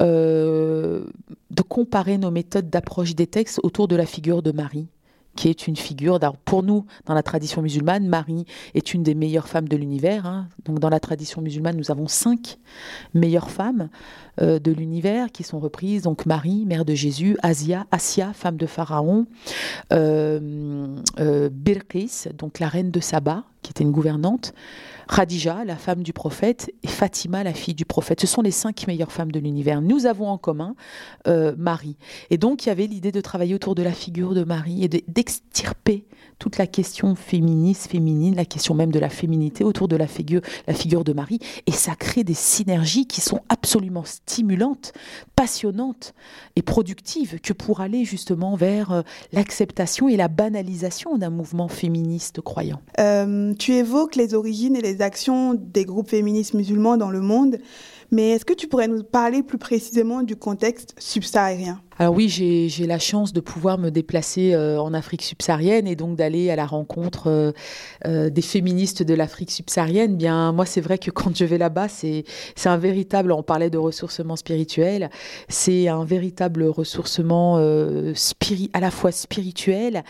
euh, 0.00 1.04
de 1.50 1.62
comparer 1.62 2.18
nos 2.18 2.30
méthodes 2.30 2.70
d'approche 2.70 3.14
des 3.14 3.26
textes 3.26 3.60
autour 3.62 3.88
de 3.88 3.96
la 3.96 4.06
figure 4.06 4.42
de 4.42 4.52
Marie 4.52 4.88
qui 5.36 5.48
est 5.48 5.66
une 5.66 5.76
figure, 5.76 6.18
pour 6.44 6.62
nous, 6.62 6.84
dans 7.06 7.14
la 7.14 7.22
tradition 7.22 7.62
musulmane, 7.62 8.06
Marie 8.06 8.44
est 8.74 8.92
une 8.92 9.02
des 9.02 9.14
meilleures 9.14 9.48
femmes 9.48 9.68
de 9.68 9.76
l'univers. 9.76 10.26
Hein. 10.26 10.48
Donc 10.64 10.78
dans 10.78 10.90
la 10.90 11.00
tradition 11.00 11.40
musulmane, 11.40 11.76
nous 11.76 11.90
avons 11.90 12.06
cinq 12.06 12.58
meilleures 13.14 13.50
femmes 13.50 13.88
euh, 14.40 14.58
de 14.58 14.72
l'univers 14.72 15.32
qui 15.32 15.42
sont 15.42 15.58
reprises. 15.58 16.02
Donc 16.02 16.26
Marie, 16.26 16.66
mère 16.66 16.84
de 16.84 16.94
Jésus, 16.94 17.36
Asia, 17.42 17.86
Asia, 17.90 18.32
femme 18.34 18.56
de 18.56 18.66
Pharaon, 18.66 19.26
euh, 19.92 20.96
euh 21.18 21.48
donc 22.34 22.58
la 22.58 22.68
reine 22.68 22.90
de 22.90 23.00
Saba, 23.00 23.44
qui 23.62 23.70
était 23.70 23.84
une 23.84 23.92
gouvernante, 23.92 24.52
Khadija, 25.08 25.64
la 25.64 25.76
femme 25.76 26.02
du 26.02 26.12
prophète, 26.12 26.72
et 26.82 26.88
Fatima, 26.88 27.44
la 27.44 27.52
fille 27.52 27.74
du 27.74 27.84
prophète. 27.84 28.20
Ce 28.20 28.26
sont 28.26 28.42
les 28.42 28.50
cinq 28.50 28.86
meilleures 28.86 29.12
femmes 29.12 29.32
de 29.32 29.38
l'univers. 29.38 29.80
Nous 29.82 30.06
avons 30.06 30.28
en 30.28 30.38
commun 30.38 30.74
euh, 31.26 31.54
Marie. 31.58 31.96
Et 32.30 32.38
donc, 32.38 32.64
il 32.64 32.68
y 32.68 32.72
avait 32.72 32.86
l'idée 32.86 33.12
de 33.12 33.20
travailler 33.20 33.54
autour 33.54 33.74
de 33.74 33.82
la 33.82 33.92
figure 33.92 34.34
de 34.34 34.44
Marie 34.44 34.84
et 34.84 34.88
d'extirper 34.88 36.04
toute 36.42 36.58
la 36.58 36.66
question 36.66 37.14
féministe, 37.14 37.88
féminine, 37.88 38.34
la 38.34 38.44
question 38.44 38.74
même 38.74 38.90
de 38.90 38.98
la 38.98 39.10
féminité 39.10 39.62
autour 39.62 39.86
de 39.86 39.94
la 39.94 40.08
figure, 40.08 40.40
de 41.04 41.12
Marie. 41.12 41.38
Et 41.66 41.70
ça 41.70 41.94
crée 41.94 42.24
des 42.24 42.34
synergies 42.34 43.06
qui 43.06 43.20
sont 43.20 43.42
absolument 43.48 44.02
stimulantes, 44.04 44.92
passionnantes 45.36 46.14
et 46.56 46.62
productives 46.62 47.38
que 47.38 47.52
pour 47.52 47.80
aller 47.80 48.04
justement 48.04 48.56
vers 48.56 48.90
euh, 48.90 49.02
l'acceptation 49.32 50.08
et 50.08 50.16
la 50.16 50.26
banalisation 50.26 51.16
d'un 51.16 51.30
mouvement 51.30 51.68
féministe 51.68 52.40
croyant. 52.40 52.80
Euh, 52.98 53.54
tu 53.54 53.74
évoques 53.74 54.16
les 54.16 54.34
origines 54.34 54.74
et 54.74 54.82
les 54.82 55.00
actions 55.00 55.54
des 55.54 55.84
groupes 55.84 56.10
féministes 56.10 56.54
musulmans 56.54 56.96
dans 56.96 57.10
le 57.10 57.20
monde, 57.20 57.58
mais 58.12 58.30
est-ce 58.32 58.44
que 58.44 58.52
tu 58.52 58.68
pourrais 58.68 58.88
nous 58.88 59.02
parler 59.02 59.42
plus 59.42 59.58
précisément 59.58 60.22
du 60.22 60.36
contexte 60.36 60.94
subsaharien? 60.98 61.80
Alors 61.98 62.14
oui, 62.14 62.28
j'ai 62.28 62.86
la 62.86 62.98
chance 62.98 63.32
de 63.32 63.40
pouvoir 63.40 63.78
me 63.78 63.90
déplacer 63.90 64.54
euh, 64.54 64.80
en 64.80 64.94
Afrique 64.94 65.22
subsaharienne 65.22 65.86
et 65.86 65.94
donc 65.94 66.16
d'aller 66.16 66.50
à 66.50 66.56
la 66.56 66.64
rencontre 66.66 67.28
euh, 67.28 67.52
euh, 68.06 68.30
des 68.30 68.42
féministes 68.42 69.02
de 69.02 69.14
l'Afrique 69.14 69.50
subsaharienne. 69.50 70.16
Bien, 70.16 70.52
moi, 70.52 70.64
c'est 70.64 70.80
vrai 70.80 70.98
que 70.98 71.10
quand 71.12 71.36
je 71.36 71.44
vais 71.44 71.58
là-bas, 71.58 71.88
c'est 71.88 72.24
un 72.64 72.76
véritable. 72.76 73.30
On 73.32 73.42
parlait 73.42 73.70
de 73.70 73.78
ressourcement 73.78 74.36
spirituel, 74.36 75.10
c'est 75.48 75.88
un 75.88 76.04
véritable 76.04 76.64
ressourcement 76.64 77.56
à 77.56 78.80
la 78.80 78.90
fois 78.90 79.12
spirituel 79.12 80.02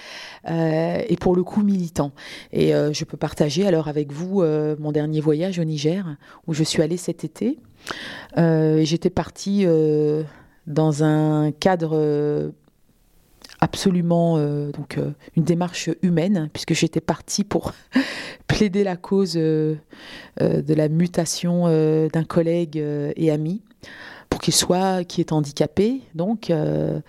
et 0.49 1.17
pour 1.21 1.37
le 1.37 1.43
coup 1.43 1.63
militant. 1.63 2.13
Et 2.53 2.71
je 2.71 3.05
peux 3.05 3.17
partager 3.17 3.67
alors 3.67 3.89
avec 3.89 4.13
vous 4.13 4.43
mon 4.79 4.93
dernier 4.93 5.21
voyage 5.21 5.59
au 5.59 5.65
Niger 5.65 6.17
où 6.47 6.55
je 6.55 6.63
suis 6.65 6.83
allée 6.83 6.97
cet 6.97 7.25
été. 7.25 7.59
Euh, 8.39 8.85
J'étais 8.85 9.11
partie 9.11 9.65
euh, 9.67 10.23
dans 10.67 11.05
un 11.05 11.53
cadre 11.53 11.93
euh, 11.95 12.51
absolument 13.61 14.39
donc 14.73 14.99
une 15.37 15.45
démarche 15.45 15.89
humaine 16.03 16.51
puisque 16.53 16.75
j'étais 16.75 17.01
partie 17.01 17.45
pour 17.45 17.73
plaider 18.49 18.83
la 18.83 18.97
cause 18.97 19.35
de 19.35 19.79
la 20.41 20.89
mutation 20.89 21.69
d'un 22.09 22.25
collègue 22.25 22.77
et 22.77 23.31
ami 23.31 23.63
qu'il 24.43 24.53
soit 24.53 25.05
qui 25.05 25.21
est 25.23 25.33
handicapé 25.33 26.03
donc 26.15 26.51
euh, 26.51 27.01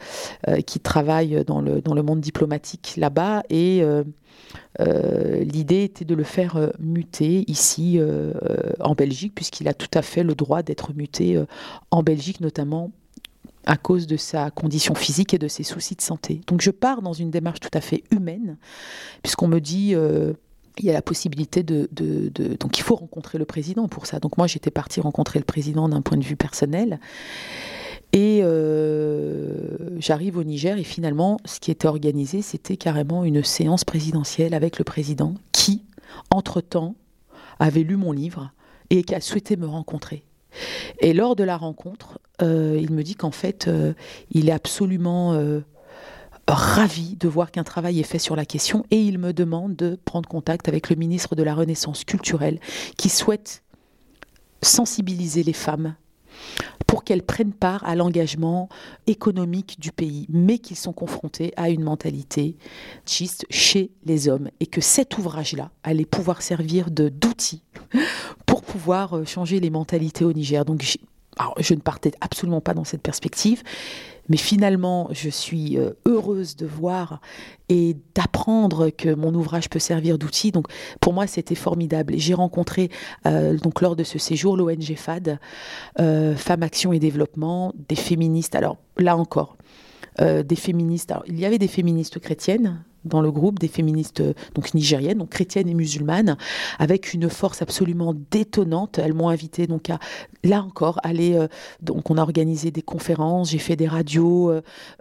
euh, 0.48 0.62
qui 0.62 0.80
travaille 0.80 1.44
dans 1.46 1.60
le 1.60 1.82
dans 1.82 1.96
le 1.96 2.04
monde 2.04 2.22
diplomatique 2.22 2.94
là-bas 2.96 3.44
et 3.50 3.82
euh, 3.82 4.04
l'idée 5.44 5.84
était 5.84 6.06
de 6.06 6.16
le 6.16 6.24
faire 6.24 6.72
muter 6.80 7.44
ici 7.50 8.00
en 8.80 8.94
Belgique 8.94 9.34
puisqu'il 9.36 9.68
a 9.68 9.74
tout 9.74 9.90
à 9.94 10.02
fait 10.02 10.24
le 10.24 10.36
droit 10.36 10.62
d'être 10.62 10.94
muté 10.94 11.42
en 11.92 12.04
Belgique 12.04 12.40
notamment 12.40 12.92
à 13.66 13.78
cause 13.78 14.08
de 14.08 14.18
sa 14.18 14.52
condition 14.52 14.94
physique 14.94 15.34
et 15.34 15.38
de 15.38 15.48
ses 15.48 15.64
soucis 15.64 15.96
de 15.96 16.02
santé. 16.02 16.42
Donc 16.48 16.62
je 16.62 16.72
pars 16.72 17.02
dans 17.02 17.14
une 17.14 17.32
démarche 17.32 17.62
tout 17.62 17.70
à 17.74 17.82
fait 17.82 18.04
humaine, 18.12 18.58
puisqu'on 19.22 19.48
me 19.48 19.60
dit 19.60 19.96
il 20.80 20.86
y 20.86 20.90
a 20.90 20.94
la 20.94 21.02
possibilité 21.02 21.62
de, 21.64 21.88
de- 21.92 22.30
de- 22.34 22.56
Donc 22.56 22.78
il 22.80 22.82
faut 22.84 22.96
rencontrer 22.96 23.38
le 23.38 23.46
président 23.46 23.88
pour 23.88 24.06
ça. 24.06 24.20
Donc 24.20 24.38
moi 24.38 24.48
j'étais 24.48 24.72
partie 24.72 25.00
rencontrer 25.02 25.40
le 25.40 25.46
président 25.46 25.88
d'un 25.90 26.02
point 26.02 26.18
de 26.18 26.24
vue 26.24 26.36
personnel. 26.36 27.00
Et 28.12 28.42
euh, 28.44 29.78
j'arrive 30.00 30.38
au 30.38 30.44
Niger 30.44 30.78
et 30.78 30.84
finalement 30.84 31.38
ce 31.46 31.60
qui 31.60 31.72
était 31.72 31.88
organisé 31.88 32.42
c'était 32.44 32.78
carrément 32.78 33.24
une 33.24 33.44
séance 33.44 33.84
présidentielle 33.84 34.54
avec 34.54 34.78
le 34.78 34.84
président 34.84 35.34
qui, 35.52 35.84
entre-temps, 36.30 36.96
avait 37.60 37.82
lu 37.84 37.96
mon 37.98 38.12
livre 38.12 38.52
et 38.90 39.04
qui 39.04 39.16
a 39.16 39.22
souhaité 39.22 39.58
me 39.58 39.66
rencontrer. 39.66 40.24
Et 41.00 41.14
lors 41.14 41.36
de 41.36 41.44
la 41.44 41.58
rencontre, 41.58 42.20
euh, 42.44 42.78
il 42.80 42.92
me 42.92 43.02
dit 43.04 43.16
qu'en 43.16 43.32
fait, 43.32 43.68
euh, 43.68 43.94
il 44.30 44.50
est 44.50 44.52
absolument 44.52 45.34
euh, 45.34 45.62
ravi 46.48 47.16
de 47.16 47.28
voir 47.28 47.52
qu'un 47.52 47.64
travail 47.64 48.00
est 48.00 48.04
fait 48.04 48.20
sur 48.20 48.36
la 48.36 48.46
question 48.46 48.86
et 48.92 49.02
il 49.02 49.18
me 49.18 49.34
demande 49.34 49.76
de 49.76 49.98
prendre 50.06 50.28
contact 50.28 50.68
avec 50.68 50.90
le 50.90 50.96
ministre 50.96 51.36
de 51.36 51.44
la 51.44 51.56
Renaissance 51.56 52.04
culturelle 52.04 52.60
qui 52.98 53.10
souhaite 53.10 53.64
sensibiliser 54.62 55.44
les 55.44 55.54
femmes 55.54 55.96
pour 56.88 57.04
qu'elles 57.04 57.24
prennent 57.24 57.54
part 57.54 57.84
à 57.86 57.96
l'engagement 57.96 58.70
économique 59.08 59.80
du 59.80 59.92
pays, 59.92 60.26
mais 60.30 60.58
qu'ils 60.58 60.78
sont 60.78 60.94
confrontés 60.94 61.54
à 61.58 61.70
une 61.70 61.84
mentalité 61.84 62.56
machiste 63.06 63.46
chez 63.50 63.92
les 64.06 64.28
hommes 64.28 64.50
et 64.60 64.66
que 64.66 64.82
cet 64.82 65.18
ouvrage-là 65.18 65.72
allait 65.84 66.06
pouvoir 66.06 66.42
servir 66.42 66.92
d'outil 66.92 67.64
pour 68.46 68.62
pouvoir 68.64 69.18
euh, 69.18 69.26
changer 69.26 69.60
les 69.60 69.70
mentalités 69.70 70.26
au 70.26 70.34
Niger. 70.34 70.66
Donc 70.66 70.84
je 71.60 71.74
ne 71.74 71.80
partais 71.80 72.12
absolument 72.22 72.62
pas 72.62 72.74
dans 72.74 72.84
cette 72.84 73.02
perspective, 73.02 73.64
mais 74.30 74.38
finalement, 74.38 75.10
je 75.12 75.30
suis 75.30 75.78
euh, 75.78 75.92
heureuse 76.06 76.56
de 76.56 76.66
voir 76.66 77.20
et 77.70 77.98
d'apprendre 78.16 78.90
que 78.90 79.14
mon 79.14 79.34
ouvrage 79.34 79.70
peut 79.70 79.80
servir 79.80 80.18
d'outil. 80.18 80.52
Donc, 80.52 80.68
pour 81.00 81.14
moi, 81.14 81.28
c'était 81.28 81.56
formidable. 81.56 82.16
Et 82.16 82.20
j'ai 82.20 82.34
rencontré, 82.34 82.90
euh, 83.26 83.58
donc 83.58 83.82
lors 83.82 83.96
de 83.96 84.04
ce 84.04 84.20
séjour, 84.20 84.56
l'ONG 84.56 84.96
FAD, 84.96 85.40
euh, 86.00 86.36
Femmes 86.36 86.64
Action 86.64 86.94
et 86.94 87.00
Développement, 87.00 87.74
des 87.90 87.96
féministes. 87.96 88.56
Alors, 88.56 88.78
là 88.98 89.18
encore, 89.18 89.58
des 90.20 90.56
féministes. 90.56 91.10
Alors, 91.12 91.24
il 91.26 91.40
y 91.40 91.46
avait 91.46 91.58
des 91.58 91.68
féministes 91.68 92.20
chrétiennes 92.20 92.84
dans 93.06 93.22
le 93.22 93.32
groupe, 93.32 93.60
des 93.60 93.68
féministes 93.68 94.22
euh, 94.22 94.34
donc 94.56 94.74
nigériennes, 94.74 95.18
donc 95.18 95.30
chrétiennes 95.30 95.70
et 95.70 95.74
musulmanes, 95.74 96.38
avec 96.80 97.14
une 97.14 97.30
force 97.30 97.62
absolument 97.62 98.14
détonnante. 98.32 99.00
Elles 99.00 99.14
m'ont 99.14 99.30
invité 99.30 99.68
donc 99.68 99.90
à 99.90 100.00
là 100.44 100.62
encore 100.62 101.00
aller. 101.04 101.36
euh, 101.36 101.48
donc, 101.82 102.10
on 102.10 102.18
a 102.18 102.22
organisé 102.22 102.72
des 102.72 102.82
conférences, 102.82 103.52
j'ai 103.52 103.58
fait 103.58 103.76
des 103.76 103.88
radios 103.88 104.52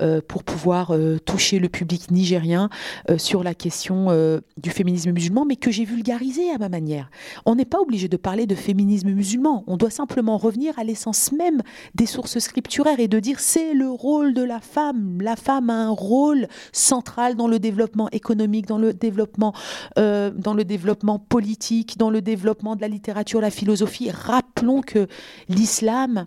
euh, 0.01 0.21
pour 0.27 0.45
pouvoir 0.45 0.95
toucher 1.25 1.59
le 1.59 1.69
public 1.69 2.11
nigérien 2.11 2.69
sur 3.17 3.43
la 3.43 3.55
question 3.55 4.09
du 4.57 4.71
féminisme 4.71 5.13
musulman, 5.13 5.45
mais 5.45 5.57
que 5.57 5.71
j'ai 5.71 5.85
vulgarisé 5.85 6.51
à 6.51 6.59
ma 6.59 6.69
manière. 6.69 7.11
On 7.47 7.55
n'est 7.55 7.65
pas 7.65 7.81
obligé 7.81 8.09
de 8.09 8.17
parler 8.17 8.47
de 8.47 8.55
féminisme 8.55 9.11
musulman. 9.11 9.65
On 9.67 9.77
doit 9.77 9.91
simplement 9.91 10.39
revenir 10.39 10.79
à 10.79 10.85
l'essence 10.85 11.33
même 11.33 11.63
des 11.95 12.07
sources 12.07 12.39
scripturaires 12.39 13.01
et 13.01 13.09
de 13.09 13.19
dire 13.21 13.41
c'est 13.41 13.75
le 13.75 13.91
rôle 13.91 14.35
de 14.35 14.43
la 14.43 14.61
femme. 14.61 15.19
La 15.21 15.37
femme 15.37 15.71
a 15.71 15.75
un 15.75 15.91
rôle 15.91 16.49
central 16.73 17.37
dans 17.37 17.49
le 17.49 17.59
développement 17.59 17.92
économique, 18.13 18.67
dans 18.67 18.79
le 18.79 18.93
développement, 18.93 19.55
euh, 19.99 20.31
dans 20.35 20.55
le 20.55 20.65
développement 20.65 21.19
politique, 21.19 21.99
dans 21.99 22.11
le 22.11 22.21
développement 22.21 22.77
de 22.77 22.81
la 22.81 22.89
littérature, 22.89 23.41
la 23.41 23.51
philosophie. 23.51 24.11
Rappelons 24.11 24.81
que 24.81 25.07
l'islam 25.49 26.27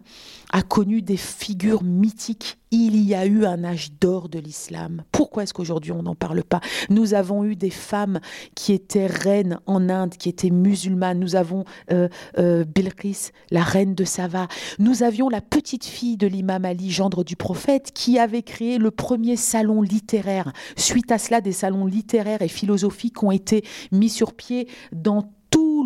a 0.55 0.61
connu 0.61 1.01
des 1.01 1.17
figures 1.17 1.83
mythiques. 1.83 2.57
Il 2.71 2.95
y 2.95 3.13
a 3.13 3.25
eu 3.25 3.45
un 3.45 3.65
âge 3.65 3.91
d'or 3.99 4.29
de 4.29 4.39
l'islam. 4.39 5.03
Pourquoi 5.11 5.43
est-ce 5.43 5.53
qu'aujourd'hui 5.53 5.91
on 5.91 6.03
n'en 6.03 6.15
parle 6.15 6.45
pas? 6.45 6.61
Nous 6.89 7.13
avons 7.13 7.43
eu 7.43 7.57
des 7.57 7.69
femmes 7.69 8.21
qui 8.55 8.71
étaient 8.71 9.05
reines 9.05 9.59
en 9.65 9.89
Inde, 9.89 10.15
qui 10.15 10.29
étaient 10.29 10.49
musulmanes. 10.49 11.19
Nous 11.19 11.35
avons 11.35 11.65
euh, 11.91 12.07
euh, 12.37 12.63
Bilqis, 12.63 13.31
la 13.51 13.63
reine 13.63 13.95
de 13.95 14.05
Sava. 14.05 14.47
Nous 14.79 15.03
avions 15.03 15.27
la 15.27 15.41
petite 15.41 15.83
fille 15.83 16.15
de 16.15 16.25
l'imam 16.25 16.63
Ali, 16.63 16.89
gendre 16.89 17.25
du 17.25 17.35
prophète, 17.35 17.91
qui 17.93 18.17
avait 18.17 18.43
créé 18.43 18.77
le 18.77 18.91
premier 18.91 19.35
salon 19.35 19.81
littéraire. 19.81 20.53
Suite 20.77 21.11
à 21.11 21.17
cela, 21.17 21.41
des 21.41 21.51
salons 21.51 21.85
littéraires 21.85 22.41
et 22.41 22.47
philosophiques 22.47 23.21
ont 23.23 23.31
été 23.31 23.65
mis 23.91 24.09
sur 24.09 24.33
pied 24.33 24.69
dans 24.93 25.29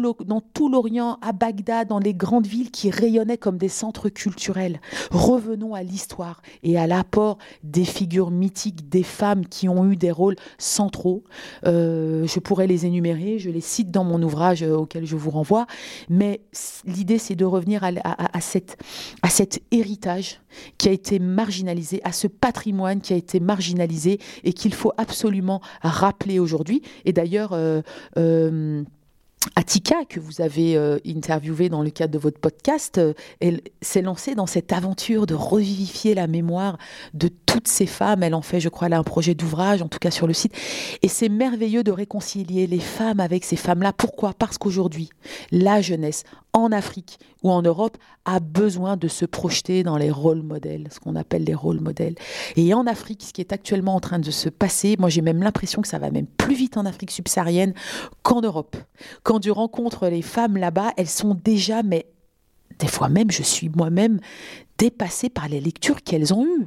tout 0.01 0.23
dans 0.23 0.41
tout 0.41 0.69
l'Orient, 0.69 1.17
à 1.21 1.31
Bagdad, 1.31 1.87
dans 1.87 1.99
les 1.99 2.13
grandes 2.13 2.47
villes 2.47 2.71
qui 2.71 2.89
rayonnaient 2.89 3.37
comme 3.37 3.57
des 3.57 3.69
centres 3.69 4.09
culturels. 4.09 4.79
Revenons 5.11 5.73
à 5.73 5.83
l'histoire 5.83 6.41
et 6.63 6.77
à 6.77 6.87
l'apport 6.87 7.37
des 7.63 7.85
figures 7.85 8.31
mythiques, 8.31 8.89
des 8.89 9.03
femmes 9.03 9.45
qui 9.45 9.69
ont 9.69 9.89
eu 9.89 9.95
des 9.95 10.11
rôles 10.11 10.35
centraux. 10.57 11.23
Euh, 11.65 12.25
je 12.25 12.39
pourrais 12.39 12.67
les 12.67 12.85
énumérer, 12.85 13.39
je 13.39 13.49
les 13.49 13.61
cite 13.61 13.91
dans 13.91 14.03
mon 14.03 14.21
ouvrage 14.21 14.63
euh, 14.63 14.75
auquel 14.75 15.05
je 15.05 15.15
vous 15.15 15.29
renvoie, 15.29 15.67
mais 16.09 16.41
l'idée 16.85 17.17
c'est 17.17 17.35
de 17.35 17.45
revenir 17.45 17.83
à, 17.83 18.41
cette, 18.41 18.77
cet 19.29 19.61
héritage 19.71 20.41
qui 20.77 20.89
a 20.89 20.91
été 20.91 21.19
marginalisé, 21.19 22.01
à 22.03 22.11
ce 22.11 22.27
patrimoine 22.27 23.01
qui 23.01 23.13
a 23.13 23.15
été 23.15 23.39
marginalisé 23.39 24.19
et 24.43 24.53
qu'il 24.53 24.73
faut 24.73 24.93
absolument 24.97 25.61
rappeler 25.81 26.39
aujourd'hui. 26.39 26.81
Et 27.05 27.13
d'ailleurs, 27.13 27.53
euh, 27.53 27.81
euh, 28.17 28.83
Atika, 29.55 30.03
que 30.03 30.19
vous 30.19 30.41
avez 30.41 30.75
euh, 30.75 30.97
interviewé 31.05 31.69
dans 31.69 31.81
le 31.81 31.89
cadre 31.89 32.13
de 32.13 32.19
votre 32.19 32.39
podcast, 32.39 32.97
euh, 32.97 33.13
elle 33.39 33.61
s'est 33.81 34.01
lancée 34.01 34.35
dans 34.35 34.45
cette 34.45 34.73
aventure 34.73 35.25
de 35.25 35.33
revivifier 35.33 36.13
la 36.13 36.27
mémoire 36.27 36.77
de 37.13 37.29
toutes 37.45 37.67
ces 37.69 37.85
femmes. 37.85 38.21
Elle 38.21 38.35
en 38.35 38.41
fait, 38.41 38.59
je 38.59 38.67
crois, 38.67 38.87
elle 38.87 38.93
a 38.93 38.99
un 38.99 39.03
projet 39.03 39.35
d'ouvrage, 39.35 39.81
en 39.81 39.87
tout 39.87 39.99
cas 39.99 40.11
sur 40.11 40.27
le 40.27 40.33
site. 40.33 40.53
Et 41.01 41.07
c'est 41.07 41.29
merveilleux 41.29 41.83
de 41.83 41.91
réconcilier 41.91 42.67
les 42.67 42.79
femmes 42.79 43.21
avec 43.21 43.45
ces 43.45 43.55
femmes-là. 43.55 43.93
Pourquoi? 43.93 44.33
Parce 44.37 44.57
qu'aujourd'hui, 44.57 45.09
la 45.51 45.81
jeunesse 45.81 46.23
en 46.53 46.71
Afrique 46.71 47.19
ou 47.43 47.51
en 47.51 47.61
Europe 47.61 47.97
a 48.25 48.39
besoin 48.39 48.97
de 48.97 49.07
se 49.07 49.25
projeter 49.25 49.83
dans 49.83 49.97
les 49.97 50.11
rôles 50.11 50.41
modèles, 50.41 50.87
ce 50.91 50.99
qu'on 50.99 51.15
appelle 51.15 51.43
les 51.43 51.53
rôles 51.53 51.79
modèles. 51.79 52.15
Et 52.55 52.73
en 52.73 52.85
Afrique, 52.85 53.23
ce 53.23 53.33
qui 53.33 53.41
est 53.41 53.53
actuellement 53.53 53.95
en 53.95 53.99
train 53.99 54.19
de 54.19 54.31
se 54.31 54.49
passer, 54.49 54.95
moi 54.99 55.09
j'ai 55.09 55.21
même 55.21 55.41
l'impression 55.41 55.81
que 55.81 55.87
ça 55.87 55.99
va 55.99 56.11
même 56.11 56.27
plus 56.27 56.55
vite 56.55 56.77
en 56.77 56.85
Afrique 56.85 57.11
subsaharienne 57.11 57.73
qu'en 58.23 58.41
Europe. 58.41 58.75
Quand 59.29 59.45
je 59.45 59.51
rencontre 59.51 60.07
les 60.07 60.23
femmes 60.23 60.57
là-bas, 60.57 60.91
elles 60.97 61.07
sont 61.07 61.35
déjà, 61.35 61.83
mais 61.83 62.07
des 62.79 62.87
fois 62.87 63.09
même, 63.09 63.29
je 63.29 63.43
suis 63.43 63.69
moi-même 63.69 64.19
dépassée 64.79 65.29
par 65.29 65.47
les 65.47 65.61
lectures 65.61 66.01
qu'elles 66.01 66.33
ont 66.33 66.47
eues. 66.47 66.65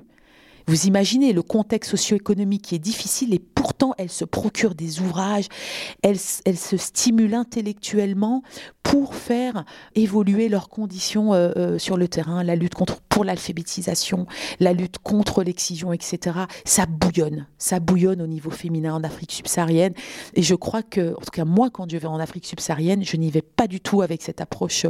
Vous 0.66 0.86
imaginez 0.86 1.32
le 1.32 1.42
contexte 1.42 1.92
socio-économique 1.92 2.62
qui 2.62 2.74
est 2.74 2.80
difficile 2.80 3.34
et 3.34 3.38
pourtant 3.38 3.94
elles 3.98 4.10
se 4.10 4.24
procurent 4.24 4.74
des 4.74 5.00
ouvrages, 5.00 5.48
elles 6.02 6.18
se 6.18 6.76
stimulent 6.76 7.34
intellectuellement 7.34 8.42
pour 8.82 9.14
faire 9.14 9.64
évoluer 9.94 10.48
leurs 10.48 10.68
conditions 10.68 11.32
euh, 11.32 11.50
euh, 11.56 11.78
sur 11.78 11.96
le 11.96 12.08
terrain, 12.08 12.42
la 12.42 12.56
lutte 12.56 12.74
pour 13.08 13.24
l'alphabétisation, 13.24 14.26
la 14.60 14.72
lutte 14.72 14.98
contre 14.98 15.42
l'excision, 15.42 15.92
etc. 15.92 16.40
Ça 16.64 16.86
bouillonne, 16.86 17.46
ça 17.58 17.80
bouillonne 17.80 18.20
au 18.20 18.26
niveau 18.26 18.50
féminin 18.50 18.94
en 18.94 19.04
Afrique 19.04 19.32
subsaharienne. 19.32 19.94
Et 20.34 20.42
je 20.42 20.54
crois 20.54 20.82
que, 20.82 21.14
en 21.14 21.20
tout 21.20 21.30
cas 21.32 21.44
moi, 21.44 21.70
quand 21.70 21.90
je 21.90 21.96
vais 21.96 22.06
en 22.06 22.18
Afrique 22.18 22.46
subsaharienne, 22.46 23.04
je 23.04 23.16
n'y 23.16 23.30
vais 23.30 23.42
pas 23.42 23.66
du 23.66 23.80
tout 23.80 24.02
avec 24.02 24.22
cette 24.22 24.40
approche 24.40 24.86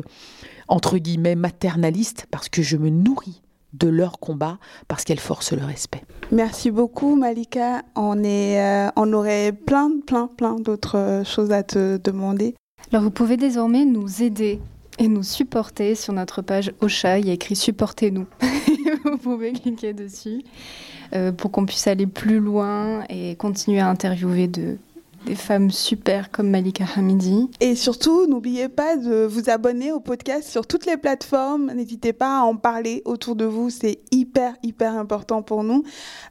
entre 0.69 0.99
guillemets 0.99 1.35
maternaliste 1.35 2.27
parce 2.31 2.49
que 2.49 2.63
je 2.63 2.77
me 2.77 2.89
nourris 2.89 3.42
de 3.73 3.89
leur 3.89 4.19
combat 4.19 4.59
parce 4.89 5.05
qu'elles 5.05 5.21
forcent 5.21 5.53
le 5.53 5.65
respect. 5.65 6.03
Merci 6.31 6.71
beaucoup 6.71 7.17
Malika. 7.17 7.83
On, 7.95 8.23
est, 8.23 8.61
euh, 8.61 8.91
on 8.97 9.13
aurait 9.13 9.53
plein, 9.53 9.91
plein, 10.07 10.27
plein 10.27 10.57
d'autres 10.57 10.99
euh, 10.99 11.25
choses 11.25 11.53
à 11.53 11.63
te 11.63 11.99
demander. 11.99 12.55
Alors 12.91 13.03
vous 13.03 13.11
pouvez 13.11 13.37
désormais 13.37 13.85
nous 13.85 14.23
aider 14.23 14.61
et 14.99 15.09
nous 15.09 15.23
supporter 15.23 15.95
sur 15.95 16.13
notre 16.13 16.43
page 16.43 16.73
Ocha. 16.81 17.19
Il 17.19 17.27
y 17.27 17.31
a 17.31 17.35
écrit 17.35 17.57
Supportez-nous. 17.57 18.27
vous 19.05 19.19
pouvez 19.19 19.53
cliquer 19.53 19.93
dessus 19.93 20.43
euh, 21.15 21.33
pour 21.33 21.51
qu'on 21.51 21.67
puisse 21.67 21.87
aller 21.87 22.07
plus 22.07 22.41
loin 22.41 23.05
et 23.09 23.37
continuer 23.37 23.81
à 23.81 23.89
interviewer 23.89 24.49
de 24.49 24.77
des 25.27 25.35
femmes 25.35 25.71
super 25.71 26.31
comme 26.31 26.51
Malika 26.51 26.85
Hamidi. 26.97 27.51
Et 27.61 27.75
surtout, 27.75 28.27
n'oubliez 28.27 28.69
pas 28.69 28.97
de 28.97 29.25
vous 29.25 29.51
abonner 29.51 29.93
au 29.93 30.01
podcast 30.01 30.49
sur 30.49 30.67
toutes 30.67 30.87
les 30.87 30.97
plateformes. 30.97 31.73
N'hésitez 31.73 32.13
pas 32.13 32.41
à 32.41 32.43
en 32.43 32.57
parler 32.57 33.03
autour 33.05 33.37
de 33.37 33.45
vous, 33.45 33.71
c'est 33.71 34.01
hyper, 34.11 34.55
hyper 34.63 34.95
important 34.95 35.43
pour 35.43 35.65
nous. 35.65 35.85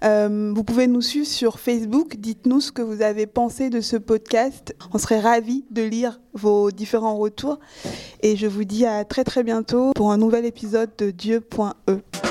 Euh, 0.03 0.51
vous 0.55 0.63
pouvez 0.63 0.87
nous 0.87 1.01
suivre 1.01 1.27
sur 1.27 1.59
Facebook, 1.59 2.17
dites-nous 2.17 2.59
ce 2.59 2.71
que 2.71 2.81
vous 2.81 3.01
avez 3.01 3.27
pensé 3.27 3.69
de 3.69 3.81
ce 3.81 3.97
podcast. 3.97 4.75
On 4.93 4.97
serait 4.97 5.19
ravis 5.19 5.65
de 5.71 5.83
lire 5.83 6.19
vos 6.33 6.71
différents 6.71 7.17
retours. 7.17 7.59
Et 8.21 8.35
je 8.35 8.47
vous 8.47 8.63
dis 8.63 8.85
à 8.85 9.03
très 9.05 9.23
très 9.23 9.43
bientôt 9.43 9.91
pour 9.93 10.11
un 10.11 10.17
nouvel 10.17 10.45
épisode 10.45 10.91
de 10.97 11.11
Dieu.e. 11.11 12.30